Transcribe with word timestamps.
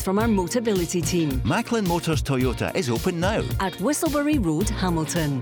from 0.00 0.20
our 0.20 0.28
Motability 0.28 1.04
team. 1.04 1.42
Macklin 1.44 1.86
Motors 1.88 2.22
Toyota 2.22 2.72
is 2.76 2.88
open 2.88 3.18
now. 3.18 3.42
At 3.58 3.72
Whistleberry 3.74 4.38
Road, 4.44 4.68
Hamilton. 4.68 5.40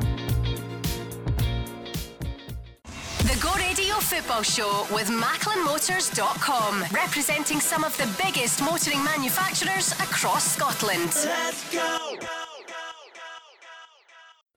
The 3.19 3.39
Go 3.42 3.52
Radio 3.56 3.97
Football 3.97 4.42
Show 4.42 4.87
with 4.92 5.09
MacklinMotors.com, 5.09 6.84
representing 6.92 7.61
some 7.61 7.84
of 7.84 7.95
the 7.98 8.09
biggest 8.23 8.62
motoring 8.62 9.05
manufacturers 9.05 9.92
across 9.92 10.56
Scotland. 10.56 11.12
Let's 11.25 11.70
go! 11.70 12.59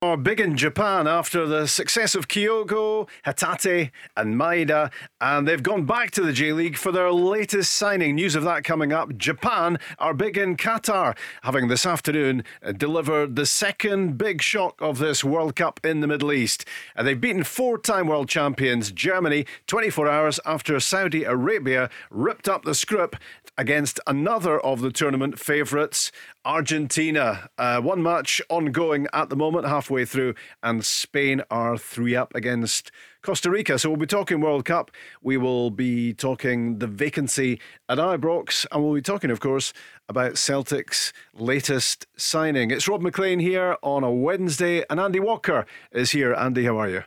Oh, 0.05 0.17
big 0.17 0.41
in 0.41 0.57
Japan 0.57 1.07
after 1.07 1.47
the 1.47 1.65
success 1.65 2.13
of 2.13 2.27
Kyogo, 2.27 3.07
Hatate, 3.25 3.89
and 4.17 4.35
Maeda, 4.35 4.91
and 5.21 5.47
they've 5.47 5.63
gone 5.63 5.85
back 5.85 6.11
to 6.11 6.21
the 6.21 6.33
J 6.33 6.51
League 6.51 6.75
for 6.75 6.91
their 6.91 7.09
latest 7.09 7.73
signing. 7.73 8.15
News 8.15 8.35
of 8.35 8.43
that 8.43 8.65
coming 8.65 8.91
up. 8.91 9.17
Japan 9.17 9.79
are 9.99 10.13
big 10.13 10.37
in 10.37 10.57
Qatar, 10.57 11.17
having 11.43 11.69
this 11.69 11.85
afternoon 11.85 12.43
delivered 12.75 13.37
the 13.37 13.45
second 13.45 14.17
big 14.17 14.41
shock 14.41 14.75
of 14.81 14.97
this 14.97 15.23
World 15.23 15.55
Cup 15.55 15.79
in 15.85 16.01
the 16.01 16.07
Middle 16.07 16.33
East. 16.33 16.65
And 16.97 17.07
they've 17.07 17.21
beaten 17.21 17.45
four 17.45 17.77
time 17.77 18.07
world 18.07 18.27
champions 18.27 18.91
Germany 18.91 19.45
24 19.67 20.09
hours 20.09 20.37
after 20.45 20.81
Saudi 20.81 21.23
Arabia 21.23 21.89
ripped 22.09 22.49
up 22.49 22.65
the 22.65 22.75
script 22.75 23.19
against 23.57 23.99
another 24.07 24.59
of 24.59 24.81
the 24.81 24.91
tournament 24.91 25.39
favourites, 25.39 26.11
Argentina. 26.43 27.49
Uh, 27.57 27.79
one 27.81 28.01
match 28.01 28.41
ongoing 28.49 29.07
at 29.13 29.29
the 29.29 29.35
moment, 29.35 29.67
halfway 29.67 30.05
through, 30.05 30.33
and 30.61 30.85
Spain 30.85 31.41
are 31.51 31.77
three 31.77 32.15
up 32.15 32.33
against 32.35 32.91
Costa 33.21 33.49
Rica. 33.49 33.77
So 33.77 33.89
we'll 33.89 33.97
be 33.97 34.05
talking 34.05 34.41
World 34.41 34.65
Cup. 34.65 34.91
We 35.21 35.37
will 35.37 35.69
be 35.69 36.13
talking 36.13 36.79
the 36.79 36.87
vacancy 36.87 37.59
at 37.87 37.97
Ibrox, 37.97 38.65
and 38.71 38.83
we'll 38.83 38.95
be 38.95 39.01
talking, 39.01 39.31
of 39.31 39.39
course, 39.39 39.73
about 40.09 40.37
Celtic's 40.37 41.13
latest 41.33 42.07
signing. 42.17 42.71
It's 42.71 42.87
Rob 42.87 43.01
Maclean 43.01 43.39
here 43.39 43.77
on 43.81 44.03
a 44.03 44.11
Wednesday, 44.11 44.83
and 44.89 44.99
Andy 44.99 45.19
Walker 45.19 45.65
is 45.91 46.11
here. 46.11 46.33
Andy, 46.33 46.65
how 46.65 46.79
are 46.79 46.89
you? 46.89 47.03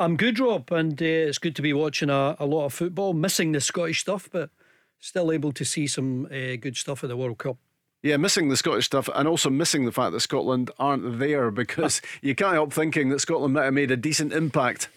I'm 0.00 0.16
good, 0.16 0.40
Rob, 0.40 0.72
and 0.72 1.00
uh, 1.00 1.04
it's 1.04 1.38
good 1.38 1.54
to 1.54 1.62
be 1.62 1.72
watching 1.72 2.10
a, 2.10 2.34
a 2.40 2.46
lot 2.46 2.64
of 2.64 2.74
football, 2.74 3.12
missing 3.12 3.52
the 3.52 3.60
Scottish 3.60 4.00
stuff, 4.00 4.28
but 4.32 4.50
still 5.02 5.32
able 5.32 5.52
to 5.52 5.64
see 5.64 5.86
some 5.86 6.26
uh, 6.26 6.56
good 6.56 6.76
stuff 6.76 7.02
at 7.02 7.08
the 7.08 7.16
World 7.16 7.38
Cup. 7.38 7.58
Yeah, 8.02 8.16
missing 8.16 8.48
the 8.48 8.56
Scottish 8.56 8.86
stuff 8.86 9.08
and 9.14 9.28
also 9.28 9.50
missing 9.50 9.84
the 9.84 9.92
fact 9.92 10.12
that 10.12 10.20
Scotland 10.20 10.70
aren't 10.78 11.18
there 11.18 11.50
because 11.50 12.00
you 12.22 12.34
can't 12.34 12.54
help 12.54 12.72
thinking 12.72 13.10
that 13.10 13.20
Scotland 13.20 13.54
might 13.54 13.64
have 13.64 13.74
made 13.74 13.90
a 13.90 13.96
decent 13.96 14.32
impact. 14.32 14.88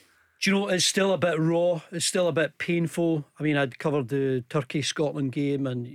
Do 0.42 0.50
you 0.50 0.56
know, 0.56 0.68
it's 0.68 0.86
still 0.86 1.12
a 1.12 1.18
bit 1.18 1.40
raw, 1.40 1.82
it's 1.92 2.06
still 2.06 2.28
a 2.28 2.34
bit 2.34 2.58
painful. 2.58 3.26
I 3.40 3.44
mean, 3.44 3.58
I'd 3.58 3.80
covered 3.80 4.10
the 4.10 4.44
Turkey 4.50 4.82
Scotland 4.82 5.32
game, 5.32 5.66
and, 5.66 5.88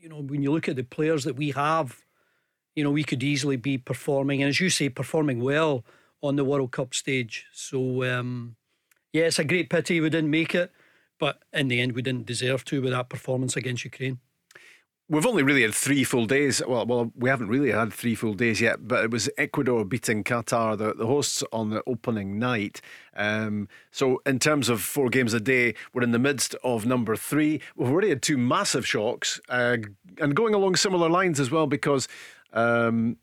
you 0.00 0.08
know, 0.08 0.20
when 0.22 0.42
you 0.42 0.50
look 0.50 0.68
at 0.68 0.76
the 0.76 0.82
players 0.82 1.24
that 1.24 1.36
we 1.36 1.50
have, 1.50 2.00
you 2.74 2.82
know, 2.82 2.90
we 2.90 3.04
could 3.04 3.22
easily 3.22 3.56
be 3.56 3.76
performing, 3.76 4.42
and 4.42 4.48
as 4.48 4.60
you 4.60 4.70
say, 4.70 4.88
performing 4.88 5.40
well 5.40 5.84
on 6.22 6.36
the 6.36 6.44
World 6.44 6.72
Cup 6.72 6.94
stage. 6.94 7.46
So, 7.52 8.04
um, 8.04 8.56
yeah, 9.12 9.24
it's 9.24 9.38
a 9.38 9.44
great 9.44 9.68
pity 9.68 10.00
we 10.00 10.10
didn't 10.10 10.30
make 10.30 10.54
it. 10.54 10.72
But 11.20 11.42
in 11.52 11.68
the 11.68 11.80
end, 11.80 11.92
we 11.92 12.02
didn't 12.02 12.26
deserve 12.26 12.64
to 12.64 12.82
with 12.82 12.90
that 12.90 13.08
performance 13.08 13.54
against 13.56 13.84
Ukraine. 13.84 14.18
We've 15.10 15.26
only 15.26 15.42
really 15.42 15.62
had 15.62 15.74
three 15.74 16.04
full 16.04 16.26
days. 16.26 16.62
Well, 16.64 16.86
well, 16.86 17.12
we 17.16 17.28
haven't 17.28 17.48
really 17.48 17.72
had 17.72 17.92
three 17.92 18.14
full 18.14 18.34
days 18.34 18.60
yet, 18.60 18.86
but 18.86 19.04
it 19.04 19.10
was 19.10 19.28
Ecuador 19.36 19.84
beating 19.84 20.22
Qatar, 20.22 20.78
the, 20.78 20.94
the 20.94 21.06
hosts, 21.06 21.42
on 21.52 21.70
the 21.70 21.82
opening 21.84 22.38
night. 22.38 22.80
Um, 23.16 23.68
so, 23.90 24.22
in 24.24 24.38
terms 24.38 24.68
of 24.68 24.80
four 24.80 25.08
games 25.08 25.34
a 25.34 25.40
day, 25.40 25.74
we're 25.92 26.04
in 26.04 26.12
the 26.12 26.20
midst 26.20 26.54
of 26.62 26.86
number 26.86 27.16
three. 27.16 27.60
We've 27.74 27.90
already 27.90 28.10
had 28.10 28.22
two 28.22 28.38
massive 28.38 28.86
shocks, 28.86 29.40
uh, 29.48 29.78
and 30.18 30.36
going 30.36 30.54
along 30.54 30.76
similar 30.76 31.10
lines 31.10 31.40
as 31.40 31.50
well, 31.50 31.66
because 31.66 32.06
um, 32.52 33.16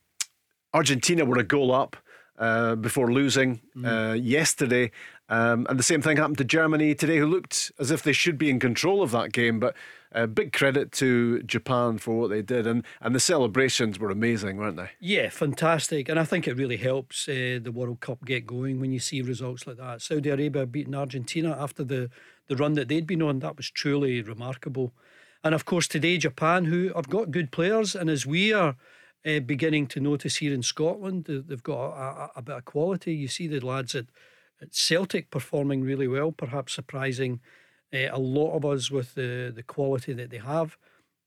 Argentina 0.74 1.24
were 1.24 1.40
a 1.40 1.44
goal 1.44 1.74
up. 1.74 1.96
Uh, 2.40 2.76
before 2.76 3.12
losing 3.12 3.60
mm. 3.76 4.12
uh, 4.12 4.14
yesterday. 4.14 4.92
Um, 5.30 5.68
and 5.70 5.78
the 5.78 5.84
same 5.84 6.02
thing 6.02 6.18
happened 6.18 6.38
to 6.38 6.46
Germany 6.46 6.96
today, 6.96 7.18
who 7.18 7.26
looked 7.26 7.72
as 7.80 7.92
if 7.92 8.02
they 8.02 8.14
should 8.14 8.38
be 8.38 8.50
in 8.50 8.60
control 8.60 9.02
of 9.02 9.12
that 9.12 9.34
game. 9.34 9.60
But 9.60 9.76
uh, 10.14 10.26
big 10.26 10.54
credit 10.54 10.92
to 10.94 11.44
Japan 11.44 11.98
for 11.98 12.18
what 12.18 12.30
they 12.30 12.42
did. 12.42 12.66
And, 12.66 12.84
and 13.02 13.14
the 13.14 13.20
celebrations 13.20 14.00
were 14.00 14.10
amazing, 14.10 14.58
weren't 14.58 14.78
they? 14.78 14.92
Yeah, 15.00 15.30
fantastic. 15.30 16.08
And 16.08 16.20
I 16.20 16.24
think 16.24 16.48
it 16.48 16.56
really 16.56 16.78
helps 16.78 17.28
uh, 17.28 17.60
the 17.62 17.72
World 17.74 18.00
Cup 18.00 18.24
get 18.26 18.48
going 18.48 18.80
when 18.80 18.92
you 18.92 19.00
see 19.00 19.22
results 19.22 19.68
like 19.68 19.78
that. 19.78 20.02
Saudi 20.02 20.30
Arabia 20.30 20.66
beating 20.66 20.96
Argentina 20.96 21.56
after 21.60 21.84
the, 21.84 22.10
the 22.48 22.56
run 22.56 22.74
that 22.76 22.88
they'd 22.88 23.08
been 23.08 23.22
on, 23.22 23.40
that 23.40 23.58
was 23.58 23.70
truly 23.70 24.22
remarkable. 24.22 24.94
And 25.44 25.54
of 25.54 25.66
course, 25.66 25.88
today, 25.88 26.18
Japan, 26.18 26.66
who 26.66 26.92
have 26.96 27.10
got 27.10 27.32
good 27.32 27.52
players. 27.52 27.96
And 27.96 28.10
as 28.10 28.26
we 28.26 28.54
are 28.54 28.76
uh, 29.26 29.40
beginning 29.40 29.88
to 29.88 30.00
notice 30.00 30.38
here 30.38 30.54
in 30.54 30.64
Scotland. 30.64 31.26
They've 31.26 31.64
got 31.64 31.76
a, 31.76 32.02
a, 32.02 32.32
a, 32.38 32.42
bit 32.42 32.56
of 32.56 32.66
quality. 32.66 33.14
You 33.14 33.28
see 33.28 33.48
the 33.48 33.60
lads 33.60 33.94
at, 33.94 34.06
at 34.06 34.08
Celtic 34.72 35.30
performing 35.30 35.84
really 35.84 36.08
well, 36.08 36.32
perhaps 36.32 36.74
surprising 36.74 37.40
uh, 37.94 38.10
a 38.12 38.20
lot 38.20 38.56
of 38.56 38.66
us 38.66 38.92
with 38.92 39.16
the, 39.16 39.52
the 39.56 39.64
quality 39.64 40.14
that 40.14 40.30
they 40.30 40.38
have. 40.38 40.78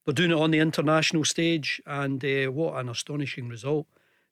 They're 0.05 0.15
doing 0.15 0.31
it 0.31 0.39
on 0.39 0.51
the 0.51 0.59
international 0.59 1.25
stage, 1.25 1.81
and 1.87 2.25
uh, 2.25 2.51
what 2.51 2.77
an 2.77 2.89
astonishing 2.89 3.49
result 3.49 3.87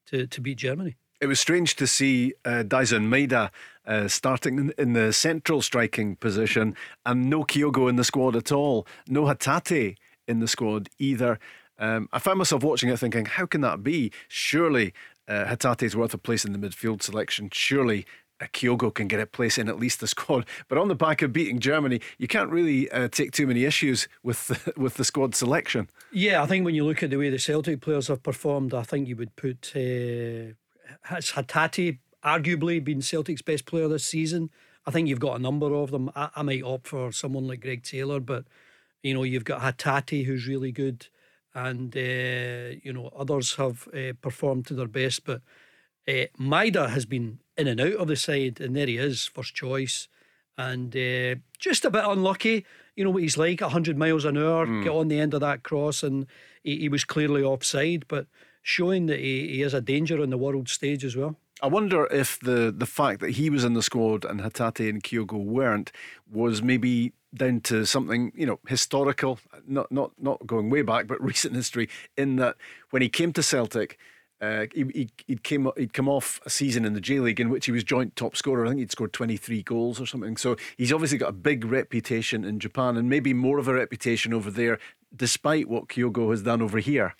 to, 0.06 0.26
to 0.26 0.40
beat 0.40 0.58
Germany. 0.58 0.96
It 1.20 1.26
was 1.26 1.40
strange 1.40 1.74
to 1.76 1.86
see 1.86 2.34
uh, 2.44 2.62
Daizen 2.66 3.08
Maeda 3.08 3.50
uh, 3.86 4.06
starting 4.06 4.58
in, 4.58 4.74
in, 4.78 4.92
the 4.92 5.12
central 5.12 5.62
striking 5.62 6.14
position 6.14 6.76
and 7.04 7.28
no 7.28 7.42
Kyogo 7.42 7.88
in 7.88 7.96
the 7.96 8.04
squad 8.04 8.36
at 8.36 8.52
all, 8.52 8.86
no 9.08 9.24
Hatate 9.24 9.96
in 10.28 10.38
the 10.38 10.46
squad 10.46 10.88
either. 10.98 11.40
Um, 11.78 12.08
I 12.12 12.18
found 12.20 12.38
myself 12.38 12.62
watching 12.62 12.88
it 12.88 12.98
thinking, 12.98 13.24
how 13.24 13.46
can 13.46 13.62
that 13.62 13.82
be? 13.82 14.12
Surely 14.28 14.92
uh, 15.26 15.46
Hatate's 15.46 15.96
worth 15.96 16.14
a 16.14 16.18
place 16.18 16.44
in 16.44 16.52
the 16.52 16.58
midfield 16.58 17.02
selection. 17.02 17.50
Surely 17.52 18.06
a 18.40 18.46
Kyogo 18.46 18.94
can 18.94 19.08
get 19.08 19.20
a 19.20 19.26
place 19.26 19.58
in 19.58 19.68
at 19.68 19.78
least 19.78 20.00
the 20.00 20.06
squad. 20.06 20.46
But 20.68 20.78
on 20.78 20.88
the 20.88 20.94
back 20.94 21.22
of 21.22 21.32
beating 21.32 21.58
Germany, 21.58 22.00
you 22.18 22.28
can't 22.28 22.50
really 22.50 22.90
uh, 22.90 23.08
take 23.08 23.32
too 23.32 23.46
many 23.46 23.64
issues 23.64 24.08
with 24.22 24.46
the, 24.48 24.72
with 24.76 24.94
the 24.94 25.04
squad 25.04 25.34
selection. 25.34 25.88
Yeah, 26.12 26.42
I 26.42 26.46
think 26.46 26.64
when 26.64 26.74
you 26.74 26.84
look 26.84 27.02
at 27.02 27.10
the 27.10 27.16
way 27.16 27.30
the 27.30 27.38
Celtic 27.38 27.80
players 27.80 28.08
have 28.08 28.22
performed, 28.22 28.74
I 28.74 28.82
think 28.82 29.08
you 29.08 29.16
would 29.16 29.34
put 29.36 29.72
uh, 29.74 30.54
has 31.02 31.32
Hatate 31.32 31.98
arguably 32.24 32.82
been 32.82 33.02
Celtic's 33.02 33.42
best 33.42 33.66
player 33.66 33.88
this 33.88 34.04
season. 34.04 34.50
I 34.86 34.90
think 34.90 35.08
you've 35.08 35.20
got 35.20 35.38
a 35.38 35.42
number 35.42 35.74
of 35.74 35.90
them. 35.90 36.10
I, 36.14 36.30
I 36.36 36.42
might 36.42 36.62
opt 36.62 36.88
for 36.88 37.12
someone 37.12 37.46
like 37.46 37.60
Greg 37.60 37.82
Taylor, 37.82 38.20
but 38.20 38.44
you 39.02 39.14
know 39.14 39.22
you've 39.22 39.44
got 39.44 39.60
Hatate 39.60 40.24
who's 40.24 40.46
really 40.46 40.72
good 40.72 41.06
and 41.54 41.96
uh, 41.96 42.76
you 42.82 42.92
know 42.92 43.10
others 43.16 43.54
have 43.54 43.88
uh, 43.88 44.12
performed 44.20 44.66
to 44.66 44.74
their 44.74 44.88
best. 44.88 45.24
But 45.24 45.42
uh, 46.06 46.26
Maeda 46.38 46.90
has 46.90 47.06
been 47.06 47.40
in 47.58 47.66
and 47.66 47.80
out 47.80 47.94
of 47.94 48.08
the 48.08 48.16
side, 48.16 48.60
and 48.60 48.74
there 48.74 48.86
he 48.86 48.96
is, 48.96 49.26
first 49.26 49.54
choice, 49.54 50.08
and 50.56 50.96
uh, 50.96 51.34
just 51.58 51.84
a 51.84 51.90
bit 51.90 52.04
unlucky. 52.04 52.64
You 52.96 53.04
know 53.04 53.10
what 53.10 53.22
he's 53.22 53.36
like, 53.36 53.60
hundred 53.60 53.98
miles 53.98 54.24
an 54.24 54.38
hour, 54.38 54.66
mm. 54.66 54.82
get 54.84 54.92
on 54.92 55.08
the 55.08 55.20
end 55.20 55.34
of 55.34 55.40
that 55.40 55.64
cross, 55.64 56.02
and 56.02 56.26
he, 56.62 56.78
he 56.78 56.88
was 56.88 57.04
clearly 57.04 57.42
offside, 57.42 58.06
but 58.08 58.26
showing 58.62 59.06
that 59.06 59.18
he, 59.18 59.48
he 59.48 59.62
is 59.62 59.74
a 59.74 59.80
danger 59.80 60.22
on 60.22 60.30
the 60.30 60.38
world 60.38 60.68
stage 60.68 61.04
as 61.04 61.16
well. 61.16 61.36
I 61.60 61.66
wonder 61.66 62.06
if 62.06 62.38
the 62.38 62.72
the 62.76 62.86
fact 62.86 63.20
that 63.20 63.30
he 63.30 63.50
was 63.50 63.64
in 63.64 63.74
the 63.74 63.82
squad 63.82 64.24
and 64.24 64.40
Hatate 64.40 64.88
and 64.88 65.02
Kyogo 65.02 65.42
weren't 65.42 65.90
was 66.30 66.62
maybe 66.62 67.12
down 67.34 67.60
to 67.62 67.84
something 67.84 68.32
you 68.36 68.46
know 68.46 68.60
historical, 68.68 69.40
not 69.66 69.90
not 69.90 70.12
not 70.18 70.46
going 70.46 70.70
way 70.70 70.82
back, 70.82 71.08
but 71.08 71.22
recent 71.32 71.56
history. 71.56 71.88
In 72.16 72.36
that 72.36 72.56
when 72.90 73.02
he 73.02 73.08
came 73.08 73.32
to 73.32 73.42
Celtic. 73.42 73.98
Uh, 74.40 74.66
he, 74.72 74.84
he 74.94 75.10
would 75.28 75.42
came 75.42 75.68
he'd 75.76 75.92
come 75.92 76.08
off 76.08 76.40
a 76.46 76.50
season 76.50 76.84
in 76.84 76.94
the 76.94 77.00
J 77.00 77.18
League 77.18 77.40
in 77.40 77.50
which 77.50 77.66
he 77.66 77.72
was 77.72 77.82
joint 77.82 78.14
top 78.14 78.36
scorer. 78.36 78.64
I 78.64 78.68
think 78.68 78.80
he'd 78.80 78.92
scored 78.92 79.12
twenty 79.12 79.36
three 79.36 79.62
goals 79.62 80.00
or 80.00 80.06
something. 80.06 80.36
So 80.36 80.56
he's 80.76 80.92
obviously 80.92 81.18
got 81.18 81.30
a 81.30 81.32
big 81.32 81.64
reputation 81.64 82.44
in 82.44 82.60
Japan 82.60 82.96
and 82.96 83.08
maybe 83.08 83.34
more 83.34 83.58
of 83.58 83.66
a 83.66 83.74
reputation 83.74 84.32
over 84.32 84.50
there, 84.50 84.78
despite 85.14 85.68
what 85.68 85.88
Kyogo 85.88 86.30
has 86.30 86.42
done 86.42 86.62
over 86.62 86.78
here. 86.78 87.16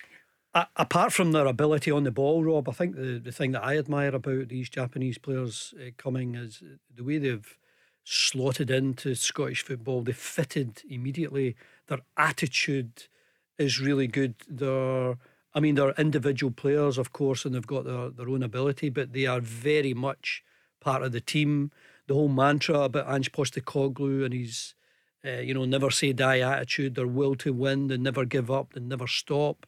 Uh, 0.53 0.65
apart 0.77 1.13
from 1.13 1.31
their 1.31 1.45
ability 1.45 1.91
on 1.91 2.05
the 2.05 2.11
ball, 2.11 2.43
Rob, 2.43 2.67
I 2.67 2.71
think 2.71 2.95
the, 2.95 3.19
the 3.19 3.31
thing 3.31 3.51
that 3.51 3.63
I 3.63 3.77
admire 3.77 4.15
about 4.15 4.47
these 4.47 4.69
Japanese 4.69 5.17
players 5.17 5.73
uh, 5.77 5.91
coming 5.97 6.35
is 6.35 6.63
the 6.95 7.03
way 7.03 7.19
they've 7.19 7.57
slotted 8.03 8.71
into 8.71 9.13
Scottish 9.13 9.61
football. 9.61 10.01
They 10.01 10.13
fitted 10.13 10.81
immediately. 10.89 11.55
Their 11.87 11.99
attitude 12.17 13.03
is 13.59 13.79
really 13.79 14.07
good. 14.07 14.35
They're, 14.47 15.17
I 15.53 15.59
mean, 15.59 15.75
they're 15.75 15.93
individual 15.97 16.51
players, 16.51 16.97
of 16.97 17.11
course, 17.11 17.43
and 17.45 17.55
they've 17.55 17.65
got 17.65 17.85
their, 17.85 18.09
their 18.09 18.29
own 18.29 18.43
ability, 18.43 18.89
but 18.89 19.13
they 19.13 19.25
are 19.25 19.41
very 19.41 19.93
much 19.93 20.43
part 20.79 21.03
of 21.03 21.11
the 21.11 21.21
team. 21.21 21.71
The 22.07 22.13
whole 22.13 22.27
mantra 22.29 22.81
about 22.81 23.11
Ange 23.11 23.31
Postecoglou 23.31 24.25
and 24.25 24.33
his, 24.33 24.75
uh, 25.25 25.39
you 25.39 25.53
know, 25.53 25.65
never 25.65 25.89
say 25.89 26.13
die 26.13 26.39
attitude, 26.39 26.95
their 26.95 27.07
will 27.07 27.35
to 27.35 27.51
win, 27.51 27.87
they 27.87 27.97
never 27.97 28.25
give 28.25 28.51
up, 28.51 28.73
they 28.73 28.81
never 28.81 29.07
stop. 29.07 29.65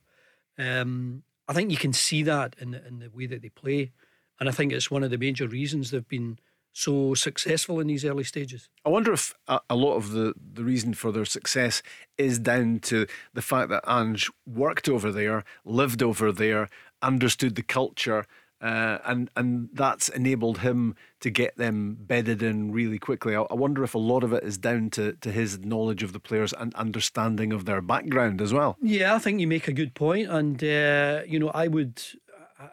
Um, 0.57 1.24
I 1.48 1.54
think 1.54 1.72
you 1.72 1.78
can 1.78 1.94
see 1.94 2.24
that 2.24 2.56
in 2.60 2.74
in 2.75 3.00
the 3.00 3.10
way 3.10 3.25
that 3.25 3.42
they 3.42 3.50
play, 3.50 3.92
and 4.39 4.48
I 4.48 4.51
think 4.51 4.72
it's 4.72 4.92
one 4.92 5.04
of 5.04 5.12
the 5.12 5.18
major 5.18 5.48
reasons 5.48 5.92
they've 5.92 6.07
been 6.07 6.39
so 6.73 7.13
successful 7.13 7.79
in 7.79 7.88
these 7.88 8.06
early 8.06 8.23
stages. 8.23 8.69
I 8.85 8.89
wonder 8.89 9.13
if 9.13 9.33
a, 9.47 9.59
a, 9.69 9.75
lot 9.75 9.95
of 9.95 10.12
the, 10.12 10.33
the 10.53 10.63
reason 10.63 10.94
for 10.94 11.12
their 11.12 11.25
success 11.25 11.81
is 12.18 12.39
down 12.39 12.79
to 12.83 13.07
the 13.33 13.41
fact 13.41 13.69
that 13.69 13.83
Ange 13.88 14.29
worked 14.45 14.88
over 14.88 15.12
there, 15.12 15.44
lived 15.65 16.01
over 16.01 16.31
there, 16.31 16.69
understood 17.01 17.56
the 17.56 17.63
culture, 17.63 18.25
uh, 18.62 19.00
and 19.06 19.29
and 19.35 19.69
that's 19.73 20.07
enabled 20.09 20.59
him 20.59 20.95
to 21.19 21.31
get 21.31 21.57
them 21.57 21.97
bedded 22.00 22.44
in 22.44 22.71
really 22.71 23.00
quickly. 23.00 23.35
I, 23.35 23.41
I, 23.41 23.56
wonder 23.56 23.83
if 23.83 23.95
a 23.95 24.00
lot 24.00 24.23
of 24.23 24.33
it 24.33 24.44
is 24.44 24.57
down 24.59 24.91
to, 24.91 25.13
to 25.13 25.31
his 25.31 25.59
knowledge 25.59 26.03
of 26.03 26.13
the 26.13 26.19
players 26.19 26.53
and 26.53 26.73
understanding 26.75 27.53
of 27.53 27.65
their 27.65 27.81
background 27.81 28.39
as 28.39 28.53
well. 28.53 28.77
Yeah, 28.79 29.15
I 29.15 29.19
think 29.19 29.39
you 29.39 29.47
make 29.47 29.68
a 29.68 29.73
good 29.73 29.95
point, 29.95 30.29
and 30.29 30.63
uh, 30.63 31.21
you 31.25 31.39
know, 31.39 31.50
I 31.50 31.68
would 31.68 32.03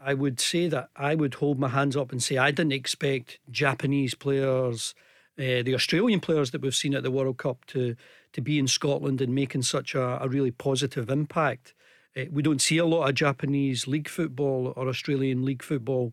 I 0.05 0.15
would 0.15 0.41
say 0.41 0.69
that 0.69 0.91
I 0.97 1.15
would 1.15 1.35
hold 1.35 1.59
my 1.59 1.69
hands 1.69 1.97
up 1.97 2.13
and 2.13 2.23
say 2.23 2.37
I 2.37 2.51
didn't 2.51 2.73
expect 2.73 3.39
Japanese 3.51 4.15
players, 4.15 4.95
uh, 5.39 5.63
the 5.63 5.75
Australian 5.75 6.21
players 6.21 6.51
that 6.51 6.63
we've 6.63 6.75
seen 6.75 6.95
at 6.95 7.03
the 7.03 7.11
World 7.11 7.39
Cup, 7.39 7.65
to 7.67 7.97
to 8.33 8.41
be 8.41 8.59
in 8.59 8.69
Scotland 8.69 9.21
and 9.21 9.35
making 9.35 9.63
such 9.63 9.95
a, 9.95 10.23
a 10.23 10.29
really 10.29 10.51
positive 10.51 11.09
impact. 11.09 11.75
Uh, 12.17 12.25
we 12.31 12.43
don't 12.43 12.61
see 12.61 12.79
a 12.79 12.85
lot 12.85 13.09
of 13.09 13.15
Japanese 13.15 13.87
league 13.87 14.09
football 14.09 14.73
or 14.77 14.89
Australian 14.89 15.45
league 15.45 15.63
football, 15.63 16.13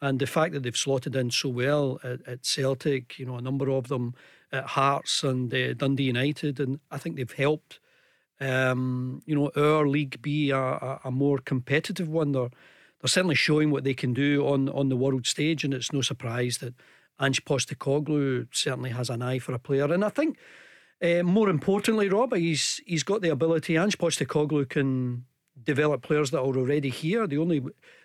and 0.00 0.18
the 0.18 0.26
fact 0.26 0.52
that 0.52 0.62
they've 0.62 0.76
slotted 0.76 1.16
in 1.16 1.30
so 1.30 1.48
well 1.48 2.00
at, 2.02 2.26
at 2.26 2.46
Celtic, 2.46 3.18
you 3.18 3.26
know, 3.26 3.36
a 3.36 3.42
number 3.42 3.70
of 3.70 3.88
them 3.88 4.14
at 4.52 4.64
Hearts 4.64 5.22
and 5.22 5.52
uh, 5.52 5.74
Dundee 5.74 6.04
United, 6.04 6.60
and 6.60 6.80
I 6.90 6.98
think 6.98 7.16
they've 7.16 7.32
helped. 7.32 7.80
Um, 8.40 9.20
you 9.26 9.34
know, 9.34 9.50
our 9.54 9.86
league 9.86 10.22
be 10.22 10.50
a, 10.50 10.58
a, 10.58 11.00
a 11.04 11.10
more 11.10 11.38
competitive 11.38 12.08
one. 12.08 12.32
They're, 12.32 12.48
they're 13.00 13.08
certainly 13.08 13.34
showing 13.34 13.70
what 13.70 13.84
they 13.84 13.94
can 13.94 14.12
do 14.12 14.46
on 14.46 14.68
on 14.68 14.88
the 14.88 14.96
world 14.96 15.26
stage, 15.26 15.64
and 15.64 15.74
it's 15.74 15.92
no 15.92 16.02
surprise 16.02 16.58
that 16.58 16.74
Ange 17.20 17.44
Postecoglou 17.44 18.48
certainly 18.52 18.90
has 18.90 19.10
an 19.10 19.22
eye 19.22 19.38
for 19.38 19.52
a 19.52 19.58
player. 19.58 19.92
And 19.92 20.04
I 20.04 20.08
think, 20.08 20.38
uh, 21.02 21.22
more 21.22 21.48
importantly, 21.48 22.08
Rob, 22.08 22.34
he's 22.34 22.80
he's 22.86 23.02
got 23.02 23.22
the 23.22 23.30
ability. 23.30 23.76
Ange 23.76 23.98
Postecoglou 23.98 24.68
can 24.68 25.24
develop 25.62 26.02
players 26.02 26.30
that 26.30 26.38
are 26.38 26.56
already 26.56 26.90
here. 26.90 27.26
The 27.26 27.38
only 27.38 27.62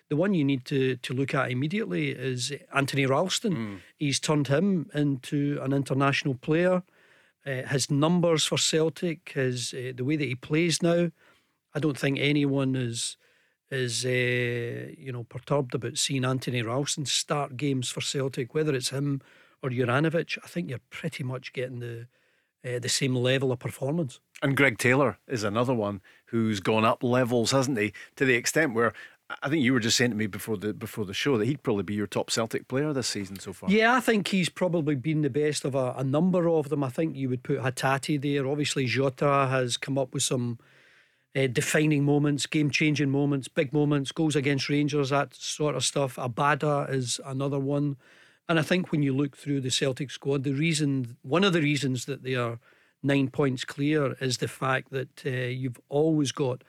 the 0.08 0.16
one 0.16 0.34
you 0.34 0.44
need 0.44 0.64
to 0.66 0.96
to 0.96 1.14
look 1.14 1.34
at 1.34 1.50
immediately 1.50 2.10
is 2.10 2.52
Anthony 2.74 3.06
Ralston. 3.06 3.56
Mm. 3.56 3.78
He's 3.96 4.20
turned 4.20 4.48
him 4.48 4.90
into 4.94 5.58
an 5.62 5.72
international 5.72 6.34
player. 6.34 6.82
Uh, 7.46 7.62
his 7.62 7.90
numbers 7.90 8.44
for 8.44 8.58
Celtic, 8.58 9.32
his 9.34 9.72
uh, 9.72 9.92
the 9.94 10.04
way 10.04 10.16
that 10.16 10.28
he 10.28 10.34
plays 10.34 10.82
now, 10.82 11.10
I 11.74 11.78
don't 11.78 11.98
think 11.98 12.18
anyone 12.18 12.74
is 12.74 13.16
is 13.70 14.04
uh, 14.04 14.92
you 14.98 15.12
know 15.12 15.24
perturbed 15.24 15.74
about 15.74 15.98
seeing 15.98 16.24
Anthony 16.24 16.62
Ralston 16.62 17.06
start 17.06 17.56
games 17.56 17.90
for 17.90 18.00
Celtic, 18.00 18.54
whether 18.54 18.74
it's 18.74 18.90
him 18.90 19.20
or 19.62 19.70
Juranovic. 19.70 20.38
I 20.44 20.48
think 20.48 20.70
you're 20.70 20.80
pretty 20.90 21.24
much 21.24 21.52
getting 21.52 21.80
the 21.80 22.06
uh, 22.64 22.78
the 22.78 22.88
same 22.88 23.14
level 23.14 23.52
of 23.52 23.58
performance. 23.58 24.20
And 24.42 24.56
Greg 24.56 24.78
Taylor 24.78 25.18
is 25.26 25.44
another 25.44 25.74
one 25.74 26.00
who's 26.26 26.60
gone 26.60 26.84
up 26.84 27.02
levels, 27.02 27.52
hasn't 27.52 27.78
he? 27.78 27.92
To 28.16 28.24
the 28.24 28.34
extent 28.34 28.74
where 28.74 28.92
I 29.42 29.48
think 29.48 29.64
you 29.64 29.72
were 29.72 29.80
just 29.80 29.96
saying 29.96 30.12
to 30.12 30.16
me 30.16 30.26
before 30.28 30.56
the 30.56 30.72
before 30.72 31.04
the 31.04 31.14
show 31.14 31.36
that 31.38 31.46
he'd 31.46 31.62
probably 31.62 31.82
be 31.82 31.94
your 31.94 32.06
top 32.06 32.30
Celtic 32.30 32.68
player 32.68 32.92
this 32.92 33.08
season 33.08 33.38
so 33.40 33.52
far. 33.52 33.70
Yeah, 33.70 33.94
I 33.94 34.00
think 34.00 34.28
he's 34.28 34.48
probably 34.48 34.94
been 34.94 35.22
the 35.22 35.30
best 35.30 35.64
of 35.64 35.74
a, 35.74 35.94
a 35.96 36.04
number 36.04 36.48
of 36.48 36.68
them. 36.68 36.84
I 36.84 36.90
think 36.90 37.16
you 37.16 37.28
would 37.28 37.42
put 37.42 37.58
Hatate 37.58 38.20
there. 38.22 38.46
Obviously, 38.46 38.86
Jota 38.86 39.48
has 39.50 39.76
come 39.76 39.98
up 39.98 40.14
with 40.14 40.22
some 40.22 40.58
uh, 41.36 41.46
defining 41.46 42.04
moments, 42.04 42.46
game 42.46 42.70
changing 42.70 43.10
moments, 43.10 43.46
big 43.48 43.72
moments, 43.72 44.10
goals 44.10 44.36
against 44.36 44.68
Rangers, 44.68 45.10
that 45.10 45.34
sort 45.34 45.76
of 45.76 45.84
stuff. 45.84 46.16
Abada 46.16 46.90
is 46.90 47.20
another 47.24 47.58
one. 47.58 47.96
And 48.48 48.58
I 48.58 48.62
think 48.62 48.90
when 48.90 49.02
you 49.02 49.14
look 49.14 49.36
through 49.36 49.60
the 49.60 49.70
Celtic 49.70 50.10
squad, 50.10 50.44
the 50.44 50.52
reason, 50.52 51.16
one 51.22 51.44
of 51.44 51.52
the 51.52 51.60
reasons 51.60 52.06
that 52.06 52.22
they 52.22 52.36
are 52.36 52.58
nine 53.02 53.28
points 53.28 53.64
clear 53.64 54.16
is 54.20 54.38
the 54.38 54.48
fact 54.48 54.90
that 54.92 55.22
uh, 55.26 55.30
you've 55.30 55.80
always 55.88 56.32
got 56.32 56.62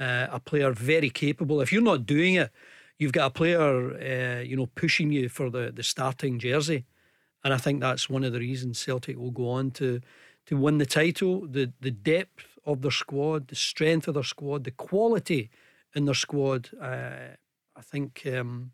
uh, 0.00 0.26
a 0.30 0.40
player 0.40 0.72
very 0.72 1.10
capable. 1.10 1.60
If 1.60 1.72
you're 1.72 1.82
not 1.82 2.06
doing 2.06 2.34
it, 2.34 2.50
you've 2.98 3.12
got 3.12 3.26
a 3.26 3.30
player, 3.30 3.92
uh, 3.94 4.42
you 4.42 4.56
know, 4.56 4.66
pushing 4.66 5.12
you 5.12 5.28
for 5.28 5.50
the, 5.50 5.70
the 5.72 5.82
starting 5.82 6.38
jersey. 6.38 6.86
And 7.44 7.54
I 7.54 7.56
think 7.58 7.80
that's 7.80 8.10
one 8.10 8.24
of 8.24 8.32
the 8.32 8.40
reasons 8.40 8.78
Celtic 8.78 9.16
will 9.16 9.30
go 9.30 9.48
on 9.50 9.70
to 9.72 10.00
to 10.46 10.56
win 10.56 10.78
the 10.78 10.86
title. 10.86 11.46
The 11.46 11.72
the 11.80 11.92
depth 11.92 12.57
of 12.68 12.82
their 12.82 12.90
squad, 12.90 13.48
the 13.48 13.56
strength 13.56 14.06
of 14.06 14.14
their 14.14 14.22
squad, 14.22 14.64
the 14.64 14.70
quality 14.70 15.50
in 15.94 16.04
their 16.04 16.14
squad. 16.14 16.70
Uh, 16.80 17.34
I 17.74 17.80
think 17.82 18.22
um, 18.26 18.72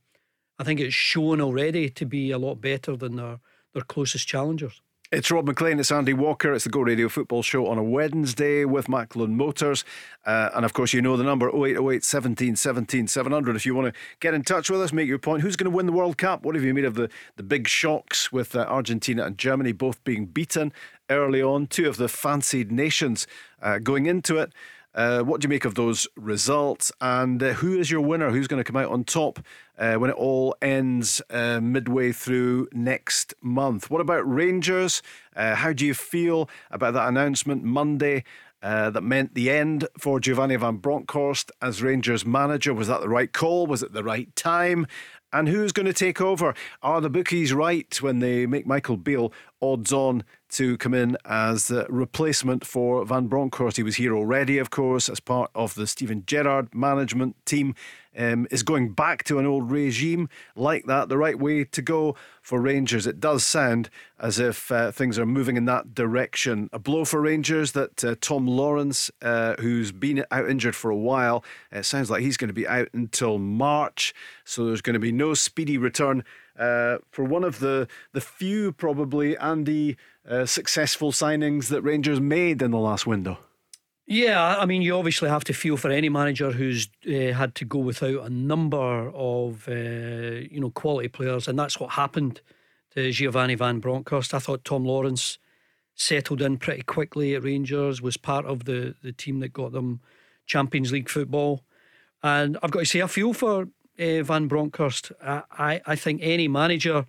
I 0.59 0.65
think 0.65 0.81
it's 0.81 0.95
shown 0.95 1.41
already 1.41 1.89
to 1.91 2.05
be 2.05 2.33
a 2.33 2.39
lot 2.39 2.61
better 2.61 2.97
than 2.97 3.17
their 3.17 3.39
their 3.73 3.83
closest 3.83 4.27
challengers. 4.27 4.83
It's 5.13 5.31
Rob 5.31 5.47
Maclean, 5.47 5.79
it's 5.79 5.93
Andy 5.93 6.13
Walker, 6.13 6.53
it's 6.55 6.65
the 6.65 6.71
Go 6.71 6.81
Radio 6.81 7.09
Football 7.09 7.43
Show 7.43 7.67
on 7.69 7.79
a 7.79 7.85
Wednesday 7.85 8.65
with 8.65 8.89
Macklin 8.89 9.37
Motors. 9.37 9.85
Uh, 10.27 10.51
and 10.55 10.65
of 10.65 10.73
course, 10.73 10.93
you 10.93 11.01
know 11.01 11.17
the 11.17 11.23
number 11.23 11.49
0808 11.51 12.03
17 12.03 12.57
17 12.57 13.07
700 13.07 13.55
if 13.55 13.65
you 13.65 13.77
want 13.77 13.95
to 13.95 14.01
get 14.19 14.35
in 14.35 14.43
touch 14.43 14.71
with 14.71 14.81
us, 14.81 14.93
make 14.93 15.07
your 15.07 15.19
point. 15.21 15.43
Who's 15.43 15.55
going 15.55 15.71
to 15.71 15.77
win 15.77 15.87
the 15.87 15.93
World 15.93 16.19
Cup? 16.19 16.43
What 16.45 16.57
have 16.57 16.65
you 16.65 16.75
made 16.75 16.85
of 16.85 16.95
the, 16.95 17.11
the 17.37 17.45
big 17.45 17.69
shocks 17.69 18.33
with 18.33 18.57
uh, 18.57 18.61
Argentina 18.61 19.25
and 19.25 19.39
Germany 19.39 19.71
both 19.71 20.03
being 20.03 20.27
beaten 20.27 20.73
early 21.11 21.43
on? 21.43 21.67
Two 21.67 21.89
of 21.89 21.97
the 21.97 22.09
fancied 22.09 22.73
nations 22.73 23.27
uh, 23.63 23.79
going 23.79 24.07
into 24.07 24.39
it. 24.39 24.53
Uh, 24.95 25.23
what 25.23 25.41
do 25.41 25.47
you 25.47 25.49
make 25.49 25.65
of 25.65 25.75
those 25.75 26.07
results? 26.17 26.93
And 27.01 27.43
uh, 27.43 27.55
who 27.55 27.79
is 27.79 27.91
your 27.91 28.01
winner? 28.01 28.31
Who's 28.31 28.47
going 28.47 28.63
to 28.63 28.65
come 28.65 28.77
out 28.81 28.93
on 28.93 29.05
top 29.05 29.41
uh, 29.77 29.95
when 29.95 30.11
it 30.11 30.17
all 30.17 30.55
ends 30.63 31.21
uh, 31.31 31.61
midway 31.61 32.13
through 32.13 32.69
next 32.73 33.35
month? 33.43 33.91
What 33.91 34.01
about 34.01 34.21
Rangers? 34.21 35.03
Uh, 35.35 35.57
how 35.57 35.73
do 35.73 35.85
you 35.85 35.95
feel 35.95 36.49
about 36.71 36.95
that 36.95 37.09
announcement 37.09 37.65
Monday? 37.65 38.25
Uh, 38.63 38.89
that 38.89 39.03
meant 39.03 39.35
the 39.35 39.51
end 39.51 39.87
for 39.99 40.19
Giovanni 40.19 40.57
van 40.57 40.77
Bronckhorst 40.77 41.53
as 41.61 41.83
Rangers 41.83 42.25
manager. 42.25 42.73
Was 42.73 42.89
that 42.89 43.03
the 43.03 43.11
right 43.11 43.31
call? 43.31 43.67
Was 43.67 43.83
it 43.83 43.93
the 43.93 44.03
right 44.03 44.35
time? 44.37 44.87
And 45.35 45.49
who's 45.49 45.73
going 45.73 45.85
to 45.85 45.93
take 45.93 46.23
over? 46.23 46.55
Are 46.81 47.03
the 47.03 47.11
bookies 47.11 47.53
right 47.53 47.95
when 48.01 48.21
they 48.21 48.47
make 48.47 48.67
Michael 48.67 48.97
Beale 48.97 49.35
odds 49.61 49.93
on 49.93 50.25
to 50.55 50.77
come 50.79 50.95
in 50.95 51.17
as 51.25 51.69
the 51.69 51.87
replacement 51.89 52.65
for 52.65 53.05
Van 53.05 53.27
Bronckhorst? 53.27 53.77
He 53.77 53.83
was 53.83 53.97
here 53.97 54.15
already, 54.15 54.59
of 54.59 54.71
course, 54.71 55.09
as 55.09 55.21
part 55.21 55.51
of 55.55 55.75
the 55.75 55.87
Steven 55.87 56.25
Gerrard 56.27 56.75
management 56.75 57.37
team 57.45 57.75
um, 58.17 58.47
is 58.51 58.63
going 58.63 58.93
back 58.93 59.25
to 59.25 59.39
an 59.39 59.47
old 59.47 59.71
regime 59.71 60.29
like 60.55 60.87
that 60.87 61.09
the 61.09 61.19
right 61.19 61.39
way 61.39 61.65
to 61.65 61.83
go 61.83 62.15
for 62.43 62.61
Rangers? 62.61 63.07
It 63.07 63.21
does 63.21 63.45
sound 63.45 63.91
as 64.19 64.39
if 64.39 64.71
uh, 64.71 64.93
things 64.93 65.19
are 65.19 65.27
moving 65.27 65.57
in 65.57 65.65
that 65.67 65.95
direction. 65.95 66.71
A 66.73 66.79
blow 66.79 67.05
for 67.05 67.21
Rangers 67.21 67.73
that 67.73 68.05
uh, 68.05 68.15
Tom 68.21 68.47
Lawrence, 68.47 69.11
uh, 69.23 69.55
who's 69.59 69.93
been 69.93 70.25
out 70.31 70.49
injured 70.49 70.77
for 70.77 70.91
a 70.91 70.97
while, 70.97 71.45
it 71.73 71.85
sounds 71.85 72.11
like 72.11 72.23
he's 72.23 72.37
going 72.37 72.49
to 72.49 72.55
be 72.55 72.69
out 72.69 72.89
until 72.93 73.39
March. 73.39 74.15
So 74.45 74.67
there's 74.67 74.83
going 74.83 74.95
to 74.95 75.01
be 75.01 75.13
no 75.13 75.35
speedy 75.35 75.79
return. 75.79 76.25
Uh, 76.59 76.99
for 77.11 77.25
one 77.25 77.43
of 77.43 77.59
the 77.59 77.89
the 78.13 78.21
few 78.21 78.73
probably 78.73 79.37
Andy 79.39 79.97
uh, 80.29 80.47
successful 80.47 81.11
signings 81.11 81.69
that 81.69 81.83
Rangers 81.83 82.21
made 82.21 82.63
in 82.63 82.71
the 82.71 82.79
last 82.79 83.07
window. 83.07 83.39
Yeah, 84.07 84.59
I 84.59 84.67
mean, 84.67 84.83
you 84.83 84.97
obviously 84.97 85.31
have 85.31 85.45
to 85.45 85.55
feel 85.55 85.79
for 85.79 85.91
any 85.91 86.11
manager 86.11 86.53
who's 86.53 86.89
uh, 87.09 87.33
had 87.33 87.55
to 87.57 87.65
go 87.65 87.79
without 87.79 88.27
a 88.27 88.31
number 88.31 89.11
of 89.15 89.67
uh, 89.67 89.73
you 90.51 90.61
know 90.61 90.71
quality 90.71 91.09
players, 91.09 91.49
and 91.49 91.59
that's 91.59 91.81
what 91.81 91.91
happened 91.91 92.41
to 92.95 93.11
Giovanni 93.11 93.55
Van 93.55 93.81
Bronckhorst. 93.81 94.35
I 94.35 94.39
thought 94.39 94.65
Tom 94.65 94.85
Lawrence 94.85 95.39
settled 95.95 96.43
in 96.43 96.59
pretty 96.59 96.83
quickly 96.83 97.35
at 97.35 97.45
Rangers, 97.45 98.03
was 98.03 98.17
part 98.19 98.45
of 98.45 98.67
the 98.67 98.95
the 99.03 99.13
team 99.13 99.41
that 99.41 99.55
got 99.55 99.73
them 99.73 100.01
Champions 100.47 100.93
League 100.93 101.09
football, 101.09 101.65
and 102.23 102.59
I've 102.63 102.71
got 102.71 102.81
to 102.81 102.87
say, 102.87 103.01
I 103.01 103.07
feel 103.07 103.33
for 103.33 103.69
uh, 103.99 104.23
Van 104.23 104.49
Bronckhorst. 104.49 105.13
I, 105.23 105.43
I 105.51 105.81
I 105.87 105.97
think 105.97 106.21
any 106.23 106.49
manager 106.49 107.07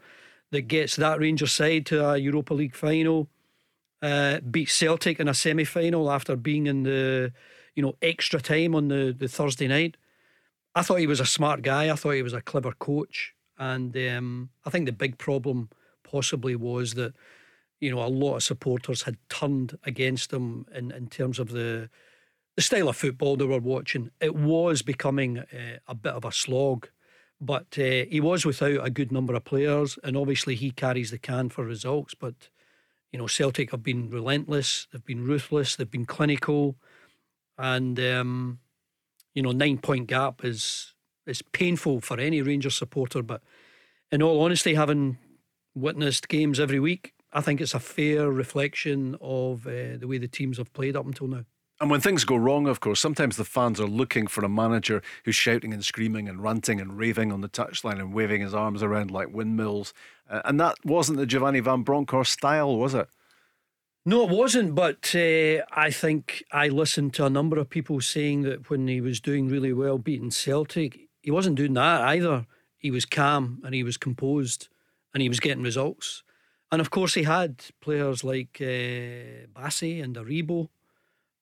that 0.51 0.63
gets 0.63 0.95
that 0.95 1.19
Rangers 1.19 1.51
side 1.51 1.85
to 1.87 2.09
a 2.09 2.17
Europa 2.17 2.53
League 2.53 2.75
final 2.75 3.29
uh, 4.01 4.39
beat 4.39 4.69
Celtic 4.69 5.19
in 5.19 5.27
a 5.27 5.33
semi 5.33 5.63
final 5.63 6.11
after 6.11 6.35
being 6.35 6.67
in 6.67 6.83
the 6.83 7.33
you 7.75 7.83
know 7.83 7.95
extra 8.01 8.39
time 8.39 8.75
on 8.75 8.87
the, 8.87 9.15
the 9.17 9.27
Thursday 9.27 9.67
night. 9.67 9.97
I 10.75 10.81
thought 10.81 10.99
he 10.99 11.07
was 11.07 11.19
a 11.19 11.25
smart 11.25 11.61
guy. 11.61 11.91
I 11.91 11.95
thought 11.95 12.11
he 12.11 12.21
was 12.21 12.33
a 12.33 12.41
clever 12.41 12.73
coach, 12.73 13.33
and 13.57 13.95
um, 13.95 14.49
I 14.65 14.69
think 14.69 14.85
the 14.85 14.91
big 14.91 15.17
problem 15.17 15.69
possibly 16.03 16.55
was 16.55 16.93
that 16.93 17.13
you 17.79 17.91
know 17.91 18.03
a 18.03 18.07
lot 18.07 18.35
of 18.35 18.43
supporters 18.43 19.03
had 19.03 19.17
turned 19.29 19.77
against 19.83 20.31
him 20.31 20.65
in, 20.73 20.91
in 20.91 21.07
terms 21.07 21.39
of 21.39 21.49
the 21.49 21.89
the 22.55 22.61
style 22.61 22.89
of 22.89 22.95
football 22.95 23.35
they 23.35 23.45
were 23.45 23.59
watching, 23.59 24.11
it 24.21 24.35
was 24.35 24.81
becoming 24.81 25.39
uh, 25.39 25.79
a 25.87 25.95
bit 25.95 26.13
of 26.13 26.25
a 26.25 26.31
slog. 26.31 26.89
But 27.41 27.77
uh, 27.77 28.05
he 28.09 28.21
was 28.21 28.45
without 28.45 28.85
a 28.85 28.89
good 28.89 29.11
number 29.11 29.35
of 29.35 29.43
players, 29.43 29.99
and 30.03 30.15
obviously 30.15 30.55
he 30.55 30.71
carries 30.71 31.11
the 31.11 31.17
can 31.17 31.49
for 31.49 31.65
results. 31.65 32.13
But 32.13 32.49
you 33.11 33.19
know, 33.19 33.27
Celtic 33.27 33.71
have 33.71 33.83
been 33.83 34.09
relentless, 34.09 34.87
they've 34.91 35.05
been 35.05 35.25
ruthless, 35.25 35.75
they've 35.75 35.89
been 35.89 36.05
clinical, 36.05 36.77
and 37.57 37.99
um, 37.99 38.59
you 39.33 39.41
know, 39.41 39.51
nine 39.51 39.77
point 39.77 40.07
gap 40.07 40.43
is 40.43 40.93
is 41.27 41.41
painful 41.41 42.01
for 42.01 42.19
any 42.19 42.41
Rangers 42.41 42.75
supporter. 42.75 43.21
But 43.21 43.41
in 44.11 44.21
all 44.21 44.41
honesty, 44.41 44.75
having 44.75 45.17
witnessed 45.73 46.29
games 46.29 46.59
every 46.59 46.79
week, 46.79 47.13
I 47.33 47.41
think 47.41 47.59
it's 47.59 47.73
a 47.73 47.79
fair 47.79 48.31
reflection 48.31 49.17
of 49.19 49.67
uh, 49.67 49.97
the 49.97 50.07
way 50.07 50.17
the 50.17 50.27
teams 50.29 50.57
have 50.57 50.71
played 50.73 50.95
up 50.95 51.05
until 51.05 51.27
now. 51.27 51.45
And 51.81 51.89
when 51.89 51.99
things 51.99 52.23
go 52.23 52.37
wrong, 52.37 52.67
of 52.67 52.79
course, 52.79 53.01
sometimes 53.01 53.35
the 53.35 53.43
fans 53.43 53.81
are 53.81 53.87
looking 53.87 54.27
for 54.27 54.45
a 54.45 54.49
manager 54.49 55.01
who's 55.25 55.35
shouting 55.35 55.73
and 55.73 55.83
screaming 55.83 56.29
and 56.29 56.41
ranting 56.41 56.79
and 56.79 56.97
raving 56.97 57.33
on 57.33 57.41
the 57.41 57.49
touchline 57.49 57.99
and 57.99 58.13
waving 58.13 58.41
his 58.41 58.53
arms 58.53 58.81
around 58.81 59.11
like 59.11 59.33
windmills. 59.33 59.93
Uh, 60.29 60.41
and 60.45 60.59
that 60.59 60.77
wasn't 60.85 61.17
the 61.17 61.25
Giovanni 61.25 61.59
Van 61.59 61.83
Bronckhorst 61.83 62.31
style, 62.31 62.77
was 62.77 62.93
it? 62.93 63.09
No, 64.05 64.23
it 64.23 64.29
wasn't. 64.29 64.73
But 64.73 65.13
uh, 65.15 65.65
I 65.71 65.91
think 65.91 66.45
I 66.51 66.69
listened 66.69 67.13
to 67.15 67.25
a 67.25 67.29
number 67.29 67.57
of 67.57 67.69
people 67.69 67.99
saying 67.99 68.43
that 68.43 68.69
when 68.69 68.87
he 68.87 69.01
was 69.01 69.19
doing 69.19 69.49
really 69.49 69.73
well 69.73 69.97
beating 69.97 70.31
Celtic, 70.31 71.09
he 71.21 71.31
wasn't 71.31 71.57
doing 71.57 71.73
that 71.73 72.01
either. 72.03 72.45
He 72.77 72.89
was 72.89 73.03
calm 73.03 73.61
and 73.65 73.75
he 73.75 73.83
was 73.83 73.97
composed 73.97 74.69
and 75.13 75.21
he 75.21 75.27
was 75.27 75.41
getting 75.41 75.63
results. 75.63 76.23
And 76.71 76.79
of 76.79 76.89
course, 76.89 77.15
he 77.15 77.23
had 77.23 77.63
players 77.81 78.23
like 78.23 78.57
uh, 78.61 79.47
Bassey 79.53 80.01
and 80.01 80.15
Aribo 80.15 80.69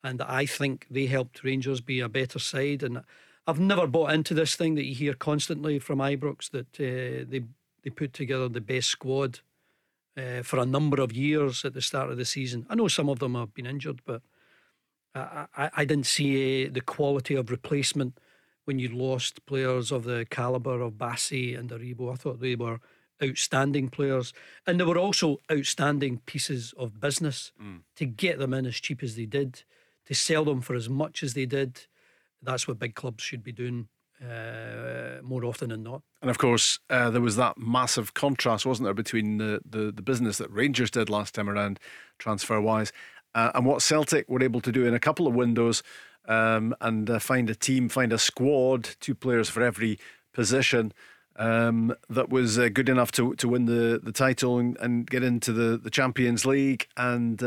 and 0.04 0.22
I 0.22 0.46
think 0.46 0.88
they 0.90 1.06
helped 1.06 1.44
Rangers 1.44 1.82
be 1.82 2.00
a 2.00 2.10
better 2.10 2.40
side. 2.40 2.84
And 2.84 3.04
I've 3.48 3.60
never 3.60 3.88
bought 3.88 4.14
into 4.14 4.34
this 4.34 4.56
thing 4.56 4.76
that 4.76 4.86
you 4.86 4.96
hear 4.96 5.14
constantly 5.14 5.80
from 5.80 6.00
Ibrox 6.00 6.50
that 6.52 6.68
uh, 6.80 7.26
they 7.30 7.44
they 7.84 7.90
put 7.90 8.14
together 8.14 8.48
the 8.48 8.62
best 8.62 8.90
squad 8.90 9.40
uh, 10.18 10.42
for 10.42 10.58
a 10.60 10.66
number 10.66 11.02
of 11.02 11.12
years 11.12 11.66
at 11.66 11.74
the 11.74 11.82
start 11.82 12.10
of 12.10 12.18
the 12.18 12.26
season. 12.26 12.66
I 12.70 12.76
know 12.76 12.88
some 12.88 13.10
of 13.10 13.20
them 13.20 13.36
have 13.36 13.54
been 13.54 13.66
injured, 13.66 14.02
but 14.06 14.22
I, 15.14 15.48
I, 15.58 15.70
I 15.78 15.86
didn't 15.86 16.06
see 16.06 16.66
uh, 16.66 16.70
the 16.72 16.82
quality 16.82 17.36
of 17.36 17.52
replacement 17.52 18.18
when 18.64 18.80
you 18.80 18.88
lost 18.88 19.46
players 19.46 19.92
of 19.92 20.06
the 20.06 20.26
caliber 20.30 20.80
of 20.80 20.94
Bassey 20.94 21.60
and 21.60 21.70
Aribo. 21.70 22.14
I 22.14 22.16
thought 22.16 22.40
they 22.40 22.56
were 22.56 22.80
outstanding 23.22 23.90
players, 23.90 24.34
and 24.66 24.80
they 24.80 24.86
were 24.86 24.98
also 24.98 25.40
outstanding 25.52 26.22
pieces 26.26 26.74
of 26.78 27.02
business 27.02 27.52
mm. 27.62 27.82
to 27.98 28.06
get 28.06 28.40
them 28.40 28.54
in 28.54 28.66
as 28.66 28.76
cheap 28.76 29.04
as 29.04 29.18
they 29.18 29.26
did 29.26 29.64
to 30.06 30.14
sell 30.14 30.46
them 30.46 30.62
for 30.62 30.76
as 30.76 30.90
much 30.90 31.24
as 31.24 31.34
they 31.34 31.46
did. 31.46 31.82
That's 32.42 32.68
what 32.68 32.80
big 32.80 32.96
clubs 32.96 33.24
should 33.24 33.44
be 33.44 33.52
doing 33.52 33.88
uh, 34.22 35.22
more 35.22 35.46
often 35.46 35.70
than 35.70 35.84
not. 35.84 36.02
And 36.22 36.30
of 36.30 36.38
course, 36.38 36.80
uh, 36.90 37.10
there 37.10 37.22
was 37.22 37.36
that 37.36 37.58
massive 37.58 38.14
contrast, 38.14 38.66
wasn't 38.66 38.86
there, 38.86 38.94
between 38.94 39.38
the, 39.38 39.62
the, 39.70 39.92
the 39.92 40.02
business 40.02 40.38
that 40.38 40.52
Rangers 40.52 40.92
did 40.92 41.10
last 41.10 41.36
time 41.36 41.50
around, 41.50 41.80
transfer 42.20 42.60
wise, 42.62 42.92
uh, 43.36 43.52
and 43.56 43.66
what 43.66 43.82
Celtic 43.82 44.30
were 44.30 44.44
able 44.44 44.62
to 44.62 44.72
do 44.72 44.86
in 44.86 44.94
a 44.94 45.00
couple 45.00 45.28
of 45.28 45.34
windows 45.34 45.84
um, 46.28 46.76
and 46.82 47.10
uh, 47.10 47.20
find 47.20 47.50
a 47.50 47.56
team, 47.56 47.90
find 47.90 48.14
a 48.14 48.18
squad, 48.18 48.90
two 49.00 49.16
players 49.16 49.50
for 49.50 49.62
every 49.62 50.00
position. 50.34 50.94
Um, 51.36 51.96
that 52.10 52.30
was 52.30 52.60
uh, 52.60 52.70
good 52.70 52.90
enough 52.90 53.12
to 53.14 53.34
to 53.36 53.50
win 53.50 53.66
the, 53.66 54.00
the 54.02 54.12
title 54.12 54.60
and, 54.60 54.78
and 54.78 55.10
get 55.10 55.24
into 55.24 55.52
the, 55.52 55.78
the 55.78 55.90
Champions 55.90 56.46
League 56.46 56.88
and 56.96 57.42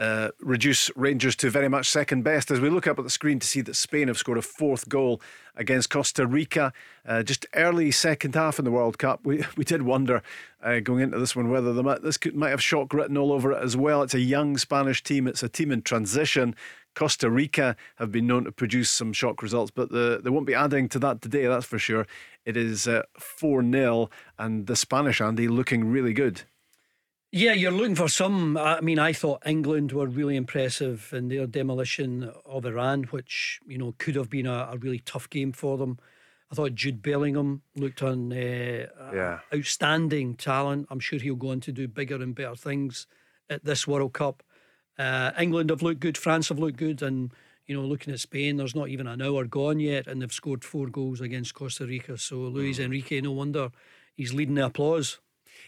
uh, 0.00 0.30
reduce 0.40 0.90
Rangers 0.96 1.36
to 1.36 1.50
very 1.50 1.68
much 1.68 1.88
second 1.88 2.22
best. 2.22 2.50
As 2.50 2.60
we 2.60 2.68
look 2.68 2.86
up 2.86 2.98
at 2.98 3.04
the 3.04 3.10
screen 3.10 3.38
to 3.38 3.46
see 3.46 3.60
that 3.60 3.74
Spain 3.76 4.08
have 4.08 4.18
scored 4.18 4.38
a 4.38 4.42
fourth 4.42 4.88
goal 4.88 5.20
against 5.56 5.90
Costa 5.90 6.26
Rica, 6.26 6.72
uh, 7.06 7.22
just 7.22 7.46
early 7.54 7.90
second 7.90 8.34
half 8.34 8.58
in 8.58 8.64
the 8.64 8.70
World 8.70 8.98
Cup. 8.98 9.20
We 9.24 9.44
we 9.56 9.64
did 9.64 9.82
wonder 9.82 10.22
uh, 10.62 10.80
going 10.80 11.02
into 11.02 11.18
this 11.18 11.36
one 11.36 11.50
whether 11.50 11.72
this 11.98 12.16
could, 12.16 12.34
might 12.34 12.50
have 12.50 12.62
shock 12.62 12.92
written 12.92 13.16
all 13.16 13.32
over 13.32 13.52
it 13.52 13.62
as 13.62 13.76
well. 13.76 14.02
It's 14.02 14.14
a 14.14 14.20
young 14.20 14.56
Spanish 14.56 15.02
team. 15.02 15.26
It's 15.26 15.42
a 15.42 15.48
team 15.48 15.70
in 15.70 15.82
transition. 15.82 16.54
Costa 16.94 17.28
Rica 17.28 17.76
have 17.96 18.12
been 18.12 18.26
known 18.26 18.44
to 18.44 18.52
produce 18.52 18.88
some 18.88 19.12
shock 19.12 19.42
results, 19.42 19.70
but 19.70 19.90
the, 19.90 20.20
they 20.22 20.30
won't 20.30 20.46
be 20.46 20.54
adding 20.54 20.88
to 20.90 20.98
that 21.00 21.20
today, 21.20 21.46
that's 21.46 21.66
for 21.66 21.78
sure. 21.78 22.06
It 22.44 22.56
is 22.56 22.86
uh, 22.86 23.02
4 23.18 23.60
uh, 23.60 23.70
0, 23.70 24.10
and 24.38 24.66
the 24.66 24.76
Spanish, 24.76 25.20
Andy, 25.20 25.48
looking 25.48 25.90
really 25.90 26.12
good. 26.12 26.42
Yeah, 27.36 27.54
you're 27.54 27.72
looking 27.72 27.96
for 27.96 28.06
some. 28.06 28.56
I 28.56 28.80
mean, 28.80 29.00
I 29.00 29.12
thought 29.12 29.42
England 29.44 29.90
were 29.90 30.06
really 30.06 30.36
impressive 30.36 31.12
in 31.12 31.26
their 31.26 31.48
demolition 31.48 32.30
of 32.46 32.64
Iran, 32.64 33.02
which 33.10 33.58
you 33.66 33.76
know 33.76 33.92
could 33.98 34.14
have 34.14 34.30
been 34.30 34.46
a, 34.46 34.68
a 34.70 34.78
really 34.78 35.00
tough 35.00 35.28
game 35.28 35.50
for 35.50 35.76
them. 35.76 35.98
I 36.52 36.54
thought 36.54 36.76
Jude 36.76 37.02
Bellingham 37.02 37.62
looked 37.74 38.04
on 38.04 38.32
uh, 38.32 38.86
yeah. 39.12 39.40
outstanding 39.52 40.36
talent. 40.36 40.86
I'm 40.92 41.00
sure 41.00 41.18
he'll 41.18 41.34
go 41.34 41.50
on 41.50 41.58
to 41.62 41.72
do 41.72 41.88
bigger 41.88 42.22
and 42.22 42.36
better 42.36 42.54
things 42.54 43.08
at 43.50 43.64
this 43.64 43.84
World 43.84 44.12
Cup. 44.12 44.44
Uh, 44.96 45.32
England 45.36 45.70
have 45.70 45.82
looked 45.82 45.98
good, 45.98 46.16
France 46.16 46.50
have 46.50 46.60
looked 46.60 46.76
good, 46.76 47.02
and 47.02 47.32
you 47.66 47.74
know, 47.74 47.84
looking 47.84 48.14
at 48.14 48.20
Spain, 48.20 48.58
there's 48.58 48.76
not 48.76 48.90
even 48.90 49.08
an 49.08 49.20
hour 49.20 49.44
gone 49.44 49.80
yet, 49.80 50.06
and 50.06 50.22
they've 50.22 50.32
scored 50.32 50.62
four 50.62 50.86
goals 50.86 51.20
against 51.20 51.54
Costa 51.54 51.84
Rica. 51.84 52.16
So 52.16 52.36
Luis 52.36 52.78
mm. 52.78 52.84
Enrique, 52.84 53.20
no 53.20 53.32
wonder 53.32 53.70
he's 54.14 54.32
leading 54.32 54.54
the 54.54 54.66
applause. 54.66 55.18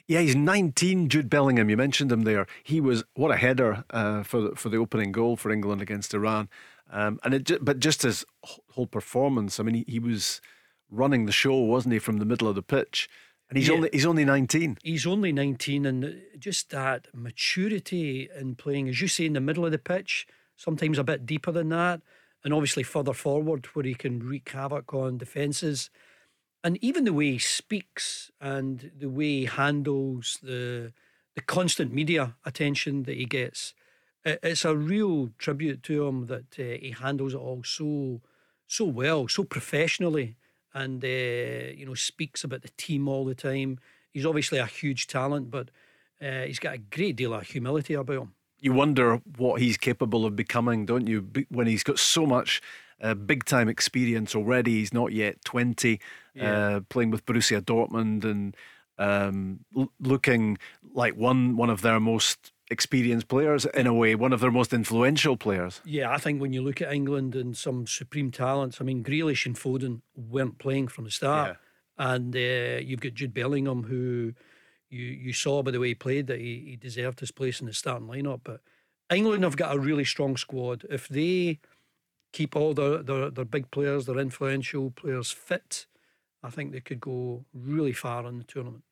Yeah, 0.09 0.21
he's 0.21 0.37
19. 0.37 1.09
Jude 1.09 1.29
Bellingham, 1.29 1.69
you 1.69 1.77
mentioned 1.77 2.13
him 2.13 2.23
there. 2.23 2.47
He 2.63 2.81
was 2.81 3.05
what 3.15 3.31
a 3.31 3.37
header 3.37 3.85
uh, 3.91 4.23
for 4.23 4.41
the, 4.41 4.57
for 4.57 4.69
the 4.69 4.77
opening 4.77 5.13
goal 5.13 5.37
for 5.37 5.51
England 5.51 5.83
against 5.83 6.15
Iran. 6.15 6.49
Um, 6.91 7.19
and 7.25 7.35
it, 7.35 7.65
but 7.65 7.81
just 7.81 8.03
his 8.03 8.25
whole 8.45 8.87
performance. 8.87 9.59
I 9.59 9.65
mean, 9.65 9.75
he, 9.75 9.85
he 9.89 9.99
was 9.99 10.41
running 10.91 11.27
the 11.27 11.33
show, 11.33 11.59
wasn't 11.59 11.95
he, 11.95 11.99
from 11.99 12.19
the 12.19 12.25
middle 12.25 12.47
of 12.47 12.55
the 12.55 12.63
pitch? 12.63 13.09
And 13.49 13.59
he's 13.59 13.69
yeah. 13.69 13.75
only 13.75 13.91
he's 13.93 14.07
only 14.07 14.25
19. 14.25 14.79
He's 14.83 15.07
only 15.07 15.33
19, 15.33 15.87
and 15.87 16.23
just 16.39 16.71
that 16.71 17.09
maturity 17.15 18.29
in 18.39 18.57
playing, 18.57 18.89
as 18.89 19.01
you 19.01 19.09
say, 19.09 19.27
in 19.27 19.35
the 19.35 19.41
middle 19.41 19.65
of 19.65 19.73
the 19.73 19.79
pitch, 19.79 20.27
sometimes 20.57 20.99
a 20.99 21.05
bit 21.05 21.27
deeper 21.27 21.53
than 21.53 21.69
that, 21.69 22.01
and 22.45 22.53
obviously 22.53 22.83
further 22.83 23.13
forward 23.13 23.67
where 23.67 23.85
he 23.85 23.95
can 23.95 24.21
wreak 24.21 24.49
havoc 24.49 24.93
on 24.93 25.19
defences 25.19 25.91
and 26.67 26.83
even 26.83 27.05
the 27.05 27.13
way 27.13 27.31
he 27.31 27.39
speaks 27.39 28.33
and 28.41 28.91
the 28.99 29.09
way 29.09 29.41
he 29.41 29.45
handles 29.45 30.41
the 30.43 30.93
the 31.37 31.41
constant 31.43 31.93
media 31.93 32.35
attention 32.45 33.05
that 33.05 33.17
he 33.17 33.25
gets, 33.25 33.75
it's 34.25 34.65
a 34.65 34.75
real 34.75 35.29
tribute 35.39 35.83
to 35.85 36.07
him 36.07 36.27
that 36.27 36.59
uh, 36.59 36.79
he 36.81 36.91
handles 36.91 37.35
it 37.35 37.37
all 37.37 37.63
so 37.63 38.21
so 38.67 38.85
well, 38.85 39.29
so 39.29 39.45
professionally, 39.45 40.35
and 40.75 41.05
uh, 41.05 41.71
you 41.79 41.87
know 41.87 41.95
speaks 41.95 42.43
about 42.43 42.63
the 42.63 42.73
team 42.77 43.07
all 43.07 43.25
the 43.25 43.37
time. 43.37 43.79
He's 44.13 44.27
obviously 44.27 44.59
a 44.59 44.67
huge 44.67 45.07
talent, 45.07 45.53
but 45.53 45.71
uh, 46.21 46.43
he's 46.49 46.59
got 46.59 46.75
a 46.75 46.79
great 46.79 47.15
deal 47.15 47.33
of 47.33 47.47
humility 47.47 47.95
about 47.95 48.23
him. 48.23 48.35
You 48.59 48.73
wonder 48.73 49.21
what 49.37 49.61
he's 49.61 49.77
capable 49.77 50.27
of 50.27 50.35
becoming, 50.35 50.85
don't 50.85 51.07
you? 51.07 51.29
When 51.49 51.69
he's 51.69 51.85
got 51.85 52.01
so 52.01 52.27
much 52.27 52.61
uh, 53.01 53.15
big 53.15 53.45
time 53.45 53.69
experience 53.69 54.35
already. 54.35 54.73
He's 54.73 54.95
not 54.95 55.13
yet 55.13 55.45
20, 55.45 56.01
yeah. 56.35 56.53
uh, 56.53 56.81
playing 56.89 57.11
with 57.11 57.25
Borussia 57.27 57.61
Dortmund 57.61 58.25
and 58.25 58.57
um, 58.99 59.61
l- 59.77 59.93
looking 60.01 60.59
like 60.95 61.15
one, 61.15 61.57
one 61.57 61.71
of 61.71 61.83
their 61.83 62.01
most 62.01 62.53
experienced 62.71 63.29
players 63.29 63.65
in 63.67 63.87
a 63.87 63.95
way, 63.95 64.15
one 64.15 64.33
of 64.33 64.41
their 64.41 64.51
most 64.51 64.73
influential 64.73 65.37
players. 65.37 65.81
Yeah, 65.85 66.11
I 66.11 66.19
think 66.19 66.41
when 66.41 66.53
you 66.53 66.63
look 66.63 66.81
at 66.81 66.93
England 66.93 67.35
and 67.35 67.57
some 67.57 67.87
supreme 67.87 68.31
talents, 68.31 68.81
I 68.81 68.85
mean, 68.85 69.05
Grealish 69.05 69.47
and 69.47 69.57
Foden 69.57 70.01
weren't 70.17 70.59
playing 70.59 70.89
from 70.89 71.05
the 71.05 71.11
start. 71.11 71.51
Yeah. 71.51 71.57
And 71.99 72.35
uh, 72.37 72.83
you've 72.85 73.01
got 73.01 73.15
Jude 73.15 73.33
Bellingham, 73.33 73.85
who 73.85 74.35
you, 74.91 75.03
you 75.03 75.33
saw 75.33 75.63
by 75.63 75.71
the 75.71 75.81
way 75.81 75.89
he 75.89 75.95
played 75.95 76.27
that 76.27 76.41
he, 76.41 76.65
he 76.71 76.77
deserved 76.77 77.21
his 77.21 77.31
place 77.31 77.61
in 77.61 77.67
the 77.67 77.73
starting 77.73 78.09
lineup. 78.09 78.41
But 78.45 78.61
England 79.11 79.45
have 79.45 79.57
got 79.57 79.75
a 79.75 79.79
really 79.79 80.05
strong 80.05 80.37
squad. 80.37 80.85
If 80.91 81.09
they 81.09 81.61
keep 82.33 82.57
all 82.57 82.75
their, 82.75 83.03
their, 83.03 83.31
their 83.31 83.45
big 83.45 83.71
players, 83.71 84.07
their 84.07 84.19
influential 84.19 84.91
players 84.91 85.31
fit, 85.31 85.87
I 86.43 86.51
think 86.51 86.73
they 86.73 86.81
could 86.81 87.01
go 87.01 87.45
really 87.55 87.93
far 87.93 88.27
in 88.27 88.39
the 88.39 88.45
tournament. 88.45 88.83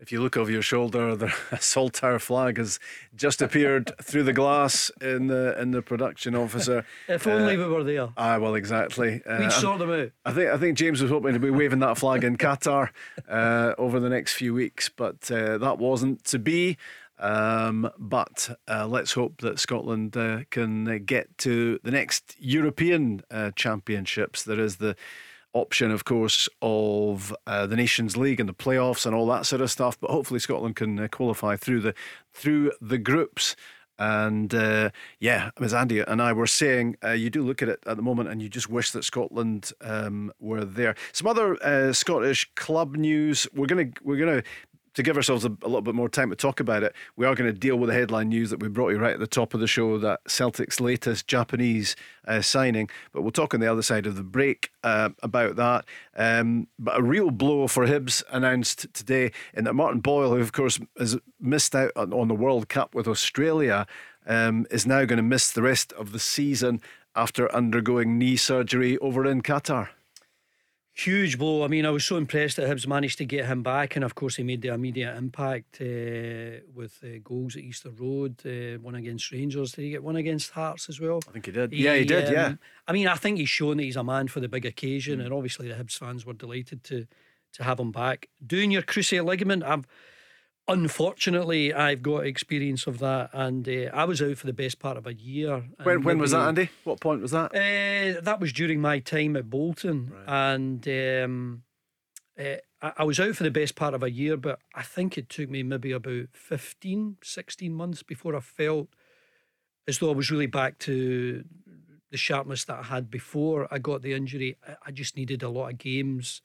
If 0.00 0.10
you 0.10 0.20
look 0.20 0.36
over 0.36 0.50
your 0.50 0.60
shoulder, 0.60 1.14
the 1.16 1.32
Saltire 1.60 2.18
flag 2.18 2.58
has 2.58 2.78
just 3.14 3.40
appeared 3.40 3.92
through 4.02 4.24
the 4.24 4.32
glass 4.32 4.90
in 5.00 5.28
the 5.28 5.58
in 5.60 5.70
the 5.70 5.82
production 5.82 6.34
officer. 6.34 6.84
if 7.08 7.26
only 7.26 7.54
uh, 7.54 7.58
we 7.58 7.66
were 7.66 7.84
there. 7.84 8.08
Ah, 8.16 8.38
well, 8.38 8.54
exactly. 8.54 9.22
Uh, 9.24 9.38
We'd 9.40 9.52
sort 9.52 9.78
them 9.78 9.90
out. 9.90 10.10
I 10.24 10.32
think 10.32 10.50
I 10.50 10.58
think 10.58 10.76
James 10.76 11.00
was 11.00 11.10
hoping 11.10 11.32
to 11.32 11.38
be 11.40 11.50
waving 11.50 11.78
that 11.78 11.96
flag 11.96 12.24
in 12.24 12.36
Qatar 12.38 12.90
uh, 13.28 13.74
over 13.78 14.00
the 14.00 14.10
next 14.10 14.34
few 14.34 14.52
weeks, 14.52 14.88
but 14.88 15.30
uh, 15.30 15.58
that 15.58 15.78
wasn't 15.78 16.24
to 16.24 16.38
be. 16.38 16.76
Um, 17.18 17.90
but 17.98 18.56
uh, 18.68 18.86
let's 18.86 19.12
hope 19.12 19.40
that 19.40 19.58
Scotland 19.58 20.16
uh, 20.16 20.40
can 20.50 20.88
uh, 20.88 20.98
get 21.04 21.36
to 21.38 21.78
the 21.82 21.90
next 21.90 22.34
European 22.38 23.22
uh, 23.30 23.52
Championships. 23.54 24.42
There 24.42 24.60
is 24.60 24.76
the 24.76 24.96
option, 25.52 25.92
of 25.92 26.04
course, 26.04 26.48
of 26.60 27.34
uh, 27.46 27.66
the 27.66 27.76
Nations 27.76 28.16
League 28.16 28.40
and 28.40 28.48
the 28.48 28.54
playoffs 28.54 29.06
and 29.06 29.14
all 29.14 29.26
that 29.28 29.46
sort 29.46 29.62
of 29.62 29.70
stuff. 29.70 29.98
But 30.00 30.10
hopefully, 30.10 30.40
Scotland 30.40 30.76
can 30.76 30.98
uh, 30.98 31.08
qualify 31.08 31.56
through 31.56 31.80
the 31.80 31.94
through 32.32 32.72
the 32.80 32.98
groups. 32.98 33.54
And 33.96 34.52
uh, 34.52 34.90
yeah, 35.20 35.50
as 35.60 35.72
Andy 35.72 36.00
and 36.00 36.20
I 36.20 36.32
were 36.32 36.48
saying, 36.48 36.96
uh, 37.04 37.10
you 37.10 37.30
do 37.30 37.44
look 37.44 37.62
at 37.62 37.68
it 37.68 37.78
at 37.86 37.96
the 37.96 38.02
moment 38.02 38.28
and 38.28 38.42
you 38.42 38.48
just 38.48 38.68
wish 38.68 38.90
that 38.90 39.04
Scotland 39.04 39.70
um, 39.80 40.32
were 40.40 40.64
there. 40.64 40.96
Some 41.12 41.28
other 41.28 41.92
Scottish 41.92 42.50
club 42.56 42.96
news. 42.96 43.46
We're 43.54 43.66
gonna 43.66 43.90
we're 44.02 44.16
gonna 44.18 44.42
to 44.94 45.02
give 45.02 45.16
ourselves 45.16 45.44
a, 45.44 45.48
a, 45.62 45.66
little 45.66 45.82
bit 45.82 45.94
more 45.94 46.08
time 46.08 46.30
to 46.30 46.36
talk 46.36 46.60
about 46.60 46.82
it, 46.82 46.94
we 47.16 47.26
are 47.26 47.34
going 47.34 47.52
to 47.52 47.58
deal 47.58 47.76
with 47.76 47.88
the 47.88 47.94
headline 47.94 48.28
news 48.28 48.50
that 48.50 48.60
we 48.60 48.68
brought 48.68 48.90
you 48.90 48.98
right 48.98 49.14
at 49.14 49.20
the 49.20 49.26
top 49.26 49.54
of 49.54 49.60
the 49.60 49.66
show 49.66 49.98
that 49.98 50.20
Celtic's 50.26 50.80
latest 50.80 51.26
Japanese 51.26 51.96
uh, 52.26 52.40
signing. 52.40 52.88
But 53.12 53.22
we'll 53.22 53.32
talk 53.32 53.54
on 53.54 53.60
the 53.60 53.70
other 53.70 53.82
side 53.82 54.06
of 54.06 54.16
the 54.16 54.22
break 54.22 54.70
uh, 54.82 55.10
about 55.22 55.56
that. 55.56 55.84
Um, 56.16 56.68
but 56.78 56.98
a 56.98 57.02
real 57.02 57.30
blow 57.30 57.66
for 57.66 57.86
Hibs 57.86 58.22
announced 58.30 58.86
today 58.94 59.32
in 59.52 59.64
that 59.64 59.74
Martin 59.74 60.00
Boyle, 60.00 60.34
who 60.34 60.40
of 60.40 60.52
course 60.52 60.78
has 60.98 61.18
missed 61.40 61.74
out 61.74 61.92
on, 61.96 62.12
on 62.12 62.28
the 62.28 62.34
World 62.34 62.68
Cup 62.68 62.94
with 62.94 63.08
Australia, 63.08 63.86
um, 64.26 64.66
is 64.70 64.86
now 64.86 65.04
going 65.04 65.18
to 65.18 65.22
miss 65.22 65.50
the 65.50 65.62
rest 65.62 65.92
of 65.94 66.12
the 66.12 66.18
season 66.18 66.80
after 67.16 67.52
undergoing 67.54 68.18
knee 68.18 68.36
surgery 68.36 68.98
over 68.98 69.26
in 69.26 69.42
Qatar. 69.42 69.88
Huge 70.96 71.38
blow. 71.38 71.64
I 71.64 71.68
mean, 71.68 71.84
I 71.84 71.90
was 71.90 72.04
so 72.04 72.16
impressed 72.16 72.56
that 72.56 72.68
Hibs 72.68 72.86
managed 72.86 73.18
to 73.18 73.24
get 73.24 73.46
him 73.46 73.64
back, 73.64 73.96
and 73.96 74.04
of 74.04 74.14
course, 74.14 74.36
he 74.36 74.44
made 74.44 74.62
the 74.62 74.68
immediate 74.68 75.16
impact 75.16 75.80
uh, 75.80 76.62
with 76.72 77.02
uh, 77.02 77.18
goals 77.24 77.56
at 77.56 77.62
Easter 77.62 77.90
Road, 77.90 78.40
uh, 78.46 78.78
one 78.80 78.94
against 78.94 79.32
Rangers. 79.32 79.72
Did 79.72 79.82
he 79.82 79.90
get 79.90 80.04
one 80.04 80.14
against 80.14 80.52
Hearts 80.52 80.88
as 80.88 81.00
well? 81.00 81.20
I 81.28 81.32
think 81.32 81.46
he 81.46 81.52
did. 81.52 81.72
He, 81.72 81.82
yeah, 81.82 81.96
he 81.96 82.04
did. 82.04 82.28
Um, 82.28 82.32
yeah. 82.32 82.54
I 82.86 82.92
mean, 82.92 83.08
I 83.08 83.16
think 83.16 83.38
he's 83.38 83.48
shown 83.48 83.78
that 83.78 83.82
he's 83.82 83.96
a 83.96 84.04
man 84.04 84.28
for 84.28 84.38
the 84.38 84.48
big 84.48 84.64
occasion, 84.64 85.18
mm. 85.18 85.24
and 85.24 85.34
obviously 85.34 85.66
the 85.66 85.74
Hibs 85.74 85.98
fans 85.98 86.24
were 86.24 86.32
delighted 86.32 86.84
to 86.84 87.08
to 87.54 87.64
have 87.64 87.80
him 87.80 87.90
back. 87.90 88.28
Doing 88.46 88.70
your 88.70 88.82
cruciate 88.82 89.24
ligament, 89.24 89.64
I've 89.64 89.86
Unfortunately, 90.66 91.74
I've 91.74 92.02
got 92.02 92.26
experience 92.26 92.86
of 92.86 92.98
that, 93.00 93.30
and 93.34 93.68
uh, 93.68 93.90
I 93.92 94.04
was 94.04 94.22
out 94.22 94.38
for 94.38 94.46
the 94.46 94.54
best 94.54 94.78
part 94.78 94.96
of 94.96 95.06
a 95.06 95.12
year. 95.12 95.62
When, 95.82 96.02
when 96.02 96.18
was 96.18 96.30
that, 96.30 96.48
Andy? 96.48 96.70
What 96.84 97.00
point 97.00 97.20
was 97.20 97.32
that? 97.32 97.54
Uh, 97.54 98.20
that 98.22 98.40
was 98.40 98.52
during 98.52 98.80
my 98.80 98.98
time 99.00 99.36
at 99.36 99.50
Bolton, 99.50 100.10
right. 100.14 100.54
and 100.54 100.88
um, 100.88 101.62
uh, 102.38 102.56
I, 102.80 102.92
I, 102.98 103.04
was 103.04 103.20
out 103.20 103.36
for 103.36 103.42
the 103.42 103.50
best 103.50 103.76
part 103.76 103.92
of 103.92 104.02
a 104.02 104.10
year, 104.10 104.38
but 104.38 104.58
I 104.74 104.82
think 104.82 105.18
it 105.18 105.28
took 105.28 105.50
me 105.50 105.62
maybe 105.62 105.92
about 105.92 106.28
15, 106.32 107.18
16 107.22 107.74
months 107.74 108.02
before 108.02 108.34
I 108.34 108.40
felt 108.40 108.88
as 109.86 109.98
though 109.98 110.10
I 110.10 110.14
was 110.14 110.30
really 110.30 110.46
back 110.46 110.78
to 110.80 111.44
the 112.10 112.16
sharpness 112.16 112.64
that 112.64 112.78
I 112.78 112.82
had 112.84 113.10
before 113.10 113.68
I 113.70 113.78
got 113.78 114.00
the 114.00 114.14
injury. 114.14 114.56
I, 114.66 114.76
I 114.86 114.90
just 114.92 115.14
needed 115.14 115.42
a 115.42 115.50
lot 115.50 115.70
of 115.70 115.78
games 115.78 116.40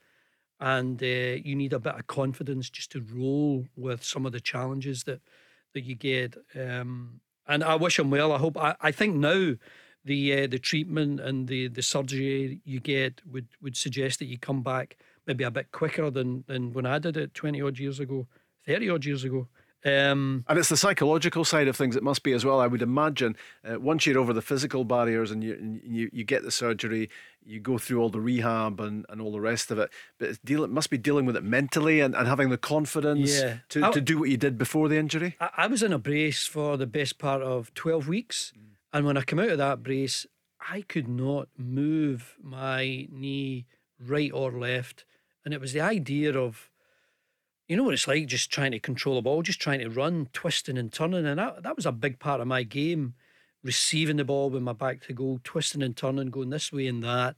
and 0.59 1.01
uh, 1.01 1.05
you 1.05 1.55
need 1.55 1.73
a 1.73 1.79
bit 1.79 1.95
of 1.95 2.07
confidence 2.07 2.69
just 2.69 2.91
to 2.91 3.05
roll 3.13 3.65
with 3.75 4.03
some 4.03 4.25
of 4.25 4.31
the 4.31 4.41
challenges 4.41 5.03
that 5.03 5.21
that 5.73 5.83
you 5.83 5.95
get. 5.95 6.35
Um, 6.55 7.21
and 7.47 7.63
I 7.63 7.75
wish 7.75 7.99
him 7.99 8.11
well. 8.11 8.31
I 8.31 8.37
hope. 8.37 8.57
I, 8.57 8.75
I 8.81 8.91
think 8.91 9.15
now 9.15 9.53
the 10.05 10.43
uh, 10.43 10.47
the 10.47 10.59
treatment 10.59 11.19
and 11.19 11.47
the 11.47 11.67
the 11.67 11.81
surgery 11.81 12.61
you 12.65 12.79
get 12.79 13.21
would 13.25 13.47
would 13.61 13.77
suggest 13.77 14.19
that 14.19 14.25
you 14.25 14.37
come 14.37 14.63
back 14.63 14.97
maybe 15.25 15.43
a 15.43 15.51
bit 15.51 15.71
quicker 15.71 16.09
than 16.09 16.43
than 16.47 16.73
when 16.73 16.85
I 16.85 16.99
did 16.99 17.17
it 17.17 17.33
twenty 17.33 17.61
odd 17.61 17.79
years 17.79 17.99
ago, 17.99 18.27
thirty 18.65 18.89
odd 18.89 19.05
years 19.05 19.23
ago. 19.23 19.47
Um, 19.85 20.43
and 20.49 20.59
it's 20.59 20.67
the 20.67 20.75
psychological 20.75 21.45
side 21.45 21.69
of 21.69 21.75
things. 21.75 21.95
It 21.95 22.03
must 22.03 22.23
be 22.23 22.33
as 22.33 22.43
well. 22.43 22.59
I 22.59 22.67
would 22.67 22.81
imagine 22.81 23.37
uh, 23.63 23.79
once 23.79 24.05
you're 24.05 24.19
over 24.19 24.33
the 24.33 24.41
physical 24.41 24.83
barriers 24.83 25.31
and 25.31 25.41
you, 25.41 25.53
and 25.53 25.81
you 25.83 26.09
you 26.11 26.25
get 26.25 26.43
the 26.43 26.51
surgery, 26.51 27.09
you 27.45 27.61
go 27.61 27.77
through 27.77 28.01
all 28.01 28.09
the 28.09 28.19
rehab 28.19 28.81
and, 28.81 29.05
and 29.07 29.21
all 29.21 29.31
the 29.31 29.39
rest 29.39 29.71
of 29.71 29.79
it. 29.79 29.89
But 30.17 30.29
it's 30.29 30.37
deal, 30.39 30.65
it 30.65 30.69
must 30.69 30.89
be 30.89 30.97
dealing 30.97 31.25
with 31.25 31.37
it 31.37 31.43
mentally 31.43 32.01
and, 32.01 32.13
and 32.13 32.27
having 32.27 32.49
the 32.49 32.57
confidence 32.57 33.41
yeah. 33.41 33.59
to, 33.69 33.85
I, 33.85 33.91
to 33.91 34.01
do 34.01 34.19
what 34.19 34.29
you 34.29 34.37
did 34.37 34.57
before 34.57 34.89
the 34.89 34.97
injury. 34.97 35.37
I, 35.39 35.49
I, 35.57 35.67
was 35.67 35.81
in 35.81 35.93
a 35.93 35.99
brace 35.99 36.45
for 36.45 36.75
the 36.75 36.87
best 36.87 37.17
part 37.17 37.41
of 37.41 37.73
twelve 37.73 38.07
weeks, 38.07 38.51
mm. 38.57 38.75
and 38.91 39.05
when 39.05 39.15
I 39.15 39.21
came 39.21 39.39
out 39.39 39.49
of 39.49 39.57
that 39.59 39.81
brace, 39.81 40.25
I 40.59 40.81
could 40.81 41.07
not 41.07 41.47
move 41.57 42.35
my 42.43 43.07
knee 43.09 43.65
right 43.97 44.31
or 44.33 44.51
left, 44.51 45.05
and 45.45 45.53
it 45.53 45.61
was 45.61 45.71
the 45.71 45.81
idea 45.81 46.37
of 46.37 46.68
you 47.69 47.77
know 47.77 47.83
what 47.83 47.93
it's 47.93 48.07
like 48.07 48.25
just 48.25 48.51
trying 48.51 48.71
to 48.71 48.79
control 48.79 49.19
a 49.19 49.21
ball, 49.21 49.43
just 49.43 49.61
trying 49.61 49.79
to 49.79 49.89
run, 49.89 50.27
twisting 50.33 50.77
and 50.77 50.91
turning. 50.91 51.25
And 51.27 51.37
that, 51.37 51.61
that 51.61 51.75
was 51.75 51.85
a 51.85 51.91
big 51.91 52.17
part 52.17 52.41
of 52.41 52.47
my 52.47 52.63
game, 52.63 53.13
receiving 53.63 54.17
the 54.17 54.25
ball 54.25 54.49
with 54.49 54.63
my 54.63 54.73
back 54.73 55.01
to 55.03 55.13
goal, 55.13 55.39
twisting 55.43 55.83
and 55.83 55.95
turning, 55.95 56.31
going 56.31 56.49
this 56.49 56.73
way 56.73 56.87
and 56.87 57.03
that. 57.03 57.35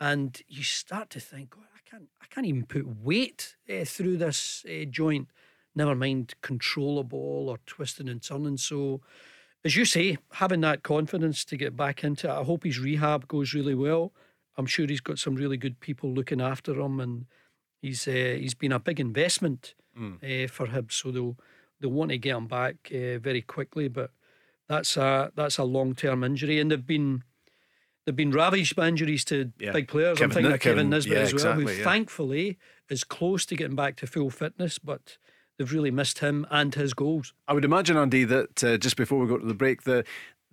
And 0.00 0.40
you 0.48 0.62
start 0.62 1.10
to 1.10 1.20
think, 1.20 1.50
God, 1.50 1.66
I 1.74 1.88
can't, 1.88 2.08
I 2.22 2.24
can't 2.30 2.46
even 2.46 2.64
put 2.64 2.86
weight 3.04 3.56
uh, 3.68 3.84
through 3.84 4.16
this 4.16 4.64
uh, 4.66 4.86
joint, 4.86 5.28
never 5.74 5.94
mind 5.94 6.32
control 6.40 6.98
a 6.98 7.04
ball 7.04 7.50
or 7.50 7.58
twisting 7.66 8.08
and 8.08 8.22
turning. 8.22 8.56
So, 8.56 9.02
as 9.62 9.76
you 9.76 9.84
say, 9.84 10.16
having 10.32 10.62
that 10.62 10.82
confidence 10.82 11.44
to 11.46 11.58
get 11.58 11.76
back 11.76 12.02
into 12.02 12.28
it, 12.28 12.32
I 12.32 12.44
hope 12.44 12.64
his 12.64 12.78
rehab 12.78 13.28
goes 13.28 13.52
really 13.52 13.74
well. 13.74 14.12
I'm 14.56 14.66
sure 14.66 14.86
he's 14.86 15.00
got 15.00 15.18
some 15.18 15.34
really 15.34 15.58
good 15.58 15.80
people 15.80 16.10
looking 16.10 16.40
after 16.40 16.80
him 16.80 16.98
and 16.98 17.26
he's 17.84 18.08
uh, 18.08 18.36
he's 18.40 18.54
been 18.54 18.72
a 18.72 18.78
big 18.78 18.98
investment 18.98 19.74
mm. 19.98 20.16
uh, 20.16 20.48
for 20.48 20.68
Hibs, 20.68 20.92
so 20.92 21.10
they'll 21.10 21.36
they'll 21.80 21.90
want 21.90 22.10
to 22.10 22.18
get 22.18 22.36
him 22.36 22.46
back 22.46 22.76
uh, 22.90 23.18
very 23.18 23.42
quickly. 23.42 23.88
But 23.88 24.10
that's 24.68 24.96
a 24.96 25.30
that's 25.36 25.58
a 25.58 25.64
long 25.64 25.94
term 25.94 26.24
injury, 26.24 26.58
and 26.60 26.70
they've 26.70 26.86
been 26.86 27.22
they've 28.04 28.16
been 28.16 28.30
ravaged 28.30 28.74
by 28.74 28.88
injuries 28.88 29.24
to 29.26 29.52
yeah. 29.58 29.72
big 29.72 29.88
players. 29.88 30.18
Kevin, 30.18 30.30
I'm 30.30 30.34
thinking 30.34 30.52
of 30.52 30.60
Kevin, 30.60 30.76
Kevin 30.76 30.90
Nisbet 30.90 31.16
yeah, 31.16 31.22
as 31.22 31.34
well, 31.34 31.52
exactly, 31.52 31.64
who 31.64 31.78
yeah. 31.78 31.84
thankfully 31.84 32.58
is 32.88 33.04
close 33.04 33.46
to 33.46 33.56
getting 33.56 33.76
back 33.76 33.96
to 33.96 34.06
full 34.06 34.30
fitness, 34.30 34.78
but. 34.78 35.18
They've 35.56 35.72
really 35.72 35.92
missed 35.92 36.18
him 36.18 36.48
and 36.50 36.74
his 36.74 36.94
goals. 36.94 37.32
I 37.46 37.52
would 37.52 37.64
imagine, 37.64 37.96
Andy, 37.96 38.24
that 38.24 38.64
uh, 38.64 38.76
just 38.76 38.96
before 38.96 39.20
we 39.20 39.28
go 39.28 39.38
to 39.38 39.46
the 39.46 39.54
break, 39.54 39.84
the 39.84 40.04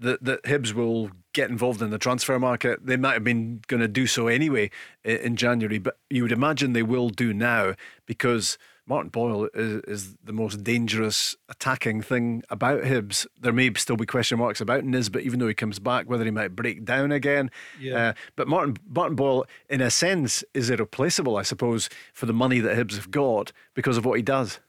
that, 0.02 0.24
that 0.24 0.44
Hibs 0.44 0.74
will 0.74 1.12
get 1.34 1.50
involved 1.50 1.82
in 1.82 1.92
the 1.92 1.98
transfer 1.98 2.38
market. 2.38 2.86
They 2.86 2.98
might 2.98 3.14
have 3.14 3.24
been 3.24 3.62
going 3.68 3.82
to 3.82 3.88
do 3.88 4.08
so 4.08 4.28
anyway 4.28 4.70
in 5.06 5.36
January, 5.36 5.80
but 5.80 5.98
you 6.10 6.24
would 6.24 6.32
imagine 6.32 6.74
they 6.74 6.84
will 6.84 7.10
do 7.10 7.34
now 7.34 7.76
because 8.06 8.58
Martin 8.88 9.10
Boyle 9.10 9.48
is, 9.54 9.82
is 9.88 10.16
the 10.24 10.34
most 10.34 10.64
dangerous 10.64 11.36
attacking 11.48 12.02
thing 12.02 12.44
about 12.50 12.82
Hibs. 12.82 13.26
There 13.40 13.54
may 13.54 13.72
still 13.76 13.96
be 13.96 14.06
question 14.06 14.40
marks 14.40 14.60
about 14.60 14.84
Nisbet, 14.84 15.24
even 15.24 15.40
though 15.40 15.48
he 15.48 15.54
comes 15.54 15.80
back, 15.80 16.10
whether 16.10 16.26
he 16.26 16.32
might 16.32 16.56
break 16.56 16.84
down 16.84 17.12
again. 17.12 17.52
Yeah. 17.80 17.96
Uh, 17.96 18.14
but 18.36 18.48
Martin 18.48 18.78
Martin 18.90 19.16
Boyle, 19.16 19.46
in 19.70 19.82
a 19.82 19.92
sense, 19.92 20.44
is 20.54 20.70
irreplaceable, 20.70 21.38
I 21.38 21.44
suppose, 21.44 21.90
for 22.12 22.26
the 22.26 22.34
money 22.34 22.60
that 22.60 22.76
Hibs 22.76 22.96
have 22.96 23.12
got 23.12 23.54
because 23.76 23.98
of 23.98 24.04
what 24.04 24.18
he 24.18 24.24
does. 24.24 24.60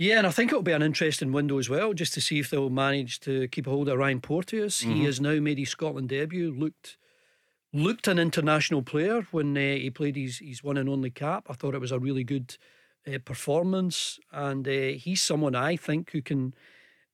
Yeah, 0.00 0.16
and 0.16 0.26
I 0.26 0.30
think 0.30 0.50
it'll 0.50 0.62
be 0.62 0.72
an 0.72 0.82
interesting 0.82 1.30
window 1.30 1.58
as 1.58 1.68
well, 1.68 1.92
just 1.92 2.14
to 2.14 2.22
see 2.22 2.38
if 2.38 2.48
they'll 2.48 2.70
manage 2.70 3.20
to 3.20 3.48
keep 3.48 3.66
a 3.66 3.70
hold 3.70 3.86
of 3.86 3.98
Ryan 3.98 4.22
Porteous. 4.22 4.80
Mm-hmm. 4.80 4.94
He 4.94 5.04
has 5.04 5.20
now 5.20 5.38
made 5.40 5.58
his 5.58 5.68
Scotland 5.68 6.08
debut. 6.08 6.50
Looked 6.50 6.96
looked 7.74 8.08
an 8.08 8.18
international 8.18 8.80
player 8.80 9.26
when 9.30 9.54
uh, 9.58 9.60
he 9.60 9.90
played 9.90 10.16
his 10.16 10.38
his 10.38 10.64
one 10.64 10.78
and 10.78 10.88
only 10.88 11.10
cap. 11.10 11.48
I 11.50 11.52
thought 11.52 11.74
it 11.74 11.82
was 11.82 11.92
a 11.92 11.98
really 11.98 12.24
good 12.24 12.56
uh, 13.06 13.18
performance, 13.22 14.18
and 14.32 14.66
uh, 14.66 14.96
he's 14.96 15.20
someone 15.20 15.54
I 15.54 15.76
think 15.76 16.12
who 16.12 16.22
can 16.22 16.54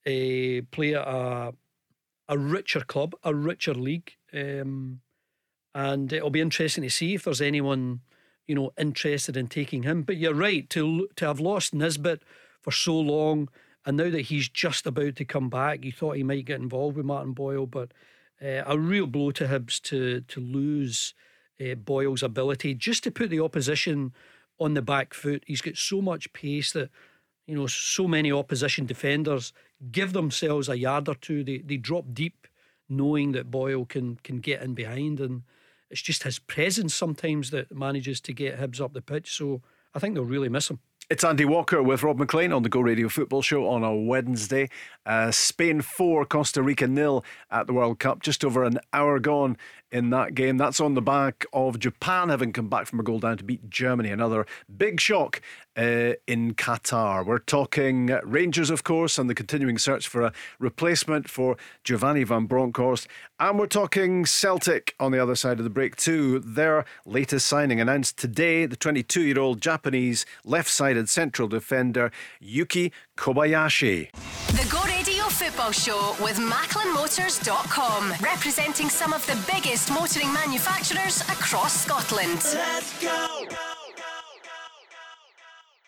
uh, 0.06 0.62
play 0.70 0.94
at 0.94 1.08
a 1.08 1.54
a 2.28 2.38
richer 2.38 2.82
club, 2.82 3.16
a 3.24 3.34
richer 3.34 3.74
league, 3.74 4.12
um, 4.32 5.00
and 5.74 6.12
it'll 6.12 6.30
be 6.30 6.40
interesting 6.40 6.84
to 6.84 6.90
see 6.90 7.14
if 7.14 7.24
there's 7.24 7.40
anyone 7.40 8.02
you 8.46 8.54
know 8.54 8.70
interested 8.78 9.36
in 9.36 9.48
taking 9.48 9.82
him. 9.82 10.04
But 10.04 10.18
you're 10.18 10.34
right 10.34 10.70
to 10.70 11.08
to 11.16 11.26
have 11.26 11.40
lost 11.40 11.74
Nisbet 11.74 12.22
for 12.66 12.72
so 12.72 12.98
long. 12.98 13.48
And 13.84 13.96
now 13.96 14.10
that 14.10 14.22
he's 14.22 14.48
just 14.48 14.88
about 14.88 15.14
to 15.16 15.24
come 15.24 15.48
back, 15.48 15.84
you 15.84 15.92
thought 15.92 16.16
he 16.16 16.24
might 16.24 16.44
get 16.44 16.60
involved 16.60 16.96
with 16.96 17.06
Martin 17.06 17.32
Boyle, 17.32 17.66
but 17.66 17.92
uh, 18.42 18.64
a 18.66 18.76
real 18.76 19.06
blow 19.06 19.30
to 19.30 19.46
Hibs 19.46 19.80
to 19.82 20.22
to 20.22 20.40
lose 20.40 21.14
uh, 21.60 21.76
Boyle's 21.76 22.24
ability 22.24 22.74
just 22.74 23.04
to 23.04 23.12
put 23.12 23.30
the 23.30 23.38
opposition 23.38 24.12
on 24.58 24.74
the 24.74 24.82
back 24.82 25.14
foot. 25.14 25.44
He's 25.46 25.62
got 25.62 25.76
so 25.76 26.02
much 26.02 26.32
pace 26.32 26.72
that 26.72 26.90
you 27.46 27.54
know 27.54 27.68
so 27.68 28.08
many 28.08 28.32
opposition 28.32 28.84
defenders 28.84 29.52
give 29.92 30.12
themselves 30.12 30.68
a 30.68 30.76
yard 30.76 31.08
or 31.08 31.14
two. 31.14 31.44
They 31.44 31.58
they 31.58 31.76
drop 31.76 32.06
deep, 32.12 32.48
knowing 32.88 33.30
that 33.32 33.52
Boyle 33.52 33.84
can 33.84 34.16
can 34.24 34.40
get 34.40 34.62
in 34.62 34.74
behind, 34.74 35.20
and 35.20 35.44
it's 35.88 36.02
just 36.02 36.24
his 36.24 36.40
presence 36.40 36.96
sometimes 36.96 37.50
that 37.50 37.72
manages 37.72 38.20
to 38.22 38.32
get 38.32 38.58
Hibs 38.58 38.80
up 38.80 38.94
the 38.94 39.00
pitch. 39.00 39.32
So 39.32 39.62
I 39.94 40.00
think 40.00 40.14
they'll 40.14 40.24
really 40.24 40.48
miss 40.48 40.68
him. 40.68 40.80
It's 41.08 41.22
Andy 41.22 41.44
Walker 41.44 41.84
with 41.84 42.02
Rob 42.02 42.18
Maclean 42.18 42.52
on 42.52 42.64
the 42.64 42.68
Go 42.68 42.80
Radio 42.80 43.08
Football 43.08 43.40
Show 43.40 43.68
on 43.68 43.84
a 43.84 43.94
Wednesday. 43.94 44.68
Uh, 45.06 45.30
Spain 45.30 45.80
4, 45.80 46.24
Costa 46.26 46.64
Rica 46.64 46.88
nil 46.88 47.24
at 47.48 47.68
the 47.68 47.72
World 47.72 48.00
Cup. 48.00 48.22
Just 48.22 48.44
over 48.44 48.64
an 48.64 48.80
hour 48.92 49.20
gone 49.20 49.56
in 49.92 50.10
that 50.10 50.34
game. 50.34 50.56
That's 50.56 50.80
on 50.80 50.94
the 50.94 51.02
back 51.02 51.46
of 51.52 51.78
Japan 51.78 52.28
having 52.28 52.52
come 52.52 52.68
back 52.68 52.86
from 52.86 53.00
a 53.00 53.02
goal 53.02 53.18
down 53.20 53.38
to 53.38 53.44
beat 53.44 53.68
Germany. 53.70 54.10
Another 54.10 54.46
big 54.76 55.00
shock 55.00 55.40
uh, 55.76 56.14
in 56.26 56.54
Qatar. 56.54 57.24
We're 57.24 57.38
talking 57.38 58.06
Rangers, 58.24 58.70
of 58.70 58.84
course, 58.84 59.18
and 59.18 59.28
the 59.28 59.34
continuing 59.34 59.78
search 59.78 60.08
for 60.08 60.22
a 60.22 60.32
replacement 60.58 61.28
for 61.28 61.56
Giovanni 61.84 62.24
Van 62.24 62.46
Bronckhorst. 62.46 63.06
And 63.38 63.58
we're 63.58 63.66
talking 63.66 64.26
Celtic 64.26 64.94
on 64.98 65.12
the 65.12 65.22
other 65.22 65.34
side 65.34 65.58
of 65.58 65.64
the 65.64 65.70
break, 65.70 65.96
too. 65.96 66.40
Their 66.40 66.84
latest 67.04 67.46
signing 67.46 67.80
announced 67.80 68.16
today 68.18 68.66
the 68.66 68.76
22 68.76 69.22
year 69.22 69.38
old 69.38 69.60
Japanese 69.60 70.26
left 70.44 70.70
sided 70.70 71.08
central 71.08 71.48
defender 71.48 72.10
Yuki 72.40 72.92
Kobayashi. 73.16 74.10
The 74.48 74.68
Go 74.70 74.82
Radio 74.84 75.15
Football 75.30 75.72
Show 75.72 76.14
with 76.22 76.38
MacklinMotors.com, 76.38 78.14
representing 78.22 78.88
some 78.88 79.12
of 79.12 79.26
the 79.26 79.36
biggest 79.52 79.90
motoring 79.90 80.32
manufacturers 80.32 81.20
across 81.22 81.84
Scotland. 81.84 82.40
Let's 82.54 83.02
go! 83.02 83.65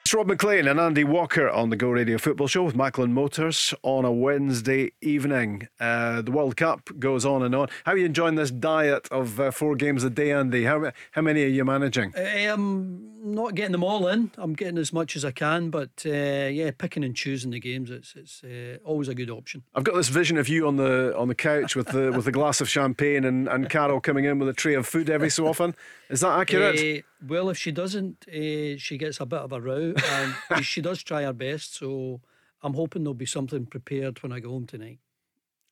It's 0.08 0.14
Rob 0.14 0.26
Maclean 0.26 0.66
and 0.66 0.80
Andy 0.80 1.04
Walker 1.04 1.50
on 1.50 1.68
the 1.68 1.76
Go 1.76 1.90
Radio 1.90 2.16
Football 2.16 2.46
Show 2.46 2.62
with 2.62 2.74
Macklin 2.74 3.12
Motors 3.12 3.74
on 3.82 4.06
a 4.06 4.10
Wednesday 4.10 4.92
evening. 5.02 5.68
Uh, 5.78 6.22
the 6.22 6.30
World 6.30 6.56
Cup 6.56 6.88
goes 6.98 7.26
on 7.26 7.42
and 7.42 7.54
on. 7.54 7.68
How 7.84 7.92
are 7.92 7.98
you 7.98 8.06
enjoying 8.06 8.36
this 8.36 8.50
diet 8.50 9.06
of 9.10 9.38
uh, 9.38 9.50
four 9.50 9.76
games 9.76 10.04
a 10.04 10.08
day, 10.08 10.32
Andy? 10.32 10.64
How, 10.64 10.92
how 11.10 11.20
many 11.20 11.44
are 11.44 11.48
you 11.48 11.62
managing? 11.62 12.14
I'm 12.16 12.50
um, 12.50 13.08
not 13.22 13.54
getting 13.54 13.72
them 13.72 13.84
all 13.84 14.08
in. 14.08 14.30
I'm 14.38 14.54
getting 14.54 14.78
as 14.78 14.94
much 14.94 15.14
as 15.14 15.26
I 15.26 15.30
can, 15.30 15.68
but 15.68 15.90
uh, 16.06 16.10
yeah, 16.10 16.70
picking 16.70 17.04
and 17.04 17.14
choosing 17.14 17.50
the 17.50 17.60
games. 17.60 17.90
It's 17.90 18.14
it's 18.16 18.42
uh, 18.42 18.78
always 18.84 19.08
a 19.08 19.14
good 19.14 19.30
option. 19.30 19.62
I've 19.74 19.84
got 19.84 19.94
this 19.94 20.08
vision 20.08 20.38
of 20.38 20.48
you 20.48 20.66
on 20.66 20.76
the 20.76 21.14
on 21.18 21.28
the 21.28 21.34
couch 21.34 21.76
with 21.76 21.88
the 21.88 22.12
with 22.12 22.26
a 22.26 22.32
glass 22.32 22.62
of 22.62 22.68
champagne 22.68 23.24
and, 23.24 23.46
and 23.46 23.68
Carol 23.68 24.00
coming 24.00 24.24
in 24.24 24.38
with 24.38 24.48
a 24.48 24.54
tray 24.54 24.74
of 24.74 24.86
food 24.86 25.10
every 25.10 25.30
so 25.30 25.46
often. 25.46 25.74
Is 26.08 26.20
that 26.20 26.38
accurate? 26.38 26.78
Uh, 26.78 27.02
well, 27.26 27.50
if 27.50 27.58
she 27.58 27.72
doesn't, 27.72 28.26
uh, 28.28 28.78
she 28.78 28.96
gets 28.96 29.20
a 29.20 29.26
bit 29.26 29.40
of 29.40 29.52
a 29.52 29.60
row, 29.60 29.92
and 30.04 30.64
she 30.64 30.80
does 30.80 31.02
try 31.02 31.22
her 31.22 31.32
best. 31.32 31.74
So 31.74 32.20
I'm 32.62 32.74
hoping 32.74 33.04
there'll 33.04 33.14
be 33.14 33.26
something 33.26 33.66
prepared 33.66 34.22
when 34.22 34.32
I 34.32 34.40
go 34.40 34.50
home 34.50 34.66
tonight. 34.66 34.98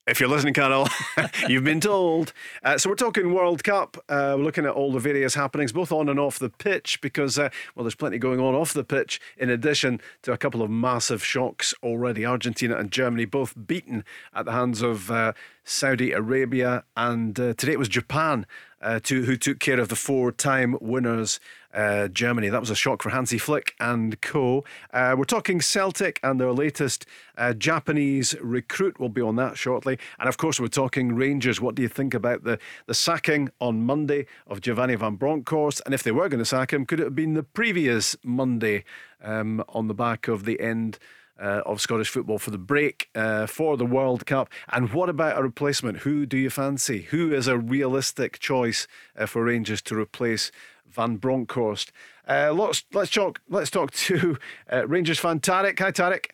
If 0.07 0.21
you're 0.21 0.29
listening, 0.29 0.55
Carol, 0.55 0.87
you've 1.49 1.65
been 1.65 1.81
told. 1.81 2.33
Uh, 2.63 2.79
so 2.79 2.89
we're 2.89 2.95
talking 2.95 3.35
World 3.35 3.65
Cup. 3.65 3.97
Uh, 4.09 4.35
we're 4.39 4.45
looking 4.45 4.65
at 4.65 4.71
all 4.71 4.93
the 4.93 5.01
various 5.01 5.35
happenings, 5.35 5.73
both 5.73 5.91
on 5.91 6.09
and 6.09 6.21
off 6.21 6.39
the 6.39 6.49
pitch, 6.49 7.01
because 7.01 7.41
uh, 7.41 7.49
well, 7.75 7.83
there's 7.83 7.97
plenty 7.97 8.17
going 8.17 8.39
on 8.39 8.55
off 8.55 8.73
the 8.73 8.85
pitch. 8.85 9.21
In 9.37 9.51
addition 9.51 10.01
to 10.23 10.31
a 10.33 10.39
couple 10.39 10.63
of 10.63 10.71
massive 10.71 11.25
shocks 11.25 11.75
already, 11.83 12.25
Argentina 12.25 12.77
and 12.77 12.93
Germany 12.93 13.25
both 13.25 13.55
beaten 13.67 14.05
at 14.33 14.45
the 14.45 14.53
hands 14.53 14.81
of 14.81 15.11
uh, 15.11 15.33
Saudi 15.69 16.13
Arabia, 16.13 16.85
and 16.97 17.39
uh, 17.41 17.53
today 17.55 17.73
it 17.73 17.79
was 17.79 17.89
Japan 17.89 18.47
uh, 18.81 19.01
to, 19.03 19.25
who 19.25 19.37
took 19.37 19.59
care 19.59 19.81
of 19.81 19.89
the 19.89 19.97
four-time 19.97 20.79
winners 20.81 21.41
uh, 21.75 22.07
Germany. 22.07 22.49
That 22.49 22.61
was 22.61 22.71
a 22.71 22.77
shock 22.77 23.03
for 23.03 23.11
Hansi 23.11 23.37
Flick 23.37 23.75
and 23.81 24.19
co. 24.21 24.65
Uh, 24.93 25.17
we're 25.19 25.25
talking 25.25 25.61
Celtic 25.61 26.21
and 26.23 26.41
their 26.41 26.53
latest 26.53 27.05
uh, 27.37 27.53
Japanese 27.53 28.37
recruit. 28.41 29.01
We'll 29.01 29.09
be 29.09 29.21
on 29.21 29.35
that 29.37 29.59
shortly. 29.59 29.99
And 30.21 30.29
of 30.29 30.37
course, 30.37 30.61
we're 30.61 30.69
talking 30.69 31.17
Rangers. 31.17 31.61
What 31.61 31.75
do 31.75 31.83
you 31.83 31.89
think 31.89 32.15
about 32.15 32.45
the, 32.45 32.61
the 32.87 32.95
sacking 32.95 33.51
on 33.61 33.85
Monday 33.85 34.27
of 34.47 34.61
Giovanni 34.61 34.95
van 34.95 35.17
Bronckhorst? 35.17 35.83
And 35.85 35.93
if 35.93 36.05
they 36.05 36.13
were 36.13 36.29
going 36.29 36.39
to 36.39 36.45
sack 36.45 36.73
him, 36.73 36.87
could 36.87 37.01
it 37.01 37.05
have 37.05 37.17
been 37.17 37.35
the 37.35 37.43
previous 37.43 38.17
Monday 38.23 38.85
um, 39.21 39.65
on 39.69 39.89
the 39.89 39.95
back 39.95 40.29
of 40.29 40.45
the 40.45 40.61
end? 40.61 41.01
Uh, 41.39 41.61
of 41.67 41.83
Scottish 41.83 42.09
football 42.09 42.39
for 42.39 42.51
the 42.51 42.57
break 42.57 43.11
uh, 43.15 43.45
for 43.45 43.77
the 43.77 43.85
World 43.85 44.25
Cup. 44.25 44.49
And 44.73 44.91
what 44.95 45.11
about 45.11 45.39
a 45.39 45.43
replacement? 45.43 45.99
Who 45.99 46.25
do 46.25 46.39
you 46.39 46.49
fancy? 46.49 47.03
Who 47.11 47.31
is 47.31 47.47
a 47.47 47.59
realistic 47.59 48.39
choice 48.39 48.87
uh, 49.19 49.27
for 49.27 49.45
Rangers 49.45 49.83
to 49.83 49.99
replace 49.99 50.51
Van 50.89 51.17
Bronckhorst. 51.17 51.93
Uh, 52.29 52.53
let's 52.53 52.85
let's 52.93 53.11
talk 53.11 53.41
let's 53.49 53.71
talk 53.71 53.91
to 54.07 54.39
uh, 54.73 54.87
Rangers 54.87 55.19
fan 55.19 55.41
Tarek. 55.41 55.79
Hi 55.79 55.93
Tarek. 55.93 56.27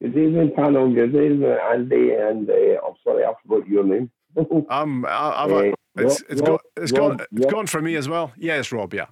Good 0.00 0.16
evening, 0.16 0.52
panel. 0.54 0.94
Good 0.94 1.14
evening, 1.14 1.56
Andy. 1.72 2.12
And 2.12 2.48
uh, 2.48 2.86
I'm 2.86 2.94
sorry, 3.02 3.24
I 3.24 3.32
forgot 3.42 3.68
your 3.68 3.84
name. 3.84 4.10
um, 4.70 5.04
I, 5.06 5.44
I've, 5.44 5.74
it's, 5.96 6.22
it's, 6.28 6.40
Rob, 6.40 6.46
gone, 6.46 6.58
it's, 6.76 6.92
Rob, 6.92 7.18
gone, 7.18 7.26
it's 7.32 7.52
gone 7.52 7.66
for 7.66 7.82
me 7.82 7.96
as 7.96 8.08
well. 8.08 8.32
Yes, 8.36 8.70
Rob. 8.70 8.94
Yeah. 8.94 9.06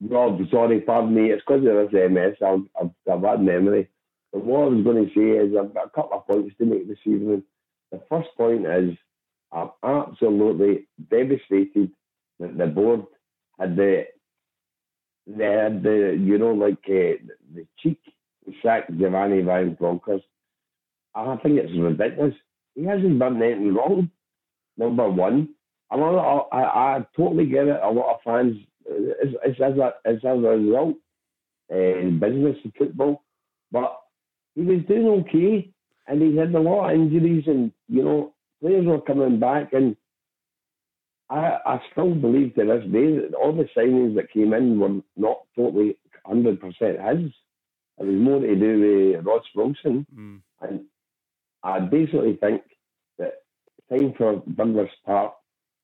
Rob, 0.00 0.40
sorry, 0.50 0.80
pardon 0.80 1.14
me. 1.14 1.30
It's 1.30 1.42
because 1.46 1.66
of 1.66 1.90
this 1.90 2.10
MS. 2.10 2.36
I've, 2.44 2.60
I've, 2.80 2.90
I've 3.12 3.22
had 3.22 3.42
memory. 3.42 3.88
But 4.32 4.44
what 4.44 4.62
I 4.62 4.68
was 4.68 4.84
going 4.84 5.04
to 5.04 5.14
say 5.14 5.44
is 5.44 5.54
I've 5.58 5.74
got 5.74 5.86
a 5.86 5.90
couple 5.90 6.18
of 6.18 6.26
points 6.26 6.54
to 6.58 6.64
make 6.64 6.88
this 6.88 6.98
evening. 7.04 7.42
The 7.92 8.00
first 8.08 8.28
point 8.36 8.66
is 8.66 8.96
I'm 9.52 9.70
absolutely 9.82 10.86
devastated 11.10 11.90
the, 12.38 12.48
the 12.48 12.66
board 12.66 13.04
had 13.58 13.76
the 13.76 14.04
they 15.26 15.44
had 15.44 15.82
the 15.82 16.16
you 16.18 16.38
know 16.38 16.52
like 16.52 16.82
uh, 16.88 17.20
the 17.54 17.66
cheek 17.78 18.00
to 18.44 18.52
sack 18.62 18.88
Giovanni 18.96 19.42
Van 19.42 19.74
Bronckhorst. 19.74 20.24
I 21.14 21.36
think 21.36 21.58
it's 21.58 21.72
ridiculous. 21.78 22.34
He 22.74 22.84
hasn't 22.84 23.18
done 23.18 23.42
anything 23.42 23.74
wrong. 23.74 24.10
Number 24.76 25.08
one, 25.10 25.50
I, 25.90 25.96
I, 25.96 26.58
I 26.96 27.06
totally 27.16 27.46
get 27.46 27.66
it. 27.66 27.80
A 27.82 27.90
lot 27.90 28.14
of 28.14 28.20
fans, 28.24 28.56
it's, 28.90 29.36
it's 29.44 29.60
as 29.60 29.78
a 29.78 29.92
as 30.04 30.18
a 30.24 30.36
result 30.36 30.96
uh, 31.72 31.76
in 31.76 32.18
business 32.18 32.56
and 32.64 32.72
football, 32.76 33.22
but 33.70 33.96
he 34.54 34.62
was 34.62 34.84
doing 34.88 35.06
okay, 35.06 35.70
and 36.06 36.22
he 36.22 36.36
had 36.36 36.54
a 36.54 36.60
lot 36.60 36.90
of 36.90 37.00
injuries, 37.00 37.44
and 37.46 37.72
you 37.88 38.02
know 38.02 38.34
players 38.60 38.86
were 38.86 39.00
coming 39.00 39.38
back, 39.38 39.72
and 39.72 39.96
I, 41.30 41.58
I 41.64 41.80
still 41.92 42.14
believe 42.14 42.54
to 42.54 42.64
this 42.64 42.92
day 42.92 43.16
that 43.16 43.34
all 43.40 43.52
the 43.52 43.68
signings 43.76 44.16
that 44.16 44.32
came 44.32 44.52
in 44.52 44.80
were 44.80 45.00
not 45.16 45.42
totally 45.56 45.96
100% 46.26 46.60
his. 46.60 47.32
It 47.98 48.04
was 48.04 48.16
more 48.16 48.40
to 48.40 48.56
do 48.56 49.14
with 49.14 49.26
Ross 49.26 49.44
Wilson. 49.54 50.06
Mm. 50.14 50.40
And 50.60 50.80
I 51.62 51.80
basically 51.80 52.36
think 52.36 52.62
that 53.18 53.34
it's 53.78 54.02
time 54.02 54.14
for 54.16 54.42
Douglas 54.56 54.90
Park 55.04 55.34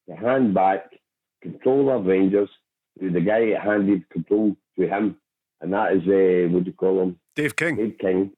to 0.09 0.17
hand 0.17 0.55
back 0.55 0.91
control 1.43 1.97
of 1.97 2.07
Rangers 2.07 2.49
the 3.01 3.21
guy 3.21 3.51
that 3.51 3.61
handed 3.63 4.09
control 4.11 4.57
to 4.79 4.89
him. 4.89 5.17
And 5.61 5.73
that 5.73 5.93
is, 5.93 6.03
uh, 6.03 6.53
what 6.53 6.65
do 6.65 6.71
you 6.71 6.77
call 6.77 7.03
him? 7.03 7.19
Dave 7.35 7.57
King. 7.57 7.77
Dave 7.77 7.99
King. 7.99 8.33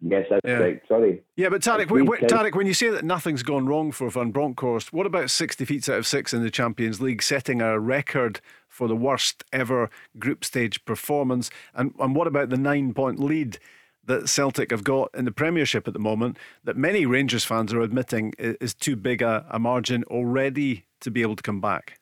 Yes, 0.00 0.26
that's 0.28 0.40
yeah. 0.44 0.58
correct. 0.58 0.88
Sorry. 0.88 1.22
Yeah, 1.36 1.48
but 1.48 1.62
Tarek, 1.62 1.88
w- 1.88 2.04
w- 2.04 2.26
Tarek, 2.26 2.54
when 2.54 2.66
you 2.66 2.74
say 2.74 2.90
that 2.90 3.04
nothing's 3.04 3.42
gone 3.42 3.66
wrong 3.66 3.92
for 3.92 4.10
Van 4.10 4.30
Bronckhorst, 4.30 4.92
what 4.92 5.06
about 5.06 5.30
six 5.30 5.56
defeats 5.56 5.88
out 5.88 5.98
of 5.98 6.06
six 6.06 6.34
in 6.34 6.42
the 6.42 6.50
Champions 6.50 7.00
League, 7.00 7.22
setting 7.22 7.62
a 7.62 7.78
record 7.80 8.40
for 8.68 8.88
the 8.88 8.96
worst 8.96 9.42
ever 9.52 9.88
group 10.18 10.44
stage 10.44 10.84
performance? 10.84 11.50
And, 11.74 11.94
and 11.98 12.14
what 12.14 12.26
about 12.26 12.50
the 12.50 12.58
nine 12.58 12.92
point 12.92 13.18
lead 13.18 13.58
that 14.04 14.28
Celtic 14.28 14.70
have 14.70 14.84
got 14.84 15.10
in 15.14 15.24
the 15.24 15.32
Premiership 15.32 15.88
at 15.88 15.94
the 15.94 16.00
moment 16.00 16.36
that 16.64 16.76
many 16.76 17.06
Rangers 17.06 17.44
fans 17.44 17.72
are 17.72 17.80
admitting 17.80 18.34
is 18.38 18.74
too 18.74 18.96
big 18.96 19.22
a, 19.22 19.46
a 19.50 19.58
margin 19.58 20.04
already 20.04 20.84
to 21.00 21.10
be 21.10 21.22
able 21.22 21.36
to 21.36 21.42
come 21.42 21.60
back? 21.60 21.98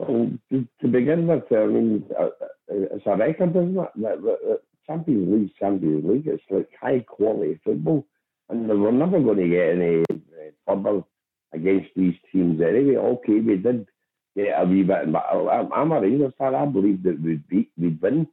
Well, 0.00 0.30
to, 0.50 0.66
to 0.80 0.88
begin 0.88 1.26
with, 1.26 1.44
I 1.52 1.66
mean, 1.66 2.06
uh, 2.18 2.24
uh, 2.24 2.28
it's 2.68 3.04
a 3.04 3.16
record, 3.18 3.50
isn't 3.50 3.76
it? 3.78 4.64
Champions 4.86 5.28
League, 5.30 5.54
Champions 5.60 6.04
League. 6.06 6.26
It's 6.26 6.42
like 6.48 6.70
high 6.80 7.00
quality 7.00 7.60
football, 7.62 8.06
and 8.48 8.66
we're 8.66 8.92
never 8.92 9.20
going 9.20 9.36
to 9.36 9.48
get 9.48 9.76
any 9.76 10.02
uh, 10.10 10.50
trouble 10.64 11.06
against 11.52 11.90
these 11.94 12.14
teams 12.32 12.62
anyway. 12.62 12.96
Okay, 12.96 13.40
we 13.40 13.56
did 13.58 13.86
get 14.34 14.58
a 14.58 14.64
wee 14.64 14.84
bit, 14.84 15.12
but 15.12 15.26
I'm 15.30 15.92
a 15.92 16.00
Rangers 16.00 16.32
fan. 16.38 16.54
I 16.54 16.64
believe 16.64 17.02
that 17.02 17.20
we'd 17.20 17.46
beat, 17.48 17.70
we'd 17.76 18.00
win. 18.00 18.26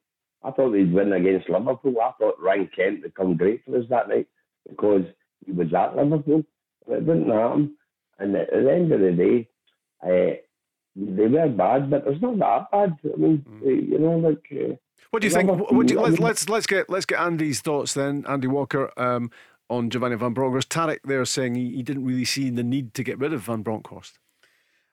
I 0.45 0.51
thought 0.51 0.71
we'd 0.71 0.93
win 0.93 1.12
against 1.12 1.49
Liverpool. 1.49 1.95
I 2.01 2.13
thought 2.17 2.39
Ryan 2.41 2.69
Kent 2.73 3.01
would 3.01 3.13
come 3.13 3.36
great 3.36 3.65
for 3.65 3.77
us 3.77 3.84
that 3.89 4.08
night 4.08 4.27
because 4.69 5.03
he 5.45 5.51
was 5.51 5.73
at 5.73 5.97
Liverpool. 5.97 6.45
But 6.88 6.99
it 6.99 7.08
didn't 7.08 7.30
happen. 7.30 7.75
And 8.19 8.38
at 8.38 8.51
the 8.51 8.71
end 8.71 8.93
of 8.93 9.01
the 9.01 9.12
day, 9.12 9.49
uh, 10.01 10.38
they 10.97 11.27
were 11.27 11.49
bad, 11.49 11.89
but 11.89 12.03
it's 12.07 12.21
not 12.21 12.39
that 12.39 12.71
bad. 12.71 12.97
I 13.13 13.17
mean, 13.17 13.45
mm. 13.47 13.89
you 13.89 13.99
know, 13.99 14.17
like. 14.17 14.47
Uh, 14.51 14.75
what 15.12 15.21
do 15.21 15.27
you 15.27 15.33
think? 15.33 15.49
What 15.49 15.88
do 15.88 15.93
you, 15.93 16.01
let's, 16.01 16.19
let's 16.19 16.49
let's 16.49 16.67
get 16.67 16.89
let's 16.89 17.05
get 17.05 17.19
Andy's 17.19 17.62
thoughts 17.62 17.93
then. 17.93 18.25
Andy 18.27 18.47
Walker 18.47 18.91
um, 18.97 19.31
on 19.69 19.89
Giovanni 19.89 20.15
Van 20.15 20.33
Bronckhorst. 20.33 20.69
Tarek 20.69 20.99
there 21.05 21.23
saying 21.23 21.55
he, 21.55 21.75
he 21.75 21.83
didn't 21.83 22.05
really 22.05 22.25
see 22.25 22.49
the 22.49 22.63
need 22.63 22.93
to 22.95 23.03
get 23.03 23.17
rid 23.17 23.31
of 23.31 23.41
Van 23.41 23.62
Bronckhorst. 23.62 24.19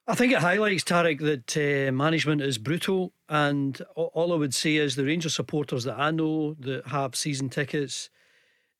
I 0.06 0.14
think 0.14 0.32
it 0.32 0.40
highlights 0.40 0.84
Tarek 0.84 1.20
that 1.20 1.56
uh, 1.56 1.90
management 1.90 2.42
is 2.42 2.58
brutal, 2.58 3.12
and 3.28 3.80
all 3.96 4.34
I 4.34 4.36
would 4.36 4.54
say 4.54 4.76
is 4.76 4.96
the 4.96 5.04
Rangers 5.04 5.34
supporters 5.34 5.84
that 5.84 5.98
I 5.98 6.10
know 6.10 6.54
that 6.60 6.88
have 6.88 7.16
season 7.16 7.48
tickets, 7.48 8.10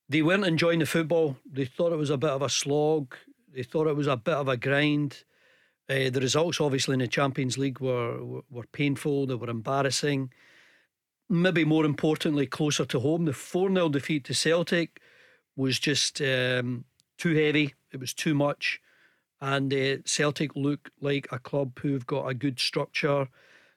they 0.08 0.20
weren't 0.20 0.44
enjoying 0.44 0.80
the 0.80 0.87
football. 0.87 1.38
They 1.50 1.64
thought 1.64 1.92
it 1.92 1.96
was 1.98 2.10
a 2.10 2.18
bit 2.18 2.30
of 2.30 2.42
a 2.42 2.50
slog. 2.50 3.14
They 3.52 3.62
thought 3.62 3.87
it 3.87 3.96
was 3.96 4.06
a 4.06 4.18
bit 4.18 4.34
of 4.34 4.48
a 4.48 4.56
grind. 4.58 5.24
Uh, 5.88 6.11
the 6.11 6.20
results, 6.20 6.61
obviously, 6.61 6.94
in 6.94 7.01
the 7.01 7.09
Champions 7.09 7.59
League 7.59 7.81
were, 7.81 8.25
were, 8.25 8.42
were 8.51 8.66
painful. 8.73 9.27
They 9.27 9.35
were 9.35 9.51
embarrassing 9.51 10.31
maybe 11.29 11.64
more 11.64 11.85
importantly, 11.85 12.47
closer 12.47 12.85
to 12.85 13.01
home, 13.01 13.25
the 13.25 13.33
4 13.33 13.73
0 13.73 13.88
defeat 13.88 14.25
to 14.25 14.35
Celtic 14.35 15.01
was 15.57 15.79
just 15.79 16.20
um, 16.20 16.85
too 17.18 17.35
heavy. 17.35 17.75
It 17.92 18.01
was 18.01 18.12
too 18.12 18.35
much. 18.35 18.81
And 19.40 19.73
uh, 19.73 19.99
Celtic 20.05 20.57
look 20.57 20.90
like 21.01 21.29
a 21.31 21.38
club 21.38 21.79
who've 21.81 22.07
got 22.07 22.29
a 22.29 22.35
good 22.35 22.59
structure. 22.59 23.29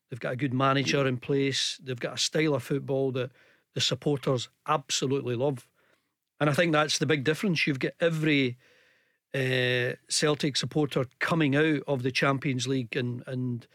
They've 0.10 0.20
got 0.20 0.34
a 0.34 0.38
good 0.38 0.54
manager 0.54 1.06
in 1.06 1.18
place. 1.18 1.80
They've 1.84 2.00
got 2.00 2.16
a 2.16 2.18
style 2.18 2.56
of 2.56 2.64
football 2.64 3.12
that 3.14 3.32
the 3.76 3.82
supporters 3.82 4.50
absolutely 4.68 5.36
love. 5.36 5.68
And 6.40 6.50
I 6.50 6.54
think 6.54 6.72
that's 6.72 7.00
the 7.00 7.06
big 7.06 7.24
difference. 7.24 7.68
You've 7.68 7.80
got 7.80 7.94
every 8.00 8.58
uh, 9.36 9.96
Celtic 10.10 10.58
supporter 10.58 11.06
coming 11.20 11.56
out 11.56 11.82
of 11.88 12.04
the 12.04 12.12
Champions 12.12 12.68
League 12.68 12.96
and, 12.96 13.24
and 13.28 13.68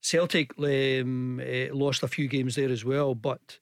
Celtic 0.00 0.52
um, 0.58 1.40
uh, 1.40 1.74
lost 1.74 2.02
a 2.02 2.08
few 2.08 2.28
games 2.28 2.54
there 2.54 2.70
as 2.70 2.84
well, 2.84 3.14
but 3.14 3.58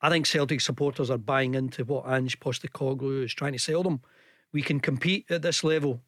I 0.00 0.10
think 0.10 0.26
Celtic 0.26 0.60
supporters 0.60 1.10
are 1.10 1.18
buying 1.18 1.54
into 1.54 1.84
what 1.84 2.06
Ange 2.06 2.38
Postecoglou 2.38 3.24
is 3.24 3.34
trying 3.34 3.52
to 3.54 3.58
sell 3.58 3.82
them. 3.82 4.00
We 4.52 4.62
can 4.62 4.80
compete 4.80 5.30
at 5.30 5.42
this 5.42 5.64
level. 5.64 6.02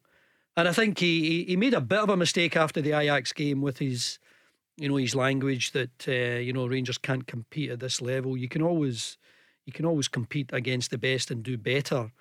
And 0.55 0.67
I 0.67 0.71
think 0.71 0.99
he, 0.99 1.43
he 1.43 1.55
made 1.55 1.73
a 1.73 1.81
bit 1.81 1.99
of 1.99 2.09
a 2.09 2.17
mistake 2.17 2.55
after 2.55 2.81
the 2.81 2.93
Ajax 2.93 3.33
game 3.33 3.61
with 3.61 3.77
his, 3.77 4.19
you 4.75 4.89
know, 4.89 4.95
his 4.95 5.15
language 5.15 5.71
that 5.71 6.07
uh, 6.07 6.39
you 6.39 6.53
know 6.53 6.67
Rangers 6.67 6.97
can't 6.97 7.27
compete 7.27 7.69
at 7.69 7.79
this 7.79 8.01
level. 8.01 8.37
You 8.37 8.47
can 8.47 8.61
always, 8.61 9.17
you 9.65 9.73
can 9.73 9.85
always 9.85 10.07
compete 10.07 10.49
against 10.53 10.91
the 10.91 10.97
best 10.97 11.29
and 11.29 11.43
do 11.43 11.57
better. 11.57 12.11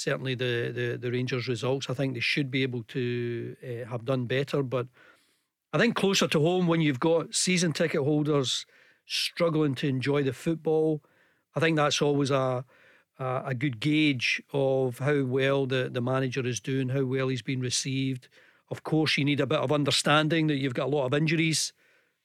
Certainly, 0.00 0.36
the 0.36 0.72
the, 0.74 0.98
the 0.98 1.10
Rangers 1.10 1.46
results, 1.46 1.90
I 1.90 1.94
think 1.94 2.14
they 2.14 2.20
should 2.20 2.50
be 2.50 2.62
able 2.62 2.84
to 2.84 3.56
uh, 3.62 3.90
have 3.90 4.06
done 4.06 4.24
better. 4.24 4.62
But 4.62 4.86
I 5.74 5.78
think 5.78 5.94
closer 5.94 6.26
to 6.28 6.40
home, 6.40 6.66
when 6.66 6.80
you've 6.80 7.00
got 7.00 7.34
season 7.34 7.72
ticket 7.72 8.02
holders 8.02 8.64
struggling 9.04 9.74
to 9.74 9.88
enjoy 9.88 10.22
the 10.22 10.32
football, 10.32 11.02
I 11.54 11.60
think 11.60 11.76
that's 11.76 12.00
always 12.00 12.30
a 12.30 12.64
uh, 13.18 13.42
a 13.44 13.54
good 13.54 13.78
gauge 13.78 14.42
of 14.54 14.98
how 14.98 15.22
well 15.24 15.66
the, 15.66 15.90
the 15.92 16.00
manager 16.00 16.46
is 16.46 16.60
doing, 16.60 16.88
how 16.88 17.04
well 17.04 17.28
he's 17.28 17.42
been 17.42 17.60
received. 17.60 18.28
Of 18.70 18.82
course, 18.82 19.18
you 19.18 19.26
need 19.26 19.40
a 19.40 19.46
bit 19.46 19.58
of 19.58 19.70
understanding 19.70 20.46
that 20.46 20.56
you've 20.56 20.74
got 20.74 20.86
a 20.86 20.96
lot 20.96 21.04
of 21.04 21.12
injuries. 21.12 21.74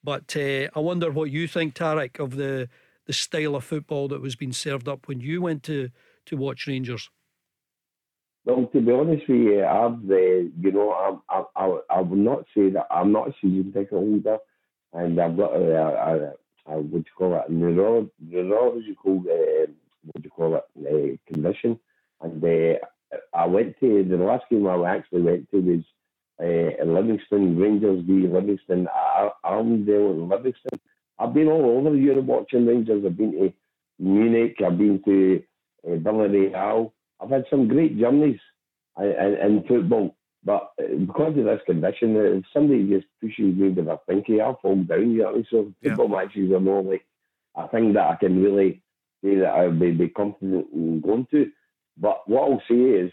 But 0.01 0.37
uh, 0.37 0.69
I 0.73 0.79
wonder 0.79 1.11
what 1.11 1.31
you 1.31 1.47
think, 1.49 1.75
Tarek, 1.75 2.19
of 2.19 2.37
the, 2.37 2.69
the 3.07 3.13
style 3.13 3.55
of 3.55 3.65
football 3.65 4.07
that 4.07 4.21
was 4.21 4.37
being 4.37 4.53
served 4.53 4.87
up 4.87 5.09
when 5.09 5.19
you 5.19 5.41
went 5.41 5.63
to, 5.63 5.89
to 6.27 6.37
watch 6.37 6.65
Rangers. 6.67 7.09
Well, 8.45 8.67
to 8.67 8.79
be 8.81 8.91
honest 8.91 9.27
with 9.27 9.39
you, 9.39 9.65
I've, 9.65 10.09
uh, 10.09 10.15
you 10.59 10.71
know, 10.71 10.93
I'm, 10.93 11.21
I, 11.29 11.65
I, 11.65 11.79
I 11.97 12.01
will 12.01 12.17
not 12.17 12.45
say 12.55 12.69
that 12.69 12.87
I'm 12.91 13.11
not 13.11 13.29
a 13.29 13.33
season 13.41 13.73
ticket 13.73 13.89
holder, 13.89 14.37
and 14.93 15.19
I've 15.19 15.35
got 15.35 15.55
a, 15.55 15.75
a, 15.75 15.87
a, 15.87 16.33
a 16.67 16.79
what 16.79 16.91
do 16.91 16.97
you 16.99 17.03
call 17.17 17.35
it, 17.35 17.49
neuro, 17.49 18.07
neurological 18.19 19.23
uh, 19.27 19.71
what 20.03 20.21
do 20.21 20.23
you 20.23 20.29
call 20.29 20.55
it, 20.57 20.63
uh, 20.79 21.33
condition. 21.33 21.79
And 22.21 22.43
uh, 22.43 22.77
I 23.33 23.47
went 23.47 23.79
to 23.79 24.03
the 24.03 24.17
last 24.17 24.45
game 24.51 24.67
I 24.67 24.95
actually 24.95 25.23
went 25.23 25.49
to 25.49 25.61
was 25.61 25.83
uh, 26.39 26.85
Livingston, 26.85 27.57
Rangers 27.57 28.03
v 28.05 28.27
Livingston, 28.27 28.87
Armadale 29.43 30.11
and 30.11 30.29
Livingston. 30.29 30.79
I've 31.17 31.33
been 31.33 31.47
all 31.47 31.79
over 31.79 31.95
Europe 31.95 32.25
watching 32.25 32.67
Rangers. 32.67 33.03
I've 33.05 33.17
been 33.17 33.31
to 33.31 33.53
Munich, 33.97 34.57
I've 34.63 34.77
been 34.77 35.01
to 35.05 35.43
uh, 35.87 35.95
Villarreal. 35.97 36.91
I've 37.21 37.29
had 37.29 37.45
some 37.49 37.67
great 37.67 37.97
journeys 37.97 38.39
in, 38.99 39.05
in, 39.05 39.33
in 39.41 39.63
football. 39.67 40.15
But 40.43 40.71
uh, 40.79 40.95
because 40.99 41.37
of 41.37 41.45
this 41.45 41.61
condition, 41.65 42.15
if 42.15 42.45
somebody 42.53 42.87
just 42.87 43.07
pushes 43.19 43.55
me 43.55 43.69
with 43.69 43.87
a 43.87 43.99
pinky, 44.07 44.41
I'll 44.41 44.59
fall 44.61 44.75
down. 44.75 45.11
You 45.11 45.23
know? 45.23 45.43
So 45.49 45.73
football 45.83 46.09
yeah. 46.09 46.25
matches 46.25 46.51
are 46.51 46.59
more 46.59 46.83
like 46.83 47.05
a 47.55 47.67
thing 47.69 47.93
that 47.93 48.07
I 48.07 48.15
can 48.15 48.43
really 48.43 48.81
say 49.23 49.35
that 49.35 49.49
I 49.49 49.67
would 49.67 49.97
be 49.97 50.09
confident 50.09 50.67
in 50.73 51.01
going 51.01 51.27
to. 51.31 51.49
But 51.97 52.27
what 52.29 52.43
I'll 52.43 52.61
say 52.69 52.75
is, 52.75 53.11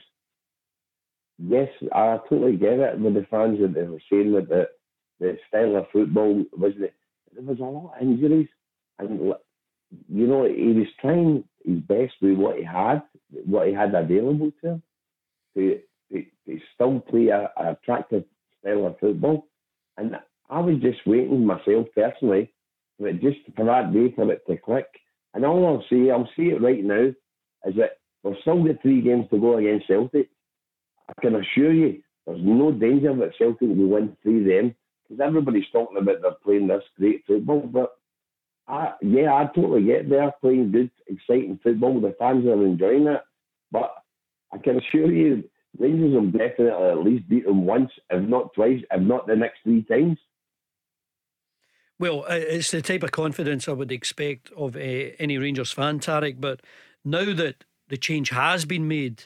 yes, 1.38 1.68
I 1.92 2.18
totally 2.28 2.56
get 2.56 2.78
it 2.80 2.98
with 2.98 3.14
the 3.14 3.26
fans 3.30 3.60
that 3.60 3.74
they 3.74 3.84
were 3.84 4.02
saying 4.10 4.32
that 4.32 4.48
the, 4.48 4.68
the 5.20 5.38
style 5.48 5.76
of 5.76 5.86
football 5.92 6.44
was 6.56 6.72
the, 6.78 6.90
there 7.32 7.44
was 7.44 7.60
a 7.60 7.62
lot 7.62 7.94
of 7.96 8.02
injuries, 8.02 8.48
and 8.98 9.32
you 10.09 10.26
know 10.26 10.44
he 10.44 10.72
was 10.72 10.87
trying 11.00 11.44
his 11.64 11.81
best 11.81 12.14
with 12.20 12.37
what 12.37 12.59
he 12.59 12.64
had, 12.64 13.02
what 13.44 13.68
he 13.68 13.74
had 13.74 13.94
available 13.94 14.52
to 14.61 14.68
him, 14.68 14.83
to, 15.55 15.81
to, 16.12 16.24
to 16.46 16.61
still 16.74 17.00
play 17.00 17.28
a, 17.28 17.50
a 17.57 17.72
attractive 17.72 18.24
style 18.61 18.87
of 18.87 18.98
football. 18.98 19.46
And 19.96 20.16
I 20.48 20.61
was 20.61 20.78
just 20.81 21.07
waiting 21.07 21.44
myself 21.44 21.87
personally 21.94 22.52
for 22.98 23.09
it 23.09 23.20
just 23.20 23.38
for 23.57 23.64
that 23.66 23.92
day 23.92 24.12
for 24.14 24.31
it 24.33 24.42
to 24.48 24.57
click. 24.57 24.87
And 25.35 25.44
all 25.44 25.66
I'll 25.66 25.85
say, 25.90 26.11
I'll 26.11 26.28
say 26.37 26.55
it 26.55 26.62
right 26.62 26.85
now, 26.85 27.12
is 27.64 27.76
that 27.76 27.98
we've 28.22 28.37
still 28.42 28.62
got 28.62 28.83
three 28.83 29.00
games 29.00 29.26
to 29.31 29.40
go 29.40 29.57
against 29.59 29.87
Celtic. 29.87 30.28
I 31.09 31.20
can 31.20 31.37
assure 31.37 31.72
you, 31.72 32.02
there's 32.26 32.40
no 32.42 32.70
danger 32.70 33.14
that 33.16 33.33
Celtic 33.38 33.68
will 33.68 33.88
win 33.88 34.16
three 34.22 34.40
of 34.40 34.46
them 34.46 34.74
because 35.09 35.20
everybody's 35.20 35.68
talking 35.72 35.98
about 35.98 36.22
they're 36.22 36.33
playing 36.44 36.68
this 36.68 36.83
great 36.98 37.24
football. 37.26 37.61
But 37.61 37.92
I, 38.68 38.92
yeah, 39.03 39.35
I 39.35 39.46
totally 39.55 39.85
get 39.85 40.09
they're 40.09 40.33
playing 40.40 40.72
good, 40.72 40.90
exciting 41.07 41.59
football. 41.62 42.01
The 42.01 42.14
fans 42.18 42.46
are 42.46 42.64
enjoying 42.64 43.07
it. 43.07 43.20
But 43.70 43.92
I 44.53 44.59
can 44.59 44.79
assure 44.79 45.11
you, 45.11 45.44
Rangers 45.79 46.12
will 46.12 46.31
definitely 46.31 46.68
at 46.68 47.05
least 47.05 47.29
beat 47.29 47.46
them 47.46 47.64
once, 47.64 47.90
if 48.11 48.29
not 48.29 48.53
twice, 48.55 48.81
if 48.90 49.03
not 49.03 49.27
the 49.27 49.37
next 49.37 49.61
three 49.64 49.83
times. 49.83 50.18
Well, 51.98 52.25
it's 52.29 52.70
the 52.70 52.83
type 52.83 53.03
of 53.03 53.12
confidence 53.12 53.68
I 53.68 53.72
would 53.72 53.92
expect 53.92 54.51
of 54.57 54.77
uh, 54.77 54.81
any 55.18 55.38
Rangers 55.38 55.72
fan, 55.72 56.01
Tarek. 56.01 56.40
But 56.40 56.61
now 57.05 57.33
that 57.33 57.64
the 57.88 57.96
change 57.96 58.31
has 58.31 58.64
been 58.64 58.88
made, 58.88 59.25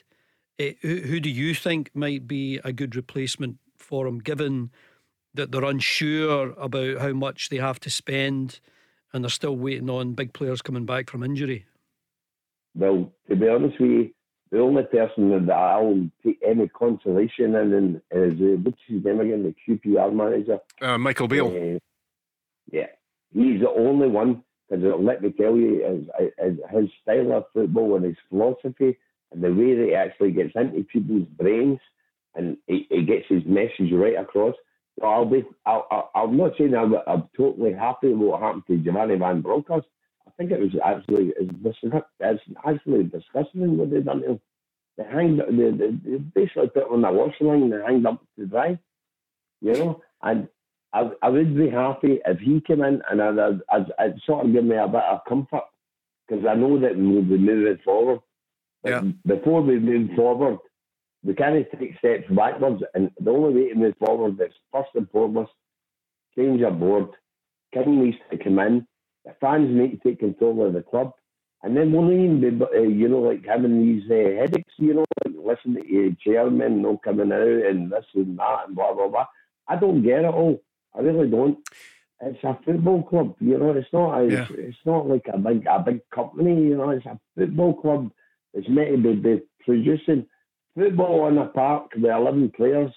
uh, 0.61 0.71
who, 0.83 0.97
who, 0.97 1.21
do 1.21 1.31
you 1.31 1.55
think 1.55 1.91
might 1.95 2.29
be 2.29 2.61
a 2.65 2.73
good 2.73 2.95
replacement 2.95 3.57
for 3.79 4.07
him, 4.07 4.19
given 4.19 4.71
that 5.35 5.53
they're 5.53 5.65
unsure 5.65 6.51
about 6.59 6.99
how 6.99 7.13
much 7.13 7.49
they 7.49 7.57
have 7.57 7.81
to 7.81 7.91
spend 7.91 8.61
and 9.17 9.25
they're 9.25 9.31
still 9.31 9.57
waiting 9.57 9.91
on 9.91 10.13
big 10.13 10.33
players 10.33 10.63
coming 10.63 10.85
back 10.85 11.11
from 11.11 11.23
injury? 11.23 11.67
Well, 12.75 13.11
to 13.29 13.35
be 13.35 13.49
honest 13.49 13.81
with 13.81 13.91
you, 13.91 14.11
the 14.53 14.61
only 14.61 14.85
person 14.85 15.47
that 15.47 15.53
I'll 15.53 16.09
take 16.25 16.39
any 16.47 16.69
consolation 16.69 17.55
in 17.57 18.01
is, 18.13 18.33
uh, 18.41 18.61
what's 18.63 18.79
his 18.87 19.05
name 19.05 19.21
again, 19.21 19.43
the 19.43 19.55
QPR 19.67 20.15
manager? 20.15 20.59
Uh, 20.81 20.99
Michael 20.99 21.27
Beale. 21.27 21.81
Yeah, 22.71 22.87
he's 23.33 23.61
the 23.61 23.71
only 23.71 24.09
one. 24.09 24.45
Because 24.69 24.85
let 25.01 25.23
me 25.23 25.31
tell 25.31 25.57
you, 25.57 26.09
his, 26.39 26.59
his 26.71 26.91
style 27.03 27.33
of 27.33 27.45
football 27.53 27.97
and 27.97 28.05
his 28.05 28.17
philosophy 28.29 28.99
and 29.33 29.43
the 29.43 29.53
way 29.53 29.75
that 29.75 29.87
he 29.87 29.95
actually 29.95 30.33
gets 30.33 30.53
into 30.55 30.85
people's 30.85 31.29
brains 31.39 31.79
and 32.35 32.57
he, 32.67 32.87
he 32.91 33.03
gets 33.03 33.27
his 33.29 33.45
message 33.47 33.93
right 33.93 34.19
across. 34.19 34.55
So 34.99 35.07
I'll 35.07 35.27
be, 35.27 35.45
I'll, 35.67 36.11
I'll 36.15 36.29
not 36.29 36.53
saying 36.57 36.75
I'm, 36.75 36.95
I'm 37.07 37.29
totally 37.37 37.73
happy 37.73 38.09
with 38.09 38.29
what 38.29 38.41
happened 38.41 38.63
to 38.69 38.79
Giovanni 38.79 39.17
Van 39.17 39.43
Bronckhorst. 39.43 39.87
I 40.27 40.31
think 40.37 40.51
it 40.51 40.61
was 40.61 40.75
absolutely, 40.83 41.35
it's, 41.39 41.79
it's 42.21 42.43
actually 42.67 43.05
disgusting 43.05 43.77
what 43.77 43.91
they 43.91 44.01
done 44.01 44.23
to 44.23 44.31
him. 44.31 44.41
They 44.97 45.05
hanged, 45.05 45.41
they, 45.41 45.71
they, 45.71 45.91
they 45.91 46.17
basically 46.35 46.69
put 46.69 46.87
him 46.87 46.93
on 46.95 47.03
the 47.03 47.11
washing 47.11 47.47
line 47.47 47.63
and 47.65 47.73
they 47.73 47.85
hanged 47.85 48.07
up 48.07 48.23
to 48.39 48.47
dry, 48.47 48.79
you 49.61 49.73
know. 49.75 50.03
And 50.23 50.49
I, 50.95 51.11
I 51.23 51.29
would 51.29 51.55
be 51.55 51.69
happy 51.69 52.21
if 52.25 52.39
he 52.39 52.63
came 52.63 52.83
in 52.83 53.03
and 53.11 53.21
I'd, 53.21 53.61
I'd, 53.71 53.93
I'd 53.99 54.21
sort 54.25 54.47
of 54.47 54.53
give 54.53 54.65
me 54.65 54.77
a 54.77 54.89
bit 54.89 55.03
of 55.03 55.21
comfort 55.29 55.65
because 56.27 56.45
I 56.47 56.55
know 56.55 56.81
that 56.81 56.97
we'll 56.97 57.23
be 57.23 57.37
moving 57.37 57.79
forward. 57.85 58.21
But 58.83 58.91
yeah. 58.91 59.01
before 59.27 59.61
we 59.63 59.79
move 59.79 60.11
forward, 60.17 60.59
we 61.27 61.35
can't 61.35 61.67
take 61.79 61.99
steps 61.99 62.31
backwards. 62.31 62.83
And 62.95 63.11
the 63.19 63.31
only 63.31 63.53
way 63.55 63.69
to 63.71 63.75
move 63.75 63.95
forward 63.99 64.41
is 64.41 64.53
first 64.73 64.91
and 64.95 65.11
foremost, 65.11 65.51
change 66.37 66.63
our 66.63 66.71
board. 66.71 67.09
King 67.75 68.05
needs 68.05 68.17
to 68.31 68.39
come 68.39 68.61
in. 68.61 68.87
The 69.25 69.35
fans 69.41 69.69
need 69.77 69.91
to 69.91 70.09
take 70.09 70.21
control 70.21 70.65
of 70.65 70.75
the 70.75 70.83
club. 70.83 71.13
And 71.63 71.77
then 71.77 71.91
we'll 71.91 72.13
even 72.13 72.41
be, 72.41 72.65
uh, 72.65 72.81
you 72.83 73.09
know, 73.09 73.19
like 73.19 73.45
having 73.45 73.83
these 73.83 74.09
uh, 74.09 74.41
headaches, 74.41 74.75
you 74.77 74.95
know, 74.95 75.05
like 75.25 75.35
listen 75.37 75.75
to 75.75 75.93
your 75.93 76.13
chairman, 76.25 76.83
no 76.83 76.97
coming 76.99 77.33
out 77.33 77.43
and 77.43 77.91
this 77.91 78.05
and 78.15 78.39
that 78.39 78.67
and 78.67 78.77
blah, 78.77 78.95
blah, 78.95 79.09
blah. 79.09 79.27
I 79.67 79.75
don't 79.75 80.05
get 80.05 80.21
it 80.21 80.27
all. 80.27 80.63
I 80.95 81.01
really 81.01 81.29
don't. 81.29 81.59
It's 82.21 82.43
a 82.45 82.57
football 82.65 83.03
club, 83.03 83.35
you 83.41 83.59
know. 83.59 83.73
It's 83.73 83.93
not. 83.93 84.21
A, 84.21 84.31
yeah. 84.31 84.47
It's 84.51 84.79
not 84.87 85.09
like 85.09 85.27
a 85.33 85.39
big 85.39 85.67
a 85.67 85.81
big 85.81 86.01
company, 86.15 86.69
you 86.69 86.77
know. 86.77 86.91
It's 86.91 87.05
a 87.05 87.19
football 87.37 87.75
club. 87.75 88.11
It's 88.55 88.69
meant 88.69 88.91
to 88.91 88.97
be, 88.97 89.15
be 89.15 89.43
producing 89.65 90.27
football 90.77 91.29
in 91.29 91.39
a 91.39 91.47
park 91.47 91.93
with 91.95 92.05
eleven 92.05 92.53
players. 92.57 92.93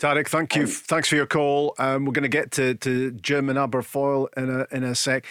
Tarek, 0.00 0.28
thank 0.28 0.56
you. 0.56 0.66
Thanks 0.66 1.08
for 1.08 1.16
your 1.16 1.26
call. 1.26 1.74
Um, 1.78 2.04
we're 2.04 2.12
going 2.12 2.24
to 2.24 2.28
get 2.28 2.50
to, 2.52 2.74
to 2.74 3.12
Jim 3.12 3.48
and 3.48 3.58
Aberfoyle 3.58 4.26
in 4.36 4.50
a 4.50 4.66
in 4.74 4.82
a 4.82 4.94
sec. 4.94 5.24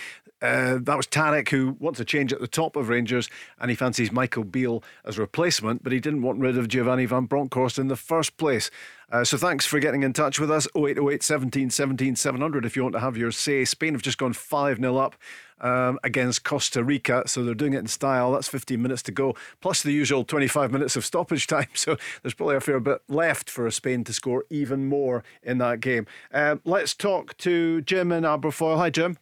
Uh, 0.43 0.77
that 0.81 0.97
was 0.97 1.07
Tarek 1.07 1.47
who 1.49 1.77
wants 1.79 2.01
a 2.01 2.05
change 2.05 2.33
at 2.33 2.41
the 2.41 2.47
top 2.47 2.75
of 2.75 2.89
Rangers 2.89 3.29
and 3.61 3.69
he 3.69 3.75
fancies 3.75 4.11
Michael 4.11 4.43
Beale 4.43 4.83
as 5.05 5.17
replacement, 5.17 5.83
but 5.83 5.93
he 5.93 6.01
didn't 6.01 6.21
want 6.21 6.39
rid 6.39 6.57
of 6.57 6.67
Giovanni 6.67 7.05
Van 7.05 7.25
Bronckhorst 7.25 7.79
in 7.79 7.87
the 7.87 7.95
first 7.95 8.35
place. 8.35 8.69
Uh, 9.09 9.23
so 9.23 9.37
thanks 9.37 9.65
for 9.65 9.79
getting 9.79 10.03
in 10.03 10.11
touch 10.11 10.39
with 10.39 10.51
us. 10.51 10.67
0808 10.75 11.23
17 11.23 11.69
17 11.69 12.15
700 12.17 12.65
if 12.65 12.75
you 12.75 12.83
want 12.83 12.93
to 12.93 12.99
have 12.99 13.15
your 13.15 13.31
say. 13.31 13.63
Spain 13.63 13.93
have 13.93 14.01
just 14.01 14.17
gone 14.17 14.33
5 14.33 14.77
0 14.77 14.97
up. 14.97 15.15
Um, 15.61 15.97
against 16.03 16.43
Costa 16.43 16.83
Rica. 16.83 17.23
So 17.25 17.41
they're 17.41 17.53
doing 17.53 17.71
it 17.71 17.79
in 17.79 17.87
style. 17.87 18.33
That's 18.33 18.49
15 18.49 18.81
minutes 18.81 19.01
to 19.03 19.13
go, 19.13 19.33
plus 19.61 19.81
the 19.81 19.93
usual 19.93 20.25
25 20.25 20.73
minutes 20.73 20.97
of 20.97 21.05
stoppage 21.05 21.47
time. 21.47 21.69
So 21.73 21.95
there's 22.21 22.33
probably 22.33 22.57
a 22.57 22.59
fair 22.59 22.81
bit 22.81 23.01
left 23.07 23.49
for 23.49 23.71
Spain 23.71 24.03
to 24.05 24.11
score 24.11 24.43
even 24.49 24.89
more 24.89 25.23
in 25.41 25.59
that 25.59 25.79
game. 25.79 26.05
Um, 26.33 26.59
let's 26.65 26.93
talk 26.93 27.37
to 27.37 27.79
Jim 27.81 28.11
in 28.11 28.25
Aberfoyle. 28.25 28.75
Hi, 28.77 28.89
Jim. 28.89 29.17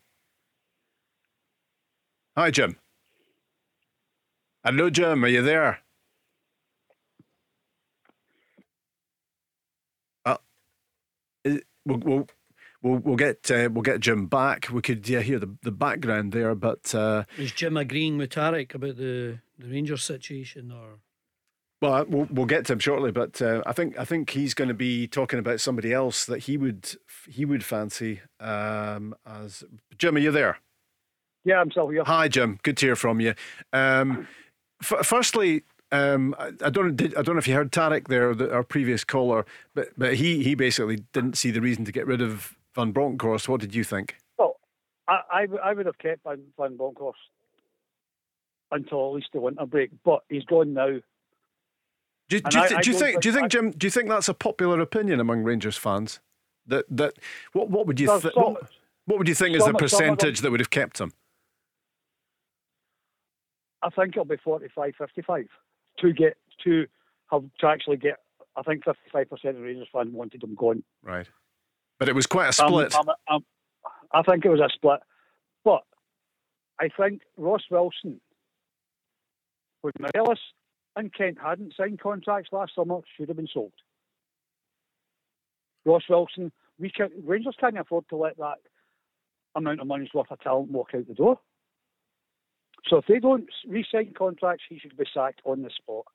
Hi, 2.38 2.50
Jim. 2.50 2.78
Hello, 4.64 4.90
Jim. 4.90 5.26
Are 5.26 5.28
you 5.28 5.42
there? 5.42 5.80
Uh, 10.24 10.38
we'll, 11.44 11.58
we'll, 11.86 12.28
we'll 12.82 13.00
we'll 13.00 13.16
get 13.18 13.52
uh, 13.52 13.70
we'll 13.70 13.82
get 13.82 14.00
Jim 14.00 14.28
back. 14.28 14.70
We 14.72 14.82
could 14.82 15.10
yeah 15.10 15.20
hear 15.20 15.40
the, 15.40 15.58
the 15.64 15.74
background 15.74 16.32
there, 16.32 16.56
but 16.56 16.96
uh, 16.96 17.26
is 17.38 17.52
Jim 17.52 17.76
agreeing 17.76 18.18
with 18.18 18.30
Tarek 18.30 18.76
about 18.76 18.96
the 18.96 19.40
the 19.60 19.68
Rangers 19.68 20.04
situation 20.04 20.72
or? 20.72 21.00
Well, 21.82 22.06
we'll, 22.08 22.28
we'll 22.32 22.46
get 22.46 22.66
to 22.68 22.74
him 22.74 22.80
shortly, 22.80 23.12
but 23.12 23.42
uh, 23.42 23.64
I 23.66 23.74
think 23.74 24.00
I 24.00 24.06
think 24.06 24.30
he's 24.30 24.54
going 24.54 24.70
to 24.70 24.74
be 24.74 25.06
talking 25.06 25.40
about 25.40 25.60
somebody 25.60 25.92
else 25.92 26.26
that 26.28 26.40
he 26.40 26.56
would 26.56 26.96
he 27.28 27.44
would 27.44 27.66
fancy. 27.66 28.22
Um, 28.40 29.16
as 29.26 29.66
Jim, 29.98 30.16
are 30.16 30.20
you 30.20 30.32
there? 30.32 30.60
Yeah, 31.44 31.60
I'm 31.60 31.72
still 31.72 31.90
here. 31.90 32.04
Hi, 32.06 32.28
Jim. 32.28 32.60
Good 32.64 32.78
to 32.78 32.86
hear 32.86 32.96
from 32.96 33.20
you. 33.20 33.34
Um, 33.74 34.28
f- 34.82 35.06
firstly, 35.06 35.64
um, 35.92 36.36
I, 36.38 36.52
I, 36.64 36.70
don't 36.70 36.96
did, 36.96 37.16
I 37.16 37.22
don't 37.22 37.36
know 37.36 37.40
if 37.40 37.48
you 37.48 37.56
heard 37.56 37.72
Tarek 37.72 38.08
there, 38.08 38.34
the, 38.36 38.54
our 38.54 38.64
previous 38.64 39.04
caller, 39.04 39.46
but 39.74 39.90
but 39.98 40.16
he 40.16 40.44
he 40.44 40.56
basically 40.56 41.04
didn't 41.14 41.38
see 41.38 41.52
the 41.52 41.62
reason 41.62 41.84
to 41.86 41.92
get 41.92 42.06
rid 42.06 42.22
of 42.22 42.56
Van 42.76 42.92
Bronckhorst. 42.92 43.50
What 43.50 43.62
did 43.62 43.76
you 43.76 43.84
think? 43.84 44.16
Well, 44.38 44.58
I 45.08 45.22
I, 45.32 45.48
I 45.64 45.74
would 45.74 45.86
have 45.86 45.98
kept 45.98 46.24
Van, 46.24 46.42
Van 46.58 46.78
Bronckhorst 46.78 47.20
until 48.72 49.10
at 49.10 49.16
least 49.16 49.28
the 49.34 49.42
winter 49.42 49.66
break, 49.66 49.92
but 50.06 50.22
he's 50.30 50.46
gone 50.46 50.74
now 50.74 51.00
do, 52.32 52.40
do, 52.40 52.60
you, 52.60 52.68
th- 52.70 52.82
do 52.82 52.92
you 52.92 52.98
think? 52.98 53.20
Do 53.20 53.28
you 53.28 53.36
think, 53.36 53.50
Jim? 53.50 53.72
Do 53.72 53.86
you 53.86 53.92
think 53.92 54.08
that's 54.08 54.30
a 54.30 54.34
popular 54.34 54.80
opinion 54.80 55.20
among 55.20 55.44
Rangers 55.44 55.76
fans? 55.76 56.22
That 56.66 56.86
that 56.90 57.16
what 57.52 57.70
what 57.70 57.86
would 57.88 58.00
you 58.00 58.08
th- 58.08 58.34
what, 58.36 58.72
what, 59.06 59.18
would 59.20 59.28
you 59.28 59.36
think 59.36 59.58
is 59.58 59.66
the 59.66 59.74
percentage 59.74 60.40
that 60.40 60.50
would 60.50 60.62
have 60.62 60.70
kept 60.70 61.02
him? 61.02 61.12
I 63.84 63.90
think 63.90 64.16
it'll 64.16 64.26
be 64.26 64.38
45, 64.38 64.94
55 64.98 65.46
to 66.00 66.14
get 66.14 66.38
to 66.64 66.86
have 67.32 67.44
to 67.60 67.68
actually 67.68 67.98
get. 67.98 68.18
I 68.56 68.64
think 68.64 68.84
fifty 68.84 69.10
five 69.14 69.30
percent 69.30 69.56
of 69.56 69.64
Rangers 69.64 69.88
fans 69.94 70.12
wanted 70.12 70.44
him 70.44 70.56
gone. 70.56 70.84
Right, 71.04 71.28
but 72.00 72.10
it 72.10 72.16
was 72.16 72.28
quite 72.28 72.50
a 72.50 72.54
split. 72.54 72.94
Um, 72.94 73.10
um, 73.30 73.46
I 74.12 74.22
think 74.24 74.44
it 74.44 74.50
was 74.50 74.60
a 74.60 74.70
split, 74.74 75.00
but 75.64 75.84
I 76.80 76.90
think 76.98 77.22
Ross 77.38 77.64
Wilson 77.72 78.20
with 79.84 79.96
Morelos 80.00 80.40
and 80.96 81.14
Kent 81.14 81.38
hadn't 81.42 81.74
signed 81.76 82.00
contracts 82.00 82.50
last 82.52 82.76
summer, 82.76 83.00
should 83.18 83.30
have 83.30 83.38
been 83.38 83.48
sold. 83.52 83.74
Ross 85.86 86.04
Wilson, 86.10 86.52
we 86.80 86.92
can, 86.92 87.10
Rangers 87.24 87.56
can't 87.60 87.78
afford 87.78 88.08
to 88.10 88.16
let 88.16 88.38
that 88.38 88.58
amount 89.56 89.82
of 89.82 89.88
money's 89.88 90.14
worth 90.14 90.32
of 90.32 90.40
talent 90.40 90.72
walk 90.72 90.90
out 90.94 91.08
the 91.08 91.14
door. 91.14 91.40
So 92.88 92.98
if 92.98 93.06
they 93.08 93.20
don't 93.20 93.48
re-sign 93.68 94.14
contracts, 94.18 94.64
he 94.68 94.80
should 94.80 94.98
be 94.98 95.06
sacked 95.14 95.42
on 95.46 95.62
the 95.62 95.70
spot. 95.70 96.06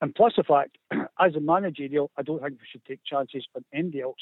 And 0.00 0.14
plus 0.14 0.32
the 0.36 0.42
fact, 0.42 0.78
as 1.20 1.34
a 1.36 1.40
managerial, 1.40 2.10
I 2.16 2.22
don't 2.22 2.42
think 2.42 2.54
we 2.54 2.66
should 2.70 2.84
take 2.84 3.04
chances 3.04 3.46
on 3.54 3.64
anybody 3.72 4.00
else. 4.00 4.16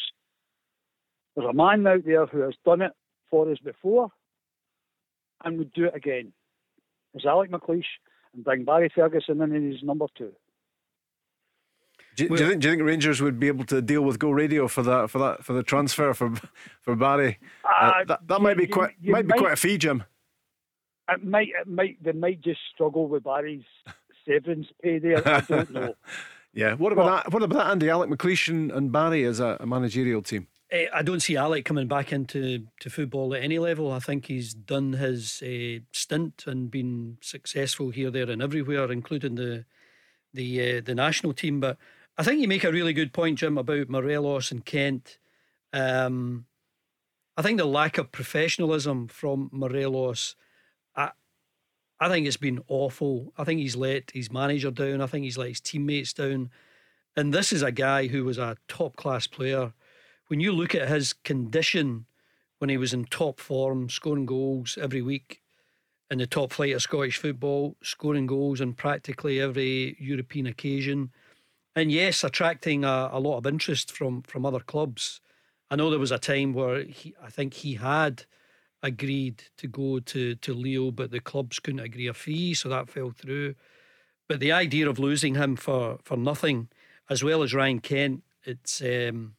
There's 1.35 1.49
a 1.49 1.55
man 1.55 1.87
out 1.87 2.05
there 2.05 2.27
who 2.27 2.41
has 2.41 2.55
done 2.65 2.83
it 2.83 2.93
for 3.31 3.51
us 3.51 3.59
before 3.59 4.11
and 5.45 5.59
would 5.59 5.73
do 5.73 5.87
it 5.87 5.95
again. 5.95 6.33
There's 7.13 7.25
Alec 7.25 7.51
McLeish 7.51 7.85
and 8.35 8.45
bring 8.45 8.65
Barry 8.65 8.91
Ferguson 8.95 9.41
in 9.41 9.73
as 9.73 9.83
number 9.83 10.07
two. 10.17 10.33
Do, 12.17 12.29
do, 12.29 12.35
you 12.35 12.51
think, 12.51 12.61
do 12.61 12.69
you 12.69 12.75
think 12.75 12.87
Rangers 12.87 13.23
would 13.23 13.41
be 13.41 13.49
able 13.49 13.65
to 13.67 13.81
deal 13.81 14.03
with 14.03 14.19
Go 14.19 14.31
Radio 14.31 14.69
for 14.69 14.83
that 14.83 15.09
for 15.09 15.19
that 15.19 15.45
for 15.45 15.53
the 15.53 15.63
transfer 15.63 16.13
for 16.13 16.35
for 16.81 16.97
Barry? 16.97 17.39
Uh, 17.65 17.85
uh, 17.85 18.05
that, 18.05 18.27
that 18.27 18.43
might 18.43 18.57
be 18.57 18.67
quite 18.67 18.95
you 19.01 19.13
might 19.13 19.27
be 19.27 19.39
quite 19.39 19.53
a 19.53 19.57
fee, 19.57 19.79
Jim. 19.79 20.05
It 21.13 21.25
might 21.25 21.49
it 21.49 21.67
might 21.67 22.03
they 22.03 22.13
might 22.13 22.41
just 22.41 22.61
struggle 22.73 23.09
with 23.09 23.25
Barry's 23.25 23.65
severance 24.27 24.69
pay 24.83 24.99
there. 24.99 25.27
I 25.27 25.41
don't 25.41 25.71
know. 25.71 25.95
yeah. 26.53 26.75
What 26.75 26.93
about 26.93 27.07
but, 27.07 27.25
that? 27.25 27.33
What 27.33 27.43
about 27.43 27.59
that, 27.59 27.71
Andy? 27.71 27.91
Alec 27.91 28.11
McLeish 28.11 28.49
and 28.49 28.93
Barry 28.93 29.25
as 29.25 29.41
a, 29.41 29.57
a 29.61 29.67
managerial 29.67 30.23
team. 30.23 30.47
Eh, 30.71 30.87
I 30.95 31.03
don't 31.03 31.21
see 31.21 31.37
Alec 31.37 31.65
coming 31.65 31.89
back 31.89 32.13
into 32.13 32.67
to 32.81 32.91
football 32.91 33.35
at 33.35 33.43
any 33.43 33.59
level. 33.59 33.93
I 33.93 33.99
think 33.99 34.27
he's 34.27 34.55
done 34.55 34.93
his 34.95 35.43
uh, 35.43 35.83
stint 35.93 36.45
and 36.47 36.71
been 36.71 37.19
successful 37.21 37.91
here, 37.91 38.11
there, 38.11 38.31
and 38.31 38.43
everywhere, 38.43 38.91
including 38.93 39.35
the 39.35 39.65
the 40.33 40.79
uh, 40.79 40.81
the 40.85 40.95
national 40.95 41.33
team. 41.33 41.61
But 41.61 41.77
I 42.17 42.23
think 42.23 42.41
you 42.41 42.49
make 42.49 42.65
a 42.65 42.73
really 42.73 42.93
good 42.93 43.13
point, 43.13 43.39
Jim, 43.39 43.59
about 43.59 43.89
Morelos 43.89 44.53
and 44.53 44.65
Kent. 44.65 45.19
Um, 45.73 46.47
I 47.37 47.43
think 47.43 47.59
the 47.59 47.65
lack 47.65 47.99
of 47.99 48.13
professionalism 48.13 49.09
from 49.09 49.49
Morelos, 49.53 50.37
I, 50.37 50.50
I 52.01 52.09
think 52.09 52.27
it's 52.27 52.39
been 52.39 52.63
awful. 52.67 53.33
I 53.37 53.45
think 53.45 53.61
he's 53.61 53.77
let 53.77 54.11
his 54.13 54.33
manager 54.33 54.71
down. 54.71 55.03
I 55.03 55.07
think 55.07 55.25
he's 55.25 55.39
let 55.39 55.49
his 55.49 55.61
teammates 55.61 56.15
down. 56.15 56.51
And 57.15 57.35
this 57.35 57.53
is 57.53 57.63
a 57.63 57.71
guy 57.71 58.07
who 58.07 58.25
was 58.25 58.39
a 58.39 58.57
top 58.69 58.97
class 58.97 59.27
player 59.27 59.75
when 60.29 60.41
you 60.41 60.53
look 60.53 60.75
at 60.75 60.89
his 60.89 61.13
condition 61.13 62.07
when 62.59 62.71
he 62.71 62.77
was 62.77 62.95
in 62.95 63.05
top 63.05 63.41
form, 63.41 63.89
scoring 63.89 64.27
goals 64.27 64.79
every 64.81 65.03
week 65.03 65.43
in 66.11 66.19
the 66.19 66.27
top 66.27 66.53
flight 66.53 66.75
of 66.75 66.83
Scottish 66.83 67.17
football, 67.17 67.77
scoring 67.83 68.27
goals 68.27 68.61
on 68.61 68.73
practically 68.75 69.41
every 69.41 69.97
European 69.99 70.47
occasion, 70.47 71.11
and 71.75 71.91
yes, 71.91 72.25
attracting 72.25 72.85
a, 72.85 73.09
a 73.13 73.21
lot 73.21 73.39
of 73.39 73.47
interest 73.47 73.93
from 73.93 74.23
from 74.23 74.45
other 74.45 74.61
clubs. 74.61 75.21
I 75.71 75.77
know 75.77 75.91
there 75.91 75.99
was 75.99 76.13
a 76.13 76.19
time 76.19 76.53
where 76.53 76.83
he, 76.83 77.15
I 77.23 77.31
think 77.31 77.55
he 77.55 77.75
had 77.75 78.25
agreed 78.83 79.43
to 79.59 79.67
go 79.67 80.01
to 80.01 80.35
to 80.37 80.55
Lille, 80.55 80.93
but 80.93 81.11
the 81.11 81.21
clubs 81.21 81.59
couldn't 81.59 81.81
agree 81.81 82.07
a 82.07 82.15
fee, 82.15 82.55
so 82.55 82.69
that 82.69 82.89
fell 82.89 83.11
through. 83.11 83.55
But 84.29 84.41
the 84.41 84.53
idea 84.53 84.89
of 84.89 84.99
losing 84.99 85.35
him 85.35 85.57
for 85.57 85.99
for 86.03 86.17
nothing, 86.17 86.69
as 87.09 87.23
well 87.23 87.43
as 87.43 87.55
Ryan 87.55 87.81
Kent, 87.81 88.23
it's 88.45 88.81
um, 88.81 89.35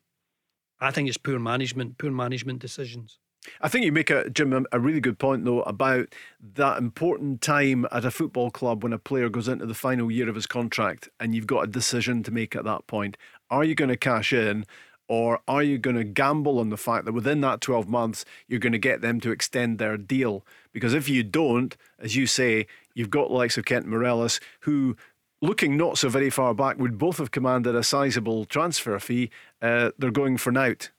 I 0.80 0.92
think 0.92 1.08
it's 1.08 1.18
poor 1.18 1.40
management, 1.40 1.98
poor 1.98 2.12
management 2.12 2.60
decisions. 2.60 3.20
I 3.62 3.70
think 3.70 3.86
you 3.86 3.92
make 3.92 4.10
a 4.10 4.30
Jim 4.30 4.68
a 4.72 4.80
really 4.80 5.00
good 5.00 5.18
point 5.18 5.46
though 5.46 5.62
about 5.64 6.14
that 6.54 6.78
important 6.78 7.42
time 7.42 7.88
at 7.92 8.06
a 8.06 8.12
football 8.12 8.52
club 8.52 8.84
when 8.84 8.94
a 8.94 9.00
player 9.00 9.30
goes 9.30 9.48
into 9.48 9.66
the 9.66 9.74
final 9.74 10.12
year 10.12 10.30
of 10.30 10.36
his 10.36 10.46
contract 10.46 11.10
and 11.20 11.34
you've 11.34 11.48
got 11.48 11.62
a 11.62 11.68
decision 11.68 12.22
to 12.24 12.32
make 12.32 12.56
at 12.56 12.66
that 12.66 12.86
point. 12.88 13.18
Are 13.50 13.64
you 13.64 13.74
going 13.74 13.90
to 13.90 13.98
cash 13.98 14.32
in 14.32 14.66
or 15.08 15.42
are 15.48 15.64
you 15.64 15.78
going 15.78 15.96
to 15.96 16.04
gamble 16.04 16.60
on 16.60 16.70
the 16.70 16.78
fact 16.78 17.06
that 17.06 17.14
within 17.14 17.42
that 17.42 17.62
12 17.62 17.90
months 17.90 18.24
you're 18.48 18.60
going 18.60 18.72
to 18.72 18.80
get 18.80 19.02
them 19.02 19.20
to 19.22 19.32
extend 19.32 19.78
their 19.78 19.98
deal? 19.98 20.46
Because 20.72 20.94
if 20.94 21.10
you 21.10 21.24
don't, 21.24 21.76
as 22.00 22.16
you 22.16 22.28
say, 22.28 22.68
you've 22.94 23.10
got 23.10 23.28
the 23.28 23.34
likes 23.36 23.58
of 23.58 23.66
Kent 23.66 23.88
Morelos 23.88 24.40
who 24.62 24.96
looking 25.42 25.76
not 25.76 25.98
so 25.98 26.10
very 26.10 26.30
far 26.30 26.54
back, 26.54 26.78
would 26.78 26.98
both 26.98 27.18
have 27.18 27.32
commanded 27.32 27.76
a 27.76 27.84
sizable 27.84 28.46
transfer 28.46 28.98
fee. 29.00 29.30
Uh, 29.62 29.92
they're 29.98 30.12
going 30.12 30.38
for 30.38 30.52
Nout. 30.52 30.92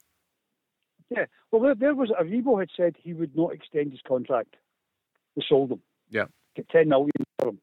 Yeah, 1.11 1.27
well, 1.51 1.63
there, 1.63 1.75
there 1.75 1.95
was 1.95 2.11
Aribo 2.11 2.59
had 2.59 2.71
said 2.77 2.97
he 2.99 3.13
would 3.13 3.37
not 3.37 3.53
extend 3.53 3.93
his 3.93 4.01
contract. 4.07 4.57
They 5.37 5.43
sold 5.49 5.71
him. 5.71 5.81
Yeah, 6.11 6.25
get 6.57 6.69
ten 6.71 6.89
million 6.89 7.11
for 7.39 7.49
him, 7.51 7.61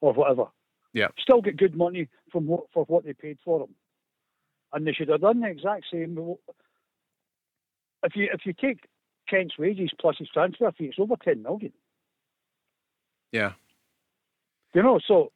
or 0.00 0.12
whatever. 0.12 0.46
Yeah, 0.92 1.08
still 1.18 1.42
get 1.42 1.56
good 1.56 1.76
money 1.76 2.08
from 2.30 2.46
what 2.46 2.64
for 2.72 2.84
what 2.84 3.04
they 3.04 3.12
paid 3.14 3.38
for 3.44 3.62
him, 3.62 3.74
and 4.76 4.86
they 4.86 4.92
should 4.92 5.08
have 5.08 5.22
done 5.22 5.40
the 5.40 5.48
exact 5.48 5.86
same. 5.90 6.36
If 8.02 8.14
you 8.14 8.28
if 8.32 8.42
you 8.44 8.52
take 8.52 8.84
Kent's 9.28 9.58
wages 9.58 9.90
plus 9.98 10.16
his 10.18 10.28
transfer 10.28 10.70
fee, 10.72 10.84
it's 10.84 10.98
over 10.98 11.16
ten 11.16 11.42
million. 11.42 11.72
Yeah. 13.32 13.52
You 14.74 14.82
know, 14.82 15.00
so 15.08 15.32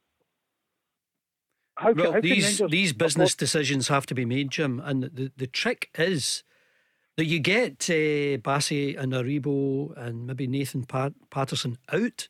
how, 1.75 1.93
well, 1.93 2.13
how 2.13 2.21
these 2.21 2.61
these 2.69 2.93
business 2.93 3.33
decisions 3.33 3.87
have 3.87 4.05
to 4.05 4.13
be 4.13 4.25
made, 4.25 4.51
Jim, 4.51 4.79
and 4.79 5.03
the 5.05 5.31
the 5.35 5.47
trick 5.47 5.89
is 5.97 6.43
that 7.17 7.25
you 7.25 7.39
get 7.39 7.89
uh, 7.89 8.37
Bassey 8.37 8.95
and 8.95 9.11
Aribo 9.11 9.97
and 9.97 10.27
maybe 10.27 10.45
Nathan 10.45 10.85
Pat- 10.85 11.29
Patterson 11.31 11.79
out, 11.91 12.27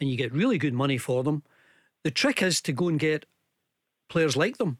and 0.00 0.08
you 0.08 0.16
get 0.16 0.32
really 0.32 0.56
good 0.56 0.74
money 0.74 0.96
for 0.96 1.22
them. 1.22 1.42
The 2.04 2.10
trick 2.10 2.42
is 2.42 2.62
to 2.62 2.72
go 2.72 2.88
and 2.88 2.98
get 2.98 3.26
players 4.08 4.34
like 4.34 4.56
them 4.56 4.78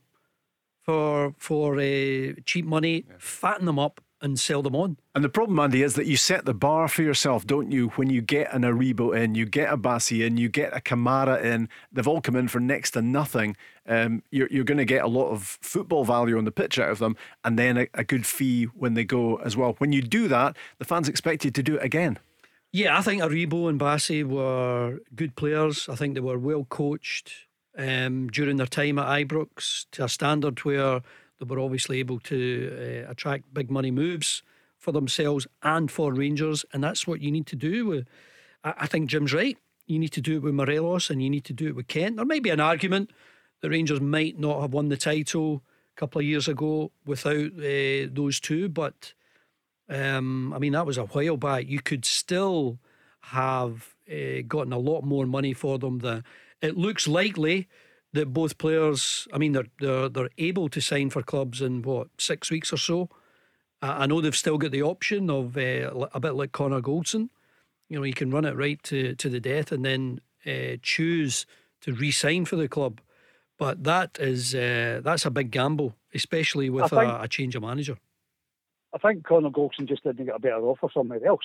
for 0.85 1.35
for 1.39 1.77
uh, 1.79 2.33
cheap 2.45 2.65
money, 2.65 3.05
yeah. 3.09 3.15
fatten 3.19 3.67
them 3.67 3.79
up, 3.79 4.01
and 4.25 4.41
sell 4.41 4.63
them 4.63 4.75
on. 4.75 4.97
And 5.15 5.23
the 5.23 5.29
problem, 5.29 5.59
Andy, 5.59 5.83
is 5.83 5.95
that 5.95 6.07
you 6.07 6.17
set 6.17 6.47
the 6.47 6.55
bar 6.55 6.89
for 6.89 7.03
yourself, 7.03 7.47
don't 7.47 7.71
you? 7.71 7.89
When 7.91 8.09
you 8.09 8.23
get 8.23 8.53
an 8.55 8.63
Aribo 8.63 9.17
in, 9.17 9.35
you 9.35 9.45
get 9.45 9.73
a 9.73 9.77
Bassey 9.77 10.27
in, 10.27 10.39
you 10.39 10.49
get 10.49 10.75
a 10.75 10.81
Kamara 10.81 11.45
in, 11.45 11.69
they've 11.93 12.09
all 12.09 12.23
come 12.23 12.35
in 12.35 12.49
for 12.49 12.59
next 12.59 12.93
to 12.93 13.03
nothing. 13.03 13.55
Um, 13.87 14.23
you're 14.31 14.49
you're 14.51 14.65
going 14.65 14.79
to 14.79 14.87
get 14.87 15.05
a 15.05 15.09
lot 15.09 15.31
of 15.31 15.59
football 15.61 16.05
value 16.05 16.39
on 16.39 16.47
the 16.47 16.51
pitch 16.51 16.79
out 16.79 16.91
of 16.91 16.99
them, 16.99 17.17
and 17.45 17.59
then 17.59 17.77
a, 17.77 17.87
a 17.95 18.03
good 18.03 18.27
fee 18.27 18.65
when 18.65 18.95
they 18.95 19.05
go 19.05 19.37
as 19.37 19.57
well. 19.57 19.75
When 19.79 19.93
you 19.93 20.01
do 20.01 20.27
that, 20.29 20.57
the 20.79 20.87
fans 20.87 21.09
expect 21.09 21.45
you 21.45 21.51
to 21.51 21.63
do 21.63 21.77
it 21.77 21.85
again. 21.85 22.19
Yeah, 22.73 22.99
I 22.99 23.03
think 23.03 23.23
Aribo 23.23 23.69
and 23.69 23.79
Bassey 23.79 24.25
were 24.25 25.01
good 25.15 25.37
players. 25.37 25.89
I 25.89 25.97
think 25.97 26.15
they 26.15 26.21
were 26.21 26.39
well 26.39 26.65
coached 26.65 27.31
um, 27.77 28.29
during 28.29 28.57
their 28.57 28.67
time 28.67 28.99
at 28.99 29.07
Ibrox 29.07 29.87
to 29.93 30.05
a 30.05 30.09
standard 30.09 30.59
where 30.61 31.01
they 31.39 31.47
were 31.47 31.61
obviously 31.61 31.99
able 31.99 32.21
to 32.21 33.05
uh, 33.07 33.11
attract 33.11 33.53
big 33.53 33.71
money 33.71 33.91
moves 33.91 34.43
for 34.79 34.93
themselves 34.93 35.47
and 35.63 35.91
for 35.91 36.13
Rangers, 36.13 36.65
and 36.73 36.85
that's 36.85 37.07
what 37.07 37.21
you 37.21 37.31
need 37.31 37.47
to 37.47 37.57
do. 37.57 37.87
With, 37.87 38.07
I, 38.63 38.87
think 38.87 39.11
Jim's 39.11 39.33
right. 39.33 39.59
You 39.87 39.99
need 39.99 40.13
to 40.13 40.21
do 40.21 40.37
it 40.37 40.43
with 40.43 40.55
Morelos 40.55 41.11
and 41.11 41.23
you 41.23 41.31
need 41.31 41.45
to 41.45 41.53
do 41.53 41.69
it 41.69 41.77
with 41.77 41.89
Kent. 41.89 42.17
There 42.17 42.25
may 42.25 42.41
be 42.41 42.51
an 42.51 42.61
argument 42.61 43.11
that 43.61 43.71
Rangers 43.71 44.01
might 44.01 44.39
not 44.39 44.61
have 44.61 44.73
won 44.73 44.89
the 44.89 44.97
title 44.97 45.63
a 45.97 46.01
couple 46.01 46.21
of 46.21 46.27
years 46.27 46.49
ago 46.49 46.93
without 47.05 47.53
uh, 47.59 48.09
those 48.13 48.41
two, 48.41 48.69
but 48.69 49.15
Um, 49.89 50.55
I 50.55 50.59
mean, 50.59 50.73
that 50.73 50.87
was 50.87 50.99
a 50.99 51.05
while 51.05 51.37
back. 51.37 51.69
You 51.69 51.81
could 51.83 52.07
still 52.07 52.79
have 53.21 53.95
uh, 54.11 54.41
gotten 54.49 54.73
a 54.73 54.79
lot 54.79 55.03
more 55.03 55.27
money 55.27 55.53
for 55.55 55.79
them. 55.79 55.99
Than, 55.99 56.25
it 56.65 56.77
looks 56.77 57.07
likely 57.07 57.69
that 58.15 58.33
both 58.33 58.59
players, 58.59 59.29
I 59.33 59.39
mean, 59.39 59.53
they're, 59.53 59.67
they're, 59.81 60.09
they're 60.09 60.31
able 60.39 60.69
to 60.71 60.81
sign 60.81 61.11
for 61.11 61.23
clubs 61.23 61.61
in 61.61 61.83
what, 61.83 62.09
six 62.19 62.51
weeks 62.51 62.73
or 62.73 62.77
so. 62.77 63.11
Uh, 63.83 63.97
I 63.99 64.07
know 64.07 64.21
they've 64.21 64.35
still 64.35 64.57
got 64.57 64.71
the 64.71 64.83
option 64.83 65.29
of 65.31 65.57
uh, 65.57 66.09
a 66.15 66.21
bit 66.21 66.35
like 66.35 66.53
Connor 66.53 66.81
Goldson. 66.81 67.29
You 67.89 67.99
know, 67.99 68.05
you 68.05 68.15
can 68.15 68.31
run 68.31 68.45
it 68.45 68.57
right 68.57 68.83
to, 68.85 69.15
to 69.17 69.29
the 69.29 69.41
death 69.41 69.73
and 69.73 69.85
then 69.85 70.21
uh, 70.47 70.77
choose 70.81 71.45
to 71.83 71.93
re 71.93 72.11
sign 72.11 72.45
for 72.45 72.57
the 72.57 72.69
club. 72.69 73.01
But 73.59 73.85
that 73.85 74.17
is 74.19 74.55
uh, 74.55 75.01
that's 75.05 75.27
a 75.27 75.31
big 75.31 75.51
gamble, 75.51 75.95
especially 76.13 76.71
with 76.71 76.91
think, 76.91 77.03
a, 77.03 77.23
a, 77.23 77.29
change 77.29 77.55
of 77.55 77.63
manager. 77.63 77.99
I 78.93 78.99
think 78.99 79.25
Connor 79.25 79.51
Goldson 79.51 79.87
just 79.87 80.03
didn't 80.03 80.27
get 80.27 80.35
a 80.35 80.41
better 80.41 80.63
offer 80.63 80.89
somewhere 80.93 81.25
else. 81.25 81.45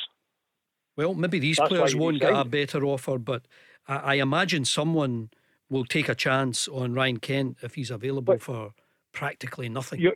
Well, 0.98 1.14
maybe 1.14 1.40
these 1.40 1.58
that's 1.58 1.70
players 1.70 1.96
won't 1.96 2.20
get 2.20 2.34
a 2.34 2.46
better 2.46 2.84
offer, 2.84 3.18
but 3.18 3.44
I, 3.90 3.96
I, 3.96 4.14
imagine 4.16 4.64
someone 4.64 5.30
will 5.70 5.86
take 5.86 6.08
a 6.08 6.16
chance 6.16 6.68
on 6.68 6.94
Ryan 6.94 7.18
Kent 7.18 7.58
if 7.62 7.76
he's 7.76 7.92
available 7.92 8.34
but 8.36 8.42
for 8.42 8.72
practically 9.12 9.68
nothing. 9.68 10.00
You, 10.00 10.14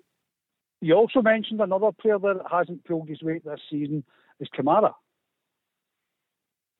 you 0.80 0.94
also 0.94 1.22
mentioned 1.22 1.60
another 1.60 1.92
player 1.92 2.20
that 2.20 2.42
hasn't 2.50 2.86
pulled 2.86 3.10
his 3.10 3.22
weight 3.22 3.44
this 3.44 3.60
season 3.70 4.06
is 4.40 4.48
Kamara 4.58 4.94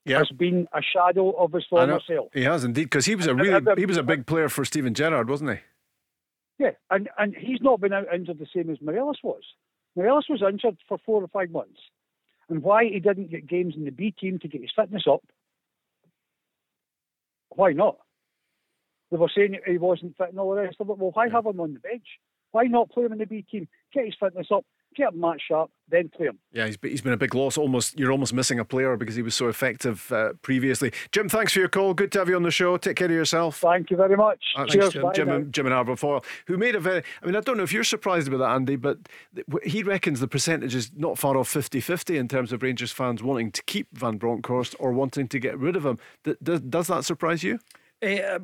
yeah. 0.06 0.18
has 0.20 0.30
been 0.30 0.68
a 0.74 0.82
shadow 0.82 1.32
of 1.32 1.54
his 1.54 1.66
former 1.70 2.00
self. 2.06 2.28
He 2.34 2.44
has 2.44 2.64
indeed, 2.64 2.86
because 2.86 3.06
he 3.06 3.16
was 3.16 3.28
a 3.28 3.36
really 3.36 3.62
he 3.78 3.86
was 3.86 3.98
a 3.98 4.04
big 4.04 4.26
player 4.26 4.50
for 4.50 4.66
Steven 4.66 4.94
Gerrard, 4.94 5.30
wasn't 5.30 5.52
he? 5.52 5.58
Yeah, 6.60 6.72
and 6.90 7.10
and 7.18 7.36
he's 7.36 7.62
not 7.62 7.80
been 7.82 7.94
out 7.94 8.14
injured 8.14 8.40
the 8.40 8.48
same 8.54 8.70
as 8.70 8.82
Morelos 8.82 9.18
was. 9.24 9.42
Morelos 9.96 10.26
was 10.30 10.42
injured 10.42 10.78
for 10.88 10.98
four 11.06 11.22
or 11.22 11.28
five 11.28 11.52
months, 11.52 11.80
and 12.50 12.62
why 12.62 12.86
he 12.86 13.00
didn't 13.00 13.32
get 13.32 13.48
games 13.48 13.76
in 13.76 13.86
the 13.86 13.92
B 13.92 14.12
team 14.12 14.40
to 14.40 14.48
get 14.48 14.62
his 14.62 14.72
fitness 14.76 15.04
up? 15.10 15.24
Why 17.56 17.74
not? 17.74 17.98
They 19.12 19.18
were 19.18 19.30
saying 19.36 19.60
he 19.68 19.78
wasn't 19.78 20.18
fit 20.18 20.30
and 20.30 20.40
all 20.40 20.56
the 20.56 20.62
rest 20.62 20.78
of 20.80 20.90
it. 20.90 20.98
Well, 20.98 21.12
why 21.14 21.30
have 21.30 21.46
him 21.46 21.60
on 21.60 21.74
the 21.74 21.80
bench? 21.80 22.08
Why 22.52 22.64
not 22.64 22.92
play 22.92 23.06
him 23.06 23.14
in 23.14 23.20
the 23.20 23.26
B 23.26 23.46
team? 23.50 23.68
Get 23.94 24.06
his 24.06 24.16
fitness 24.20 24.48
up, 24.52 24.66
get 24.96 25.14
him 25.14 25.20
match 25.20 25.42
sharp, 25.48 25.70
then 25.90 26.10
play 26.10 26.28
him. 26.28 26.40
Yeah, 26.52 26.66
he's, 26.66 26.78
he's 26.82 27.02
been 27.02 27.14
a 27.14 27.18
big 27.18 27.36
loss. 27.36 27.58
Almost, 27.58 28.00
you're 28.00 28.12
almost 28.12 28.34
missing 28.34 28.60
a 28.60 28.66
player 28.66 28.96
because 28.98 29.16
he 29.16 29.22
was 29.22 29.36
so 29.36 29.48
effective 29.48 30.12
uh, 30.12 30.34
previously. 30.42 30.92
Jim, 31.12 31.30
thanks 31.30 31.54
for 31.54 31.60
your 31.60 31.70
call. 31.70 31.94
Good 31.94 32.12
to 32.14 32.20
have 32.20 32.30
you 32.30 32.36
on 32.36 32.44
the 32.44 32.52
show. 32.52 32.78
Take 32.78 32.98
care 32.98 33.08
of 33.08 33.12
yourself. 33.12 33.60
Thank 33.60 33.92
you 33.92 33.98
very 33.98 34.16
much. 34.16 34.44
Uh, 34.56 34.66
Cheers, 34.66 34.94
Jim, 34.94 35.06
Jim, 35.14 35.30
and, 35.30 35.54
Jim 35.54 35.66
and 35.66 35.74
Arbor 35.74 35.96
Foyle, 35.96 36.24
who 36.48 36.58
made 36.58 36.76
a 36.76 36.80
very. 36.80 37.04
I 37.22 37.26
mean, 37.26 37.36
I 37.36 37.42
don't 37.42 37.58
know 37.58 37.64
if 37.64 37.74
you're 37.74 37.84
surprised 37.84 38.28
about 38.28 38.40
that, 38.40 38.52
Andy, 38.56 38.76
but 38.76 38.98
he 39.64 39.84
reckons 39.84 40.20
the 40.20 40.28
percentage 40.28 40.76
is 40.76 40.92
not 40.96 41.18
far 41.18 41.38
off 41.38 41.52
50-50 41.54 42.18
in 42.18 42.28
terms 42.28 42.52
of 42.52 42.64
Rangers 42.64 42.92
fans 42.92 43.22
wanting 43.22 43.52
to 43.52 43.64
keep 43.64 43.88
Van 43.94 44.18
Bronckhorst 44.18 44.76
or 44.80 44.92
wanting 44.92 45.28
to 45.28 45.40
get 45.40 45.58
rid 45.58 45.76
of 45.76 45.86
him. 45.86 46.00
Does, 46.42 46.62
does 46.62 46.88
that 46.88 47.06
surprise 47.06 47.44
you? 47.44 47.60
Uh, 48.04 48.40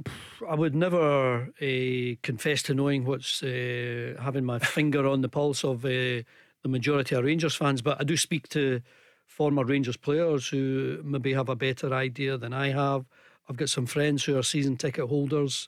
I 0.47 0.55
would 0.55 0.74
never 0.74 1.49
uh, 1.62 2.16
confess 2.24 2.64
to 2.64 2.74
knowing 2.74 3.03
what's 3.03 3.43
uh, 3.43 4.16
having 4.22 4.45
my 4.45 4.60
finger 4.78 5.05
on 5.05 5.22
the 5.22 5.28
pulse 5.28 5.66
of 5.66 5.82
the 5.82 6.24
majority 6.66 7.16
of 7.16 7.26
Rangers 7.26 7.55
fans, 7.55 7.82
but 7.82 7.99
I 7.99 8.03
do 8.05 8.16
speak 8.16 8.47
to 8.49 8.82
former 9.28 9.66
Rangers 9.66 9.97
players 9.97 10.47
who 10.47 11.01
maybe 11.03 11.34
have 11.34 11.49
a 11.49 11.55
better 11.55 11.93
idea 11.93 12.38
than 12.38 12.53
I 12.53 12.70
have. 12.70 13.05
I've 13.49 13.57
got 13.57 13.70
some 13.70 13.86
friends 13.86 14.24
who 14.24 14.38
are 14.38 14.43
season 14.43 14.78
ticket 14.78 15.10
holders, 15.10 15.68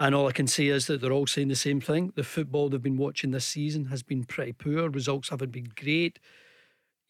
and 0.00 0.14
all 0.14 0.28
I 0.28 0.32
can 0.32 0.46
say 0.46 0.68
is 0.68 0.86
that 0.86 1.00
they're 1.00 1.12
all 1.12 1.26
saying 1.26 1.48
the 1.48 1.56
same 1.56 1.80
thing. 1.80 2.12
The 2.14 2.24
football 2.24 2.68
they've 2.70 2.82
been 2.82 2.96
watching 2.96 3.32
this 3.32 3.44
season 3.44 3.86
has 3.86 4.02
been 4.02 4.24
pretty 4.24 4.52
poor. 4.52 4.88
Results 4.88 5.28
haven't 5.28 5.52
been 5.52 5.72
great. 5.76 6.18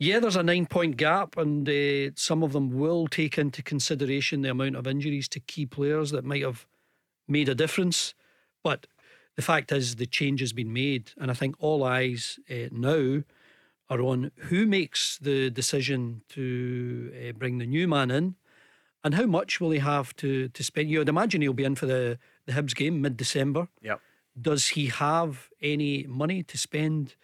Yeah, 0.05 0.21
there's 0.21 0.37
a 0.37 0.43
nine 0.43 0.67
point 0.67 0.99
gap, 0.99 1.39
and 1.39 1.67
uh, 1.67 2.11
some 2.15 2.43
of 2.43 2.53
them 2.53 2.79
will 2.79 3.07
take 3.07 3.39
into 3.39 3.63
consideration 3.63 4.43
the 4.43 4.51
amount 4.51 4.77
of 4.77 4.87
injuries 4.87 5.29
to 5.29 5.41
key 5.41 5.65
players 5.65 6.11
that 6.11 6.27
might 6.27 6.43
have 6.43 6.67
made 7.27 7.49
a 7.49 7.55
difference. 7.55 8.13
But 8.63 8.87
the 9.37 9.43
fact 9.43 9.73
is, 9.73 9.97
the 9.97 10.05
change 10.05 10.41
has 10.41 10.53
been 10.53 10.75
made, 10.75 11.13
and 11.17 11.31
I 11.31 11.35
think 11.35 11.57
all 11.59 11.85
eyes 11.85 12.39
uh, 12.51 12.69
now 12.71 13.23
are 13.89 14.03
on 14.03 14.31
who 14.37 14.67
makes 14.67 15.17
the 15.17 15.49
decision 15.49 16.21
to 16.31 17.11
uh, 17.17 17.33
bring 17.33 17.57
the 17.57 17.67
new 17.67 17.89
man 17.89 18.11
in, 18.11 18.35
and 19.03 19.15
how 19.15 19.25
much 19.25 19.59
will 19.59 19.71
he 19.71 19.79
have 19.79 20.15
to 20.17 20.49
to 20.49 20.63
spend. 20.63 20.91
You 20.91 20.99
would 20.99 21.09
imagine 21.09 21.41
he'll 21.41 21.55
be 21.55 21.65
in 21.65 21.77
for 21.77 21.87
the 21.87 22.19
the 22.45 22.53
Hibs 22.53 22.75
game 22.75 23.01
mid 23.01 23.17
December. 23.17 23.69
Yep. 23.81 24.03
Does 24.39 24.69
he 24.69 24.89
have 24.89 25.49
any 25.63 26.05
money 26.07 26.43
to 26.43 26.59
spend? 26.59 27.15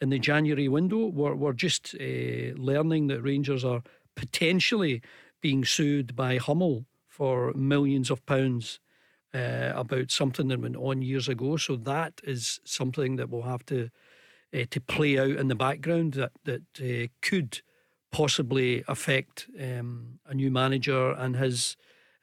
In 0.00 0.10
the 0.10 0.18
January 0.18 0.68
window. 0.68 1.06
We're, 1.06 1.34
we're 1.34 1.52
just 1.52 1.94
uh, 2.00 2.54
learning 2.56 3.06
that 3.08 3.22
Rangers 3.22 3.64
are 3.64 3.82
potentially 4.14 5.02
being 5.40 5.64
sued 5.64 6.16
by 6.16 6.38
Hummel 6.38 6.86
for 7.08 7.52
millions 7.54 8.10
of 8.10 8.24
pounds 8.26 8.80
uh, 9.34 9.72
about 9.74 10.10
something 10.10 10.48
that 10.48 10.60
went 10.60 10.76
on 10.76 11.02
years 11.02 11.28
ago. 11.28 11.56
So 11.56 11.76
that 11.76 12.20
is 12.24 12.60
something 12.64 13.16
that 13.16 13.30
will 13.30 13.42
have 13.42 13.64
to 13.66 13.90
uh, 14.54 14.64
to 14.70 14.80
play 14.80 15.18
out 15.18 15.30
in 15.30 15.48
the 15.48 15.54
background 15.54 16.14
that 16.14 16.32
that 16.44 16.62
uh, 16.80 17.08
could 17.20 17.60
possibly 18.12 18.84
affect 18.88 19.46
um, 19.60 20.18
a 20.26 20.34
new 20.34 20.50
manager 20.50 21.12
and 21.12 21.36
his 21.36 21.76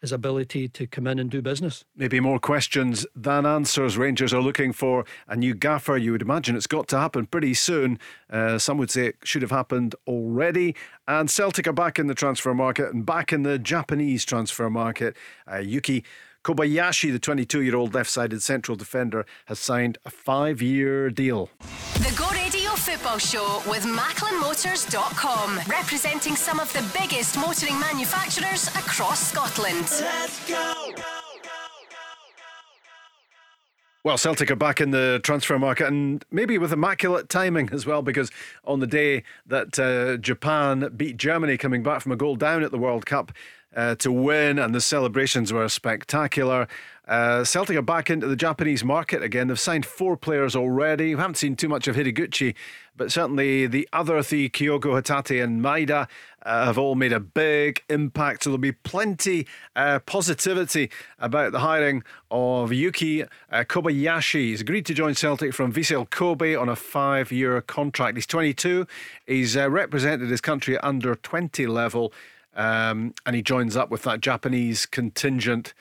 his 0.04 0.12
ability 0.12 0.68
to 0.68 0.86
come 0.86 1.08
in 1.08 1.18
and 1.18 1.32
do 1.32 1.42
business. 1.42 1.86
Maybe 1.96 2.20
more 2.20 2.38
questions 2.38 3.08
than 3.16 3.46
answers. 3.46 3.98
Rangers 3.98 4.34
are 4.34 4.42
looking 4.42 4.74
for 4.74 5.06
a 5.30 5.36
new 5.38 5.56
gaffer. 5.56 5.96
You 5.96 6.12
would 6.12 6.22
imagine 6.22 6.58
it's 6.58 6.68
got 6.68 6.90
to 6.90 7.00
happen 7.00 7.26
pretty 7.26 7.54
soon. 7.54 7.98
Uh, 8.30 8.60
some 8.60 8.78
would 8.80 8.92
say 8.92 9.08
it 9.08 9.16
should 9.24 9.42
have 9.42 9.52
happened 9.52 9.96
already. 10.06 10.76
And 11.08 11.32
Celtic 11.32 11.70
are 11.70 11.74
back 11.74 12.00
in 12.00 12.08
the 12.08 12.14
transfer 12.14 12.54
market 12.54 12.94
and 12.94 13.06
back 13.06 13.32
in 13.32 13.44
the 13.44 13.58
Japanese 13.58 14.26
transfer 14.26 14.70
market. 14.70 15.16
Uh, 15.50 15.60
Yuki 15.60 16.04
Kobayashi, 16.44 17.12
the 17.12 17.20
22 17.20 17.62
year 17.62 17.76
old 17.76 17.94
left 17.94 18.10
sided 18.10 18.44
central 18.44 18.76
defender, 18.76 19.26
has 19.46 19.60
signed 19.60 19.98
a 20.06 20.10
five 20.10 20.62
year 20.62 21.10
deal. 21.10 21.50
The 21.94 22.14
Go 22.18 22.30
Radio 22.32 22.72
Football 22.72 23.18
Show 23.18 23.62
with 23.68 23.84
MacklinMotors.com, 23.84 25.62
representing 25.70 26.36
some 26.36 26.60
of 26.60 26.72
the 26.74 26.84
biggest 27.00 27.38
motoring 27.38 27.80
manufacturers 27.80 28.68
across 28.70 29.32
Scotland. 29.32 29.88
Let's 30.02 30.50
go! 30.50 30.92
Well, 34.06 34.18
Celtic 34.18 34.52
are 34.52 34.58
back 34.58 34.82
in 34.82 34.92
the 34.92 35.22
transfer 35.24 35.58
market 35.58 35.88
and 35.88 36.26
maybe 36.30 36.58
with 36.58 36.74
immaculate 36.74 37.30
timing 37.30 37.70
as 37.72 37.86
well, 37.86 38.02
because 38.02 38.32
on 38.66 38.82
the 38.82 38.88
day 38.88 39.24
that 39.46 39.80
uh, 39.80 40.18
Japan 40.18 40.92
beat 40.98 41.16
Germany 41.16 41.56
coming 41.56 41.84
back 41.84 42.02
from 42.02 42.12
a 42.12 42.18
goal 42.18 42.36
down 42.36 42.64
at 42.64 42.72
the 42.72 42.78
World 42.78 43.06
Cup, 43.06 43.32
uh, 43.76 43.96
to 43.96 44.12
win, 44.12 44.60
and 44.60 44.74
the 44.74 44.82
celebrations 44.82 45.52
were 45.52 45.68
spectacular. 45.70 46.68
Uh, 47.06 47.44
Celtic 47.44 47.76
are 47.76 47.82
back 47.82 48.10
into 48.10 48.28
the 48.28 48.36
Japanese 48.36 48.84
market 48.84 49.22
again. 49.22 49.48
They've 49.48 49.60
signed 49.60 49.86
four 49.86 50.16
players 50.16 50.56
already. 50.56 51.14
We 51.14 51.20
haven't 51.20 51.36
seen 51.36 51.58
too 51.58 51.68
much 51.68 51.86
of 51.90 51.98
Ideguchi, 51.98 52.56
but 52.96 53.12
certainly 53.12 53.68
the 53.68 53.90
other 53.92 54.24
three, 54.24 54.50
Kyogo, 54.50 55.02
Hatate, 55.02 55.44
and 55.44 55.62
Maeda, 55.62 56.08
uh, 56.46 56.66
have 56.66 56.78
all 56.78 56.96
made 56.96 57.12
a 57.12 57.20
big 57.20 57.84
impact. 57.90 58.44
So 58.44 58.52
there'll 58.52 58.60
be 58.60 58.72
plenty 58.72 59.48
uh, 59.76 60.00
positivity 60.00 60.90
about 61.20 61.52
the 61.52 61.60
hiring 61.60 62.04
of 62.32 62.72
Yuki 62.72 63.24
uh, 63.24 63.28
Kobayashi. 63.52 64.50
He's 64.50 64.62
agreed 64.62 64.86
to 64.86 64.94
join 64.94 65.14
Celtic 65.14 65.54
from 65.54 65.74
Vissel 65.74 66.10
Kobe 66.10 66.56
on 66.56 66.70
a 66.70 66.76
five-year 66.76 67.60
contract. 67.62 68.16
He's 68.16 68.28
22. 68.28 68.88
He's 69.28 69.58
uh, 69.58 69.70
represented 69.70 70.30
his 70.30 70.40
country 70.40 70.76
at 70.76 70.84
under 70.86 71.16
20 71.16 71.68
level. 71.68 72.14
Um, 72.56 73.14
and 73.26 73.36
he 73.36 73.42
joins 73.42 73.76
up 73.76 73.90
with 73.90 74.04
that 74.04 74.22
Japanese 74.22 74.86
contingent 74.86 75.74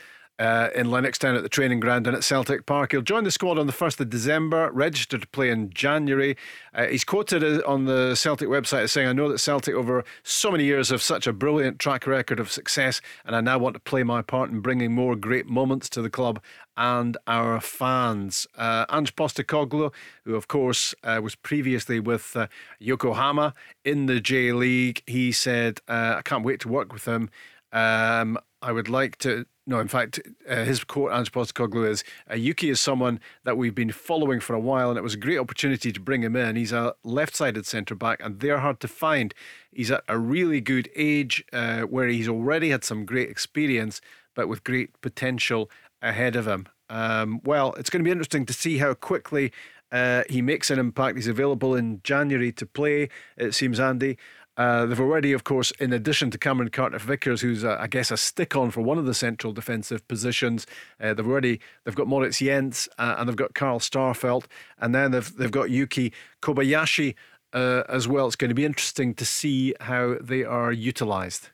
uh, 0.43 0.70
in 0.74 0.88
Lennoxtown 0.88 1.36
at 1.36 1.45
the 1.45 1.49
training 1.49 1.78
ground 1.78 2.05
and 2.09 2.16
at 2.16 2.24
Celtic 2.24 2.66
Park. 2.66 2.90
He'll 2.90 3.01
join 3.01 3.22
the 3.22 3.30
squad 3.30 3.61
on 3.61 3.68
the 3.68 3.72
1st 3.72 4.01
of 4.01 4.11
December, 4.11 4.72
registered 4.72 5.22
to 5.22 5.28
play 5.28 5.51
in 5.51 5.70
January. 5.70 6.36
Uh, 6.74 6.86
he's 6.86 7.05
quoted 7.05 7.62
on 7.62 7.84
the 7.84 8.16
Celtic 8.16 8.49
website 8.49 8.82
as 8.82 8.90
saying, 8.90 9.07
I 9.07 9.12
know 9.12 9.28
that 9.28 9.38
Celtic, 9.38 9.76
over 9.76 10.03
so 10.24 10.51
many 10.51 10.64
years, 10.64 10.88
have 10.88 11.01
such 11.01 11.28
a 11.28 11.32
brilliant 11.32 11.78
track 11.78 12.09
record 12.09 12.40
of 12.40 12.51
success, 12.51 13.01
and 13.24 13.36
I 13.36 13.40
now 13.40 13.57
want 13.57 13.74
to 13.74 13.80
play 13.80 14.03
my 14.03 14.20
part 14.20 14.51
in 14.51 14.59
bringing 14.59 14.93
more 14.93 15.14
great 15.14 15.47
moments 15.47 15.88
to 15.90 16.03
the 16.03 16.11
club 16.11 16.43
and 16.76 17.16
our 17.28 17.61
fans. 17.61 18.45
Uh, 18.59 18.84
Ange 18.90 19.14
Postecoglou, 19.14 19.93
who 20.24 20.34
of 20.34 20.49
course 20.49 20.93
uh, 21.05 21.20
was 21.22 21.36
previously 21.36 22.01
with 22.01 22.34
uh, 22.34 22.49
Yokohama 22.80 23.55
in 23.84 24.07
the 24.07 24.18
J 24.18 24.51
League, 24.51 25.05
he 25.07 25.30
said, 25.30 25.78
uh, 25.86 26.16
I 26.18 26.22
can't 26.22 26.45
wait 26.45 26.59
to 26.61 26.68
work 26.68 26.93
with 26.93 27.05
him. 27.05 27.30
Um, 27.72 28.38
I 28.61 28.72
would 28.72 28.88
like 28.88 29.18
to 29.18 29.47
no, 29.67 29.81
in 29.81 29.89
fact, 29.89 30.21
uh, 30.49 30.65
his 30.65 30.85
quote, 30.85 31.13
Ange 31.13 31.31
Postecoglou, 31.31 31.89
is 31.89 32.05
uh, 32.31 32.35
Yuki 32.35 32.69
is 32.71 32.81
someone 32.81 33.21
that 33.45 33.57
we've 33.57 33.75
been 33.75 33.93
following 33.93 34.41
for 34.41 34.55
a 34.55 34.61
while, 34.61 34.91
and 34.91 34.99
it 34.99 35.03
was 35.03 35.15
a 35.15 35.19
great 35.19 35.39
opportunity 35.39 35.93
to 35.93 36.01
bring 36.01 36.23
him 36.23 36.37
in. 36.37 36.57
He's 36.57 36.73
a 36.73 36.95
left 37.05 37.37
sided 37.37 37.67
centre 37.67 37.95
back, 37.95 38.21
and 38.25 38.41
they're 38.41 38.59
hard 38.59 38.81
to 38.81 38.89
find. 38.89 39.35
He's 39.71 39.91
at 39.91 40.03
a 40.09 40.19
really 40.19 40.61
good 40.61 40.89
age 40.97 41.45
uh, 41.53 41.83
where 41.83 42.09
he's 42.09 42.29
already 42.29 42.71
had 42.71 42.85
some 42.85 43.05
great 43.05 43.31
experience, 43.31 44.01
but 44.35 44.49
with 44.49 44.65
great 44.65 45.01
potential 45.01 45.71
ahead 46.01 46.37
of 46.37 46.47
him. 46.47 46.67
Um, 46.91 47.41
well, 47.45 47.75
it's 47.79 47.91
going 47.91 48.03
to 48.03 48.09
be 48.09 48.11
interesting 48.11 48.47
to 48.47 48.53
see 48.53 48.79
how 48.79 48.95
quickly 48.95 49.53
Uh, 49.93 50.23
he 50.31 50.41
makes 50.41 50.71
an 50.71 50.79
impact. 50.79 51.17
He's 51.17 51.29
available 51.29 51.77
in 51.77 52.01
January 52.03 52.51
to 52.53 52.65
play. 52.65 53.11
It 53.37 53.53
seems 53.53 53.79
Andy. 53.79 54.17
Uh, 54.57 54.85
they've 54.85 55.01
already, 55.01 55.33
of 55.33 55.45
course, 55.45 55.71
in 55.73 55.93
addition 55.93 56.31
to 56.31 56.39
Cameron 56.39 56.69
Carter 56.69 56.99
Vickers, 56.99 57.41
who's 57.41 57.65
uh, 57.65 57.77
I 57.81 57.87
guess 57.87 58.11
a 58.11 58.17
stick 58.17 58.55
on 58.55 58.71
for 58.71 58.83
one 58.83 58.99
of 58.99 59.07
the 59.07 59.15
central 59.15 59.53
defensive 59.53 60.07
positions, 60.09 60.67
uh, 61.01 61.15
they've 61.15 61.27
already 61.27 61.61
they've 61.85 61.95
got 61.95 62.07
Moritz 62.07 62.39
Jenz 62.39 62.89
uh, 62.99 63.17
and 63.19 63.29
they've 63.29 63.37
got 63.37 63.55
Carl 63.55 63.79
Starfelt, 63.79 64.45
and 64.79 64.95
then 64.95 65.13
they've 65.13 65.37
they've 65.37 65.51
got 65.51 65.71
Yuki 65.71 66.13
Kobayashi 66.43 67.15
uh, 67.55 67.85
as 67.89 68.07
well. 68.07 68.27
It's 68.27 68.37
going 68.37 68.51
to 68.51 68.55
be 68.55 68.65
interesting 68.67 69.15
to 69.15 69.25
see 69.25 69.75
how 69.81 70.17
they 70.21 70.45
are 70.45 70.73
utilised. 70.73 71.51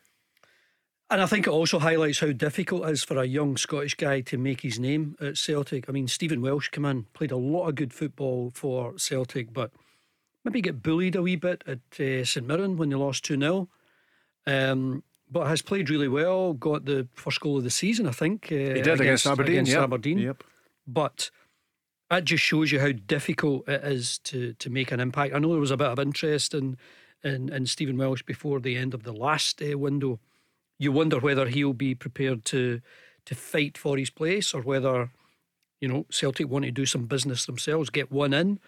And 1.11 1.21
I 1.21 1.25
think 1.25 1.47
it 1.47 1.51
also 1.51 1.79
highlights 1.79 2.19
how 2.19 2.31
difficult 2.33 2.87
it 2.87 2.91
is 2.91 3.03
for 3.03 3.17
a 3.17 3.25
young 3.25 3.57
Scottish 3.57 3.95
guy 3.95 4.21
to 4.21 4.37
make 4.37 4.61
his 4.61 4.79
name 4.79 5.15
at 5.19 5.37
Celtic. 5.37 5.89
I 5.89 5.91
mean, 5.91 6.07
Stephen 6.07 6.39
Welsh 6.39 6.69
came 6.69 6.85
in, 6.85 7.07
played 7.13 7.31
a 7.31 7.37
lot 7.37 7.67
of 7.67 7.75
good 7.75 7.93
football 7.93 8.51
for 8.53 8.95
Celtic, 8.97 9.51
but 9.51 9.71
maybe 10.43 10.61
get 10.61 10.81
bullied 10.81 11.15
a 11.15 11.21
wee 11.21 11.35
bit 11.35 11.63
at 11.67 11.79
uh, 11.99 12.23
St 12.23 12.45
Mirren 12.45 12.77
when 12.77 12.89
they 12.89 12.95
lost 12.95 13.25
2 13.25 13.39
0. 13.39 13.69
Um, 14.47 15.03
but 15.31 15.47
has 15.47 15.61
played 15.61 15.89
really 15.89 16.07
well, 16.07 16.53
got 16.53 16.85
the 16.85 17.07
first 17.13 17.39
goal 17.39 17.57
of 17.57 17.63
the 17.63 17.69
season, 17.69 18.07
I 18.07 18.11
think. 18.11 18.47
Uh, 18.51 18.55
he 18.55 18.81
did 18.81 18.87
against, 18.87 19.01
against 19.01 19.27
Aberdeen. 19.27 19.55
Against 19.55 19.71
yep. 19.71 19.83
Aberdeen. 19.83 20.17
Yep. 20.17 20.43
But 20.87 21.29
that 22.09 22.25
just 22.25 22.43
shows 22.43 22.71
you 22.71 22.79
how 22.79 22.91
difficult 22.91 23.67
it 23.69 23.83
is 23.83 24.17
to, 24.19 24.53
to 24.53 24.69
make 24.69 24.91
an 24.91 24.99
impact. 24.99 25.35
I 25.35 25.39
know 25.39 25.51
there 25.51 25.59
was 25.59 25.71
a 25.71 25.77
bit 25.77 25.87
of 25.87 25.99
interest 25.99 26.55
in, 26.55 26.77
in, 27.23 27.53
in 27.53 27.67
Stephen 27.67 27.97
Welsh 27.97 28.23
before 28.23 28.59
the 28.59 28.75
end 28.75 28.95
of 28.95 29.03
the 29.03 29.13
last 29.13 29.61
uh, 29.61 29.77
window. 29.77 30.19
You 30.79 30.91
wonder 30.91 31.19
whether 31.19 31.47
he'll 31.47 31.73
be 31.73 31.93
prepared 31.93 32.45
to 32.45 32.81
to 33.25 33.35
fight 33.35 33.77
for 33.77 33.95
his 33.97 34.09
place 34.09 34.55
or 34.55 34.61
whether, 34.61 35.11
you 35.79 35.87
know, 35.87 36.05
Celtic 36.09 36.49
want 36.49 36.65
to 36.65 36.71
do 36.71 36.87
some 36.87 37.05
business 37.05 37.45
themselves, 37.45 37.91
get 37.91 38.11
one 38.11 38.33
in 38.33 38.59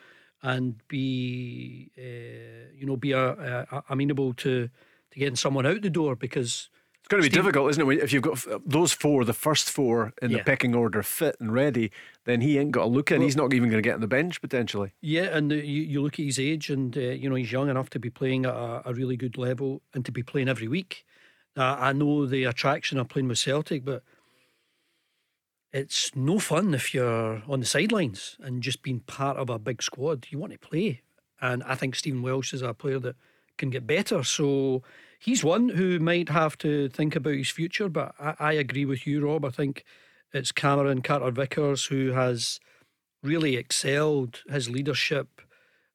and 0.43 0.75
be 0.87 1.91
uh, 1.97 2.71
you 2.75 2.85
know 2.85 2.97
be 2.97 3.11
a, 3.11 3.65
a, 3.71 3.83
amenable 3.89 4.33
to 4.33 4.69
to 5.11 5.19
getting 5.19 5.35
someone 5.35 5.65
out 5.65 5.81
the 5.81 5.89
door 5.89 6.15
because 6.15 6.69
it's 6.99 7.07
going 7.07 7.21
to 7.21 7.27
be 7.27 7.33
Steve, 7.33 7.43
difficult, 7.43 7.69
isn't 7.71 7.91
it? 7.91 8.03
If 8.03 8.13
you've 8.13 8.23
got 8.23 8.45
those 8.65 8.93
four, 8.93 9.25
the 9.25 9.33
first 9.33 9.69
four 9.69 10.13
in 10.21 10.31
yeah. 10.31 10.37
the 10.37 10.43
pecking 10.43 10.75
order, 10.75 11.01
fit 11.01 11.35
and 11.39 11.51
ready, 11.51 11.91
then 12.25 12.41
he 12.41 12.57
ain't 12.57 12.71
got 12.71 12.83
a 12.83 12.87
look 12.87 13.11
in. 13.11 13.19
Well, 13.19 13.25
he's 13.25 13.35
not 13.35 13.53
even 13.53 13.69
going 13.69 13.81
to 13.81 13.87
get 13.87 13.95
on 13.95 14.01
the 14.01 14.07
bench 14.07 14.39
potentially. 14.39 14.93
Yeah, 15.01 15.35
and 15.35 15.49
the, 15.49 15.55
you, 15.55 15.81
you 15.81 16.01
look 16.01 16.19
at 16.19 16.25
his 16.25 16.39
age, 16.39 16.69
and 16.69 16.95
uh, 16.95 17.01
you 17.01 17.29
know 17.29 17.35
he's 17.35 17.51
young 17.51 17.69
enough 17.69 17.89
to 17.91 17.99
be 17.99 18.09
playing 18.09 18.45
at 18.45 18.53
a, 18.53 18.89
a 18.89 18.93
really 18.93 19.17
good 19.17 19.37
level 19.37 19.81
and 19.93 20.05
to 20.05 20.11
be 20.11 20.23
playing 20.23 20.47
every 20.47 20.67
week. 20.67 21.05
Uh, 21.57 21.75
I 21.77 21.91
know 21.91 22.25
the 22.25 22.45
attraction 22.45 22.97
of 22.97 23.09
playing 23.09 23.27
with 23.27 23.39
Celtic, 23.39 23.83
but 23.83 24.03
it's 25.73 26.15
no 26.15 26.39
fun 26.39 26.73
if 26.73 26.93
you're 26.93 27.41
on 27.47 27.61
the 27.61 27.65
sidelines 27.65 28.37
and 28.41 28.61
just 28.61 28.81
being 28.81 28.99
part 29.01 29.37
of 29.37 29.49
a 29.49 29.59
big 29.59 29.81
squad. 29.81 30.27
You 30.29 30.37
want 30.37 30.53
to 30.53 30.59
play. 30.59 31.01
And 31.39 31.63
I 31.63 31.75
think 31.75 31.95
Stephen 31.95 32.21
Welsh 32.21 32.53
is 32.53 32.61
a 32.61 32.73
player 32.73 32.99
that 32.99 33.15
can 33.57 33.69
get 33.69 33.87
better. 33.87 34.23
So 34.23 34.83
he's 35.17 35.43
one 35.43 35.69
who 35.69 35.99
might 35.99 36.29
have 36.29 36.57
to 36.59 36.89
think 36.89 37.15
about 37.15 37.35
his 37.35 37.49
future. 37.49 37.89
But 37.89 38.13
I, 38.19 38.35
I 38.39 38.53
agree 38.53 38.85
with 38.85 39.07
you, 39.07 39.25
Rob. 39.25 39.45
I 39.45 39.49
think 39.49 39.85
it's 40.33 40.51
Cameron 40.51 41.01
Carter 41.01 41.31
Vickers 41.31 41.85
who 41.85 42.11
has 42.11 42.59
really 43.23 43.55
excelled. 43.55 44.41
His 44.49 44.69
leadership 44.69 45.41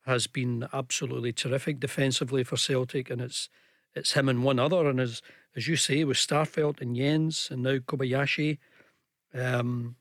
has 0.06 0.26
been 0.26 0.68
absolutely 0.72 1.32
terrific 1.32 1.80
defensively 1.80 2.44
for 2.44 2.56
Celtic, 2.56 3.10
and 3.10 3.20
it's 3.20 3.48
it's 3.94 4.12
him 4.12 4.28
and 4.28 4.44
one 4.44 4.58
other. 4.58 4.88
And 4.88 5.00
as 5.00 5.20
as 5.56 5.66
you 5.66 5.76
say, 5.76 6.04
with 6.04 6.18
Starfelt 6.18 6.80
and 6.80 6.96
Jenz, 6.96 7.50
and 7.50 7.62
now 7.62 7.78
Kobayashi, 7.78 8.58
um, 9.34 9.96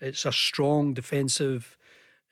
it's 0.00 0.24
a 0.24 0.32
strong 0.32 0.94
defensive 0.94 1.76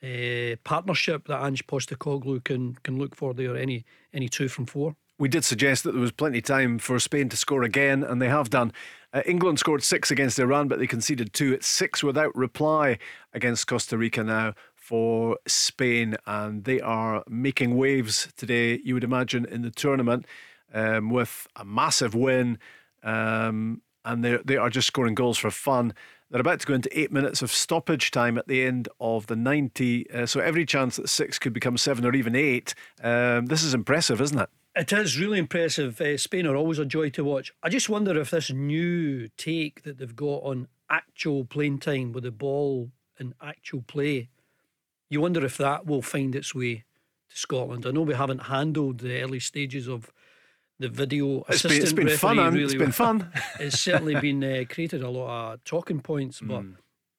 uh, 0.02 0.56
partnership 0.64 1.26
that 1.28 1.42
Ange 1.42 1.66
Postecoglou 1.66 2.44
can 2.44 2.74
can 2.82 2.98
look 2.98 3.14
for 3.14 3.34
there. 3.34 3.56
Any 3.56 3.84
any 4.12 4.28
two 4.28 4.48
from 4.48 4.66
four. 4.66 4.96
We 5.18 5.28
did 5.28 5.44
suggest 5.44 5.84
that 5.84 5.92
there 5.92 6.00
was 6.00 6.12
plenty 6.12 6.38
of 6.38 6.44
time 6.44 6.78
for 6.78 6.98
Spain 6.98 7.30
to 7.30 7.36
score 7.38 7.62
again, 7.62 8.04
and 8.04 8.20
they 8.20 8.28
have 8.28 8.50
done. 8.50 8.72
Uh, 9.14 9.22
England 9.24 9.58
scored 9.58 9.82
six 9.82 10.10
against 10.10 10.38
Iran, 10.38 10.68
but 10.68 10.78
they 10.78 10.86
conceded 10.86 11.32
two. 11.32 11.54
It's 11.54 11.66
six 11.66 12.04
without 12.04 12.36
reply 12.36 12.98
against 13.32 13.66
Costa 13.66 13.96
Rica 13.96 14.22
now 14.22 14.52
for 14.74 15.38
Spain, 15.46 16.16
and 16.26 16.64
they 16.64 16.80
are 16.80 17.24
making 17.26 17.76
waves 17.76 18.28
today, 18.36 18.78
you 18.84 18.92
would 18.92 19.04
imagine, 19.04 19.46
in 19.46 19.62
the 19.62 19.70
tournament 19.70 20.26
um, 20.74 21.08
with 21.08 21.46
a 21.56 21.64
massive 21.64 22.14
win. 22.14 22.58
Um, 23.02 23.80
and 24.04 24.24
they 24.24 24.38
they 24.44 24.56
are 24.56 24.70
just 24.70 24.86
scoring 24.86 25.14
goals 25.14 25.38
for 25.38 25.50
fun. 25.50 25.94
They're 26.30 26.40
about 26.40 26.60
to 26.60 26.66
go 26.66 26.74
into 26.74 26.98
eight 26.98 27.12
minutes 27.12 27.40
of 27.40 27.52
stoppage 27.52 28.10
time 28.10 28.36
at 28.36 28.48
the 28.48 28.64
end 28.64 28.88
of 29.00 29.28
the 29.28 29.36
90. 29.36 30.10
Uh, 30.10 30.26
so 30.26 30.40
every 30.40 30.66
chance 30.66 30.96
that 30.96 31.08
six 31.08 31.38
could 31.38 31.52
become 31.52 31.76
seven 31.76 32.04
or 32.04 32.14
even 32.14 32.34
eight. 32.34 32.74
Um, 33.02 33.46
this 33.46 33.62
is 33.62 33.74
impressive, 33.74 34.20
isn't 34.20 34.38
it? 34.38 34.48
It 34.74 34.92
is 34.92 35.18
really 35.18 35.38
impressive. 35.38 36.00
Uh, 36.00 36.18
Spain 36.18 36.46
are 36.46 36.56
always 36.56 36.78
a 36.78 36.84
joy 36.84 37.10
to 37.10 37.24
watch. 37.24 37.52
I 37.62 37.68
just 37.68 37.88
wonder 37.88 38.18
if 38.18 38.30
this 38.30 38.50
new 38.50 39.28
take 39.36 39.84
that 39.84 39.98
they've 39.98 40.16
got 40.16 40.42
on 40.42 40.68
actual 40.90 41.44
playing 41.44 41.78
time 41.78 42.12
with 42.12 42.24
the 42.24 42.30
ball 42.30 42.90
and 43.18 43.34
actual 43.40 43.82
play, 43.82 44.28
you 45.08 45.20
wonder 45.20 45.44
if 45.44 45.56
that 45.58 45.86
will 45.86 46.02
find 46.02 46.34
its 46.34 46.54
way 46.54 46.84
to 47.30 47.36
Scotland. 47.36 47.86
I 47.86 47.90
know 47.90 48.02
we 48.02 48.14
haven't 48.14 48.44
handled 48.44 48.98
the 48.98 49.20
early 49.22 49.40
stages 49.40 49.88
of 49.88 50.12
the 50.78 50.88
video 50.88 51.44
it's 51.48 51.62
been, 51.62 51.82
it's 51.82 51.92
been 51.92 52.08
fun. 52.08 52.36
Really 52.36 52.64
it's 52.64 52.74
been 52.74 52.92
fun. 52.92 53.30
it's 53.60 53.78
certainly 53.78 54.14
been 54.16 54.42
uh, 54.42 54.64
created 54.68 55.02
a 55.02 55.10
lot 55.10 55.52
of 55.52 55.64
talking 55.64 56.00
points, 56.00 56.40
but 56.40 56.62
mm. 56.62 56.74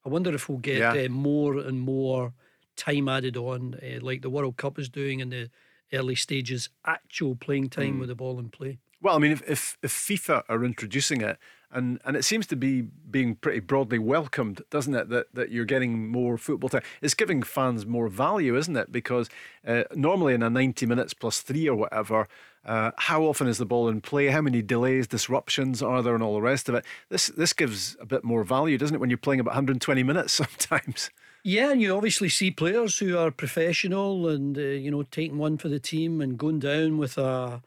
I 0.05 0.09
wonder 0.09 0.33
if 0.33 0.47
we'll 0.47 0.59
get 0.59 0.77
yeah. 0.77 1.05
uh, 1.05 1.09
more 1.09 1.57
and 1.57 1.81
more 1.81 2.33
time 2.75 3.09
added 3.09 3.35
on, 3.35 3.75
uh, 3.75 3.99
like 4.01 4.21
the 4.21 4.29
World 4.29 4.57
Cup 4.57 4.77
is 4.79 4.89
doing 4.89 5.19
in 5.19 5.29
the 5.29 5.49
early 5.91 6.15
stages, 6.15 6.69
actual 6.85 7.35
playing 7.35 7.69
time 7.69 7.95
mm. 7.95 7.99
with 7.99 8.09
the 8.09 8.15
ball 8.15 8.39
in 8.39 8.49
play. 8.49 8.77
Well, 9.01 9.15
I 9.15 9.19
mean, 9.19 9.31
if, 9.31 9.41
if, 9.47 9.77
if 9.83 9.91
FIFA 9.91 10.43
are 10.49 10.63
introducing 10.63 11.21
it, 11.21 11.37
and 11.71 11.99
and 12.05 12.15
it 12.15 12.23
seems 12.23 12.47
to 12.47 12.55
be 12.55 12.81
being 12.81 13.35
pretty 13.35 13.59
broadly 13.59 13.99
welcomed, 13.99 14.61
doesn't 14.69 14.93
it? 14.93 15.09
That 15.09 15.33
that 15.33 15.51
you're 15.51 15.65
getting 15.65 16.09
more 16.09 16.37
football 16.37 16.69
time. 16.69 16.83
It's 17.01 17.13
giving 17.13 17.43
fans 17.43 17.85
more 17.85 18.07
value, 18.07 18.55
isn't 18.55 18.75
it? 18.75 18.91
Because 18.91 19.29
uh, 19.65 19.83
normally 19.93 20.33
in 20.33 20.43
a 20.43 20.49
90 20.49 20.85
minutes 20.85 21.13
plus 21.13 21.41
three 21.41 21.67
or 21.67 21.75
whatever, 21.75 22.27
uh, 22.65 22.91
how 22.97 23.23
often 23.23 23.47
is 23.47 23.57
the 23.57 23.65
ball 23.65 23.89
in 23.89 24.01
play? 24.01 24.27
How 24.27 24.41
many 24.41 24.61
delays, 24.61 25.07
disruptions 25.07 25.81
are 25.81 26.01
there, 26.01 26.13
and 26.13 26.23
all 26.23 26.35
the 26.35 26.41
rest 26.41 26.69
of 26.69 26.75
it? 26.75 26.85
This 27.09 27.27
this 27.27 27.53
gives 27.53 27.97
a 27.99 28.05
bit 28.05 28.23
more 28.23 28.43
value, 28.43 28.77
doesn't 28.77 28.95
it? 28.95 28.99
When 28.99 29.09
you're 29.09 29.17
playing 29.17 29.39
about 29.39 29.51
120 29.51 30.03
minutes 30.03 30.33
sometimes. 30.45 31.09
Yeah, 31.43 31.71
and 31.71 31.81
you 31.81 31.95
obviously 31.95 32.29
see 32.29 32.51
players 32.51 32.97
who 32.97 33.17
are 33.17 33.31
professional 33.31 34.27
and 34.27 34.57
uh, 34.57 34.61
you 34.61 34.91
know 34.91 35.03
taking 35.03 35.37
one 35.37 35.57
for 35.57 35.69
the 35.69 35.79
team 35.79 36.21
and 36.21 36.37
going 36.37 36.59
down 36.59 36.97
with 36.97 37.17
a 37.17 37.61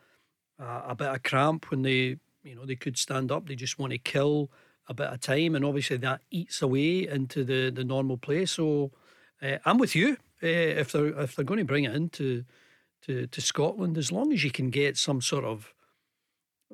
a, 0.59 0.83
a 0.89 0.95
bit 0.95 1.09
of 1.09 1.23
cramp 1.23 1.71
when 1.71 1.83
they 1.83 2.19
you 2.51 2.57
know, 2.57 2.67
they 2.67 2.75
could 2.75 2.99
stand 2.99 3.31
up. 3.31 3.47
They 3.47 3.55
just 3.55 3.79
want 3.79 3.93
to 3.93 3.99
kill 3.99 4.51
a 4.89 4.95
bit 4.95 5.07
of 5.07 5.21
time, 5.21 5.55
and 5.55 5.65
obviously 5.65 5.99
that 5.99 6.21
eats 6.31 6.61
away 6.61 7.07
into 7.07 7.45
the 7.45 7.71
the 7.71 7.85
normal 7.85 8.17
play. 8.17 8.45
So 8.45 8.91
uh, 9.41 9.59
I'm 9.65 9.79
with 9.79 9.95
you. 9.95 10.17
Uh, 10.43 10.81
if 10.83 10.91
they're 10.91 11.19
if 11.21 11.37
they're 11.37 11.45
going 11.45 11.59
to 11.59 11.65
bring 11.65 11.85
it 11.85 11.95
into 11.95 12.45
to 13.03 13.29
to 13.29 13.41
Scotland, 13.41 13.97
as 13.97 14.11
long 14.11 14.33
as 14.33 14.43
you 14.43 14.51
can 14.51 14.71
get 14.71 14.97
some 14.97 15.21
sort 15.21 15.45
of 15.45 15.73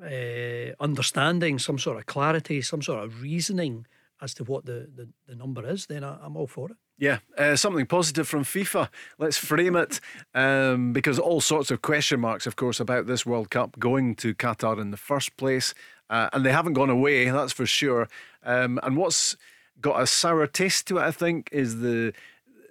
uh, 0.01 0.73
understanding, 0.79 1.59
some 1.59 1.77
sort 1.77 1.97
of 1.97 2.07
clarity, 2.07 2.61
some 2.61 2.81
sort 2.81 3.03
of 3.03 3.21
reasoning 3.21 3.85
as 4.19 4.33
to 4.33 4.43
what 4.43 4.65
the, 4.65 4.89
the, 4.95 5.07
the 5.27 5.35
number 5.35 5.67
is, 5.67 5.85
then 5.85 6.03
I, 6.03 6.25
am 6.25 6.35
all 6.35 6.47
for 6.47 6.71
it. 6.71 6.77
Yeah, 6.99 7.19
uh, 7.37 7.55
something 7.55 7.85
positive 7.85 8.27
from 8.27 8.43
FIFA. 8.43 8.89
Let's 9.19 9.37
frame 9.37 9.75
it 9.75 9.99
um, 10.33 10.93
because 10.93 11.19
all 11.19 11.41
sorts 11.41 11.69
of 11.69 11.83
question 11.83 12.19
marks, 12.19 12.47
of 12.47 12.55
course, 12.55 12.79
about 12.79 13.05
this 13.05 13.23
World 13.23 13.51
Cup 13.51 13.77
going 13.77 14.15
to 14.15 14.33
Qatar 14.33 14.81
in 14.81 14.89
the 14.89 14.97
first 14.97 15.37
place. 15.37 15.75
Uh, 16.09 16.29
and 16.33 16.43
they 16.43 16.51
haven't 16.51 16.73
gone 16.73 16.89
away, 16.89 17.29
that's 17.29 17.53
for 17.53 17.67
sure. 17.67 18.07
Um, 18.43 18.79
and 18.81 18.97
what's 18.97 19.37
got 19.79 20.01
a 20.01 20.07
sour 20.07 20.47
taste 20.47 20.87
to 20.87 20.97
it, 20.97 21.01
I 21.01 21.11
think, 21.11 21.49
is 21.51 21.81
the 21.81 22.13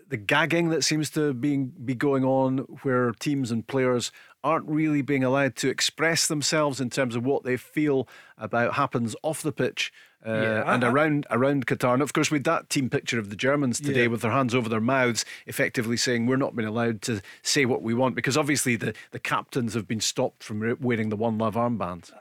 the 0.09 0.17
gagging 0.17 0.69
that 0.69 0.85
seems 0.85 1.11
to 1.11 1.35
be, 1.35 1.57
be 1.57 1.95
going 1.95 2.25
on 2.25 2.59
where 2.83 3.11
teams 3.11 3.51
and 3.51 3.67
players 3.67 4.13
aren't 4.45 4.69
really 4.69 5.03
being 5.03 5.25
allowed 5.25 5.57
to 5.57 5.69
express 5.69 6.29
themselves 6.29 6.81
in 6.81 6.89
terms 6.89 7.17
of 7.17 7.27
what 7.27 7.43
they 7.43 7.57
feel 7.57 8.07
about 8.39 8.75
happens 8.75 9.17
off 9.25 9.43
the 9.43 9.51
pitch 9.51 9.93
uh, 10.25 10.31
yeah, 10.31 10.75
and 10.75 10.85
I, 10.85 10.89
around 10.89 11.27
around 11.31 11.67
Qatar. 11.67 11.95
And 11.95 12.03
of 12.03 12.13
course, 12.13 12.31
with 12.31 12.45
that 12.45 12.69
team 12.69 12.91
picture 12.91 13.19
of 13.19 13.31
the 13.31 13.37
Germans 13.37 13.81
today 13.81 14.03
yeah. 14.03 14.09
with 14.09 14.23
their 14.23 14.31
hands 14.31 14.55
over 14.55 14.69
their 14.69 14.81
mouths, 14.81 15.25
effectively 15.47 15.97
saying 15.97 16.27
we're 16.27 16.37
not 16.37 16.57
being 16.57 16.69
allowed 16.69 17.03
to 17.03 17.21
say 17.43 17.65
what 17.65 17.83
we 17.83 17.95
want 17.95 18.15
because 18.15 18.37
obviously 18.37 18.77
the, 18.77 18.95
the 19.11 19.19
captains 19.19 19.75
have 19.75 19.87
been 19.87 20.01
stopped 20.01 20.43
from 20.43 20.77
wearing 20.81 21.11
the 21.11 21.17
One 21.17 21.39
Love 21.39 21.55
armband. 21.55 22.13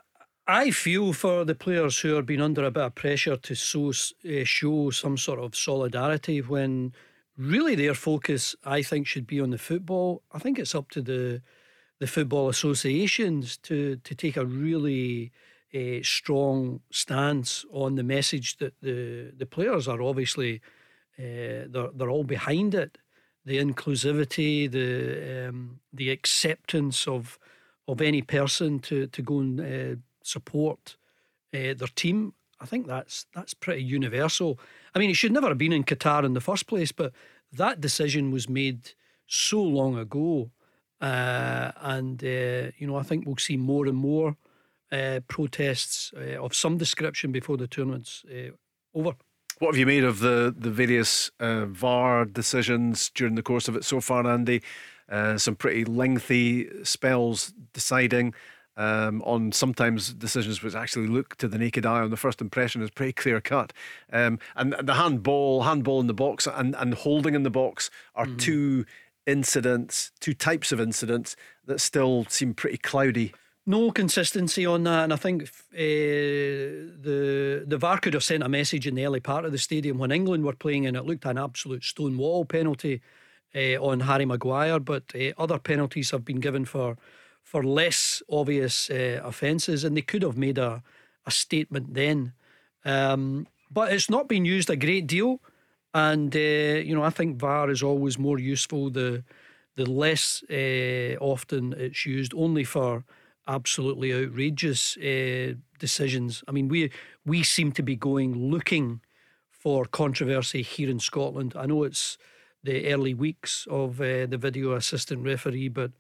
I 0.48 0.70
feel 0.70 1.14
for 1.14 1.44
the 1.44 1.56
players 1.56 2.00
who 2.00 2.16
are 2.18 2.22
being 2.22 2.42
under 2.42 2.64
a 2.64 2.72
bit 2.72 2.84
of 2.84 2.96
pressure 2.96 3.36
to 3.36 3.56
so, 3.56 3.90
uh, 3.90 4.44
show 4.44 4.92
some 4.92 5.18
sort 5.18 5.40
of 5.40 5.56
solidarity 5.56 6.40
when 6.42 6.94
really 7.38 7.74
their 7.74 7.96
focus, 7.96 8.56
I 8.64 8.84
think, 8.84 9.08
should 9.08 9.26
be 9.26 9.42
on 9.42 9.50
the 9.50 9.58
football. 9.58 10.22
I 10.32 10.40
think 10.40 10.60
it's 10.60 10.76
up 10.76 10.90
to 10.92 11.02
the 11.02 11.42
the 12.00 12.08
football 12.08 12.50
associations 12.50 13.58
to 13.58 13.96
to 13.98 14.14
take 14.14 14.38
a 14.38 14.46
really 14.46 15.32
a 15.76 16.02
strong 16.04 16.82
stance 16.92 17.66
on 17.72 17.96
the 17.96 18.04
message 18.04 18.58
that 18.58 18.74
the 18.82 19.32
the 19.38 19.46
players 19.46 19.88
are 19.88 20.02
obviously 20.02 20.62
uh, 21.20 21.68
they're 21.74 21.92
they're 21.98 22.16
all 22.16 22.24
behind 22.26 22.74
it. 22.76 22.98
the 23.46 23.58
inclusivity, 23.60 24.70
the 24.70 25.50
um, 25.50 25.80
the 25.94 26.10
acceptance 26.12 27.08
of 27.08 27.40
of 27.88 28.02
any 28.02 28.22
person 28.22 28.80
to 28.80 29.08
to 29.08 29.22
go 29.22 29.40
and 29.40 29.60
uh, 29.62 29.96
support 30.24 30.98
uh, 31.54 31.74
their 31.80 31.94
team. 31.96 32.34
I 32.64 32.66
think 32.66 32.88
that's 32.88 33.26
that's 33.36 33.54
pretty 33.54 33.84
universal. 33.84 34.60
I 34.96 35.00
mean, 35.00 35.10
it 35.10 35.18
should 35.18 35.34
never 35.34 35.50
have 35.50 35.58
been 35.58 35.74
in 35.74 35.84
Qatar 35.84 36.24
in 36.24 36.34
the 36.34 36.42
first 36.42 36.68
place, 36.68 36.92
but 36.92 37.14
that 37.58 37.80
decision 37.82 38.32
was 38.32 38.50
made 38.50 38.80
so 39.28 39.62
long 39.62 39.98
ago, 39.98 40.52
uh, 41.02 41.72
and 41.82 42.22
you 42.22 42.88
know 42.88 42.96
I 43.02 43.04
think 43.04 43.26
we'll 43.26 43.38
see 43.38 43.58
more 43.58 43.86
and 43.88 43.98
more 43.98 44.36
uh, 44.92 45.20
protests 45.28 46.12
uh, 46.16 46.44
of 46.44 46.54
some 46.54 46.78
description 46.78 47.32
before 47.32 47.58
the 47.58 47.68
tournament's 47.68 48.24
over. 48.94 49.16
What 49.60 49.70
have 49.70 49.78
you 49.78 49.86
made 49.86 50.04
of 50.04 50.20
the 50.20 50.54
the 50.58 50.70
various 50.70 51.32
uh, 51.40 51.66
VAR 51.66 52.26
decisions 52.26 53.10
during 53.10 53.36
the 53.36 53.44
course 53.44 53.68
of 53.68 53.76
it 53.76 53.86
so 53.86 54.02
far, 54.02 54.28
Andy? 54.28 54.62
Uh, 55.08 55.38
some 55.38 55.56
pretty 55.56 55.86
lengthy 55.86 56.68
spells 56.84 57.54
deciding 57.74 58.34
um, 58.78 59.22
on 59.22 59.52
sometimes 59.52 60.14
decisions 60.14 60.62
which 60.62 60.76
actually 60.76 61.08
look 61.08 61.36
to 61.38 61.48
the 61.48 61.58
naked 61.58 61.86
eye 61.86 62.02
on 62.02 62.10
the 62.10 62.18
first 62.18 62.42
impression 62.42 62.82
is 62.82 62.90
pretty 62.90 63.14
clear 63.14 63.40
cut. 63.40 63.72
Um, 64.12 64.40
and 64.56 64.76
the 64.82 64.96
handball, 64.96 65.64
handball 65.64 66.02
in 66.02 66.08
the 66.08 66.14
box, 66.14 66.48
and, 66.48 66.76
and 66.76 66.94
holding 66.94 67.36
in 67.36 67.44
the 67.44 67.50
box 67.50 67.90
are 68.16 68.26
mm. 68.26 68.40
two 68.40 68.86
incidents, 69.26 70.12
two 70.20 70.34
types 70.34 70.72
of 70.72 70.80
incidents 70.80 71.36
that 71.66 71.80
still 71.80 72.26
seem 72.30 72.54
pretty 72.54 72.78
cloudy 72.78 73.34
no 73.66 73.92
consistency 73.92 74.66
on 74.66 74.84
that, 74.84 75.04
and 75.06 75.14
I 75.14 75.16
think 75.16 75.44
uh, 75.44 75.48
the 75.74 77.64
the 77.68 77.78
VAR 77.78 78.00
could 78.00 78.14
have 78.14 78.24
sent 78.24 78.44
a 78.44 78.50
message 78.50 78.86
in 78.88 78.96
the 78.96 79.06
early 79.06 79.20
part 79.20 79.46
of 79.46 79.52
the 79.52 79.58
stadium 79.58 79.98
when 79.98 80.12
England 80.12 80.44
were 80.44 80.56
playing, 80.56 80.86
and 80.86 80.96
it 80.96 81.06
looked 81.06 81.26
an 81.26 81.38
absolute 81.38 81.84
stone 81.84 82.18
wall 82.18 82.46
penalty 82.46 83.02
uh, 83.56 83.78
on 83.82 84.02
Harry 84.02 84.26
Maguire. 84.26 84.80
But 84.80 85.04
uh, 85.16 85.32
other 85.38 85.58
penalties 85.58 86.12
have 86.12 86.24
been 86.24 86.40
given 86.40 86.66
for 86.66 86.98
for 87.44 87.64
less 87.64 88.22
obvious 88.30 88.90
offences, 88.92 89.84
and 89.84 89.98
they 89.98 90.02
could 90.02 90.22
have 90.24 90.38
made 90.38 90.58
a 90.58 90.84
a 91.26 91.32
statement 91.32 91.94
then. 91.96 92.34
Um, 92.84 93.48
but 93.72 93.92
it's 93.92 94.10
not 94.12 94.28
been 94.28 94.46
used 94.46 94.70
a 94.70 94.76
great 94.76 95.08
deal, 95.08 95.40
and 95.94 96.36
you 96.36 96.94
know 96.96 97.04
I 97.04 97.10
think 97.10 97.40
VAR 97.40 97.72
is 97.72 97.82
always 97.82 98.20
more 98.20 98.38
useful 98.40 98.92
the 98.92 99.24
the 99.76 99.90
less 99.90 100.44
often 101.20 101.74
it's 101.74 102.06
used, 102.06 102.34
only 102.36 102.64
for 102.64 103.04
absolutely 103.48 104.14
outrageous 104.14 104.98
uh, 104.98 105.54
decisions. 105.80 106.44
I 106.48 106.52
mean, 106.52 106.68
we 106.68 106.92
we 107.26 107.44
seem 107.44 107.72
to 107.74 107.84
be 107.84 107.96
going 107.96 108.50
looking 108.52 109.02
for 109.50 109.86
controversy 109.86 110.62
here 110.62 110.90
in 110.90 111.00
Scotland. 111.00 111.54
I 111.56 111.66
know 111.66 111.84
it's 111.84 112.18
the 112.64 112.92
early 112.92 113.14
weeks 113.14 113.68
of 113.70 114.02
uh, 114.02 114.26
the 114.26 114.38
video 114.40 114.74
assistant 114.74 115.24
referee, 115.24 115.70
but 115.70 115.92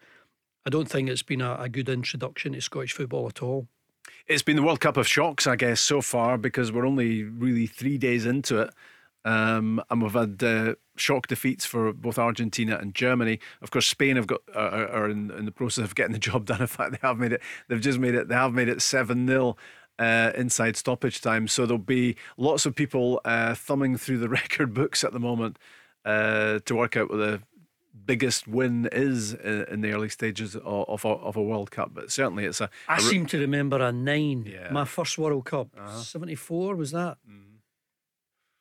I 0.66 0.70
don't 0.70 0.90
think 0.90 1.10
it's 1.10 1.24
been 1.24 1.42
a, 1.42 1.56
a 1.60 1.70
good 1.70 1.90
introduction 1.90 2.54
to 2.54 2.62
Scottish 2.62 2.94
football 2.94 3.28
at 3.28 3.42
all. 3.42 3.68
It's 4.28 4.42
been 4.44 4.56
the 4.56 4.64
World 4.64 4.80
Cup 4.80 4.98
of 4.98 5.08
shocks, 5.08 5.46
I 5.46 5.56
guess, 5.56 5.80
so 5.80 6.02
far 6.02 6.38
because 6.38 6.72
we're 6.72 6.88
only 6.88 7.24
really 7.24 7.68
three 7.68 7.98
days 7.98 8.26
into 8.26 8.62
it. 8.62 8.74
Um, 9.26 9.82
and 9.90 10.04
we've 10.04 10.14
had 10.14 10.44
uh, 10.44 10.76
shock 10.96 11.26
defeats 11.26 11.66
for 11.66 11.92
both 11.92 12.20
Argentina 12.20 12.78
and 12.78 12.94
Germany. 12.94 13.40
Of 13.60 13.72
course, 13.72 13.88
Spain 13.88 14.18
have 14.18 14.28
got 14.28 14.42
uh, 14.56 14.60
are 14.60 15.10
in, 15.10 15.32
in, 15.32 15.46
the 15.46 15.52
process 15.52 15.84
of 15.84 15.96
getting 15.96 16.14
the 16.14 16.20
job 16.20 16.46
done. 16.46 16.62
In 16.62 16.68
fact, 16.68 16.92
they 16.92 17.00
have 17.02 17.18
made 17.18 17.34
it. 17.34 17.42
They've 17.68 17.82
just 17.82 17.98
made 17.98 18.14
it. 18.14 18.28
They 18.28 18.36
have 18.36 18.54
made 18.54 18.70
it 18.70 18.84
seven 18.84 19.28
0 19.28 19.58
uh, 19.98 20.32
inside 20.36 20.78
stoppage 20.78 21.22
time. 21.22 21.48
So 21.48 21.66
there'll 21.66 21.80
be 21.80 22.16
lots 22.38 22.68
of 22.68 22.76
people 22.76 23.20
uh, 23.26 23.56
thumbing 23.56 23.98
through 23.98 24.20
the 24.20 24.30
record 24.42 24.76
books 24.76 25.04
at 25.04 25.12
the 25.12 25.20
moment 25.20 25.58
uh, 26.06 26.60
to 26.66 26.76
work 26.76 26.96
out 26.96 27.10
what 27.10 27.18
the 27.18 27.42
biggest 28.06 28.48
win 28.48 28.88
is 28.92 29.34
in, 29.34 29.64
in 29.72 29.82
the 29.82 29.92
early 29.92 30.10
stages 30.10 30.56
of, 30.56 30.64
of, 30.88 31.04
a, 31.04 31.08
of, 31.08 31.36
a, 31.36 31.42
World 31.42 31.72
Cup. 31.72 31.96
But 31.96 32.12
certainly, 32.12 32.46
it's 32.46 32.62
a. 32.62 32.70
I 32.88 32.98
a, 32.98 33.02
seem 33.02 33.26
to 33.28 33.40
remember 33.40 33.82
a 33.82 33.92
nine. 33.92 34.46
Yeah. 34.48 34.72
My 34.72 34.86
first 34.86 35.18
World 35.18 35.46
Cup, 35.46 35.70
uh-huh. 35.76 35.98
seventy 35.98 36.36
four. 36.36 36.76
Was 36.76 36.92
that? 36.92 37.18
Mm 37.28 37.55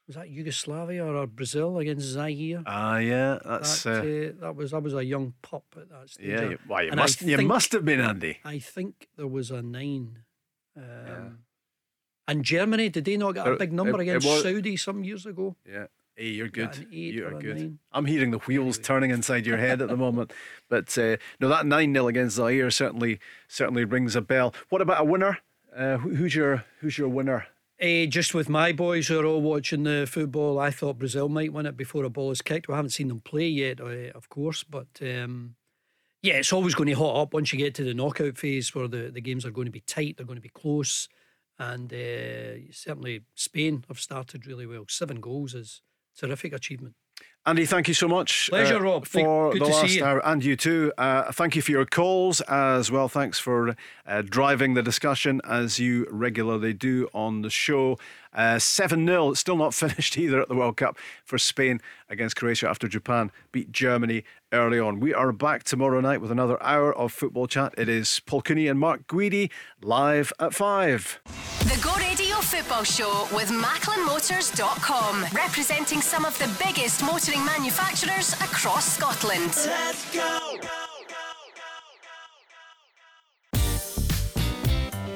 was 0.06 0.16
that 0.16 0.28
Yugoslavia 0.28 1.04
or 1.04 1.26
Brazil 1.26 1.78
against 1.78 2.06
Zaire? 2.06 2.62
Ah, 2.66 2.94
uh, 2.94 2.98
yeah, 2.98 3.38
that's 3.44 3.84
that, 3.84 3.90
uh, 3.90 4.00
uh, 4.00 4.32
that 4.40 4.56
was 4.56 4.74
I 4.74 4.78
was 4.78 4.94
a 4.94 5.04
young 5.04 5.34
pup 5.40 5.64
at 5.76 5.88
that 5.88 6.10
stage. 6.10 6.26
Yeah, 6.26 6.42
you, 6.50 6.58
well, 6.68 6.84
you 6.84 6.92
must 6.92 7.22
you 7.22 7.38
must 7.42 7.72
have 7.72 7.84
been 7.84 8.00
Andy. 8.00 8.38
I 8.44 8.58
think 8.58 9.08
there 9.16 9.26
was 9.26 9.50
a 9.50 9.62
nine. 9.62 10.18
Um, 10.76 10.84
yeah. 10.84 11.28
And 12.26 12.44
Germany, 12.44 12.88
did 12.88 13.04
they 13.04 13.16
not 13.16 13.32
get 13.34 13.46
a 13.46 13.56
big 13.56 13.72
number 13.72 14.00
it, 14.00 14.02
against 14.02 14.26
it 14.26 14.30
was, 14.30 14.42
Saudi 14.42 14.76
some 14.76 15.04
years 15.04 15.26
ago? 15.26 15.56
Yeah. 15.68 15.86
Hey, 16.16 16.28
you're 16.28 16.48
good. 16.48 16.86
You 16.90 17.26
are 17.26 17.40
good. 17.40 17.78
I'm 17.92 18.06
hearing 18.06 18.30
the 18.30 18.38
wheels 18.38 18.76
anyway. 18.76 18.84
turning 18.84 19.10
inside 19.10 19.46
your 19.46 19.56
head 19.58 19.82
at 19.82 19.88
the 19.88 19.96
moment. 19.96 20.32
But 20.68 20.96
uh, 20.96 21.18
no, 21.40 21.48
that 21.48 21.66
nine 21.66 21.92
0 21.92 22.08
against 22.08 22.36
Zaire 22.36 22.70
certainly 22.70 23.20
certainly 23.48 23.84
rings 23.84 24.16
a 24.16 24.20
bell. 24.20 24.54
What 24.70 24.80
about 24.80 25.02
a 25.02 25.04
winner? 25.04 25.38
Uh, 25.76 25.98
who's 25.98 26.34
your 26.34 26.64
who's 26.80 26.98
your 26.98 27.08
winner 27.08 27.46
uh, 27.84 28.06
just 28.06 28.34
with 28.34 28.48
my 28.48 28.72
boys 28.72 29.08
who 29.08 29.20
are 29.20 29.26
all 29.26 29.42
watching 29.42 29.84
the 29.84 30.08
football, 30.10 30.58
I 30.58 30.70
thought 30.70 30.98
Brazil 30.98 31.28
might 31.28 31.52
win 31.52 31.66
it 31.66 31.76
before 31.76 32.04
a 32.04 32.10
ball 32.10 32.30
is 32.30 32.40
kicked. 32.40 32.68
We 32.68 32.74
haven't 32.74 32.90
seen 32.90 33.08
them 33.08 33.20
play 33.20 33.46
yet, 33.46 33.80
uh, 33.80 34.10
of 34.14 34.28
course, 34.28 34.64
but 34.64 34.88
um, 35.02 35.56
yeah, 36.22 36.34
it's 36.34 36.52
always 36.52 36.74
going 36.74 36.88
to 36.88 36.94
hot 36.94 37.20
up 37.20 37.34
once 37.34 37.52
you 37.52 37.58
get 37.58 37.74
to 37.74 37.84
the 37.84 37.92
knockout 37.92 38.38
phase 38.38 38.74
where 38.74 38.88
the, 38.88 39.10
the 39.12 39.20
games 39.20 39.44
are 39.44 39.50
going 39.50 39.66
to 39.66 39.70
be 39.70 39.80
tight, 39.80 40.16
they're 40.16 40.26
going 40.26 40.38
to 40.38 40.42
be 40.42 40.48
close. 40.48 41.08
And 41.58 41.92
uh, 41.92 42.72
certainly 42.72 43.22
Spain 43.34 43.84
have 43.88 44.00
started 44.00 44.46
really 44.46 44.66
well. 44.66 44.86
Seven 44.88 45.20
goals 45.20 45.54
is 45.54 45.82
terrific 46.16 46.52
achievement. 46.52 46.94
Andy, 47.46 47.66
thank 47.66 47.88
you 47.88 47.94
so 47.94 48.08
much. 48.08 48.48
Pleasure, 48.48 48.76
uh, 48.76 48.80
Rob. 48.80 49.06
For 49.06 49.52
Good 49.52 49.60
the 49.60 49.66
last 49.66 50.00
hour, 50.00 50.26
and 50.26 50.42
you 50.42 50.56
too. 50.56 50.94
Uh, 50.96 51.30
thank 51.30 51.54
you 51.54 51.60
for 51.60 51.72
your 51.72 51.84
calls 51.84 52.40
as 52.42 52.90
well. 52.90 53.06
Thanks 53.06 53.38
for 53.38 53.76
uh, 54.06 54.22
driving 54.22 54.72
the 54.72 54.82
discussion 54.82 55.42
as 55.44 55.78
you 55.78 56.06
regularly 56.10 56.72
do 56.72 57.06
on 57.12 57.42
the 57.42 57.50
show. 57.50 57.98
Uh, 58.32 58.58
7 58.58 59.06
0, 59.06 59.34
still 59.34 59.56
not 59.56 59.74
finished 59.84 60.16
either 60.16 60.40
at 60.40 60.48
the 60.48 60.54
World 60.54 60.78
Cup 60.78 60.96
for 61.22 61.36
Spain 61.36 61.82
against 62.08 62.34
Croatia 62.36 62.66
after 62.66 62.88
Japan 62.88 63.30
beat 63.52 63.70
Germany 63.70 64.24
early 64.50 64.80
on. 64.80 64.98
We 64.98 65.12
are 65.12 65.30
back 65.30 65.64
tomorrow 65.64 66.00
night 66.00 66.22
with 66.22 66.30
another 66.30 66.60
hour 66.62 66.94
of 66.94 67.12
football 67.12 67.46
chat. 67.46 67.74
It 67.76 67.90
is 67.90 68.20
Paul 68.20 68.40
Cooney 68.40 68.68
and 68.68 68.80
Mark 68.80 69.06
Guidi 69.06 69.50
live 69.82 70.32
at 70.40 70.54
5. 70.54 71.20
The 71.58 71.80
Go 71.82 71.94
Radio 71.96 72.23
Football 72.44 72.84
Show 72.84 73.26
with 73.34 73.48
MacklinMotors.com, 73.48 75.26
representing 75.32 76.00
some 76.00 76.24
of 76.24 76.38
the 76.38 76.48
biggest 76.62 77.02
motoring 77.02 77.44
manufacturers 77.44 78.34
across 78.34 78.96
Scotland. 78.96 79.52
Let's 79.66 80.14
go! 80.14 80.83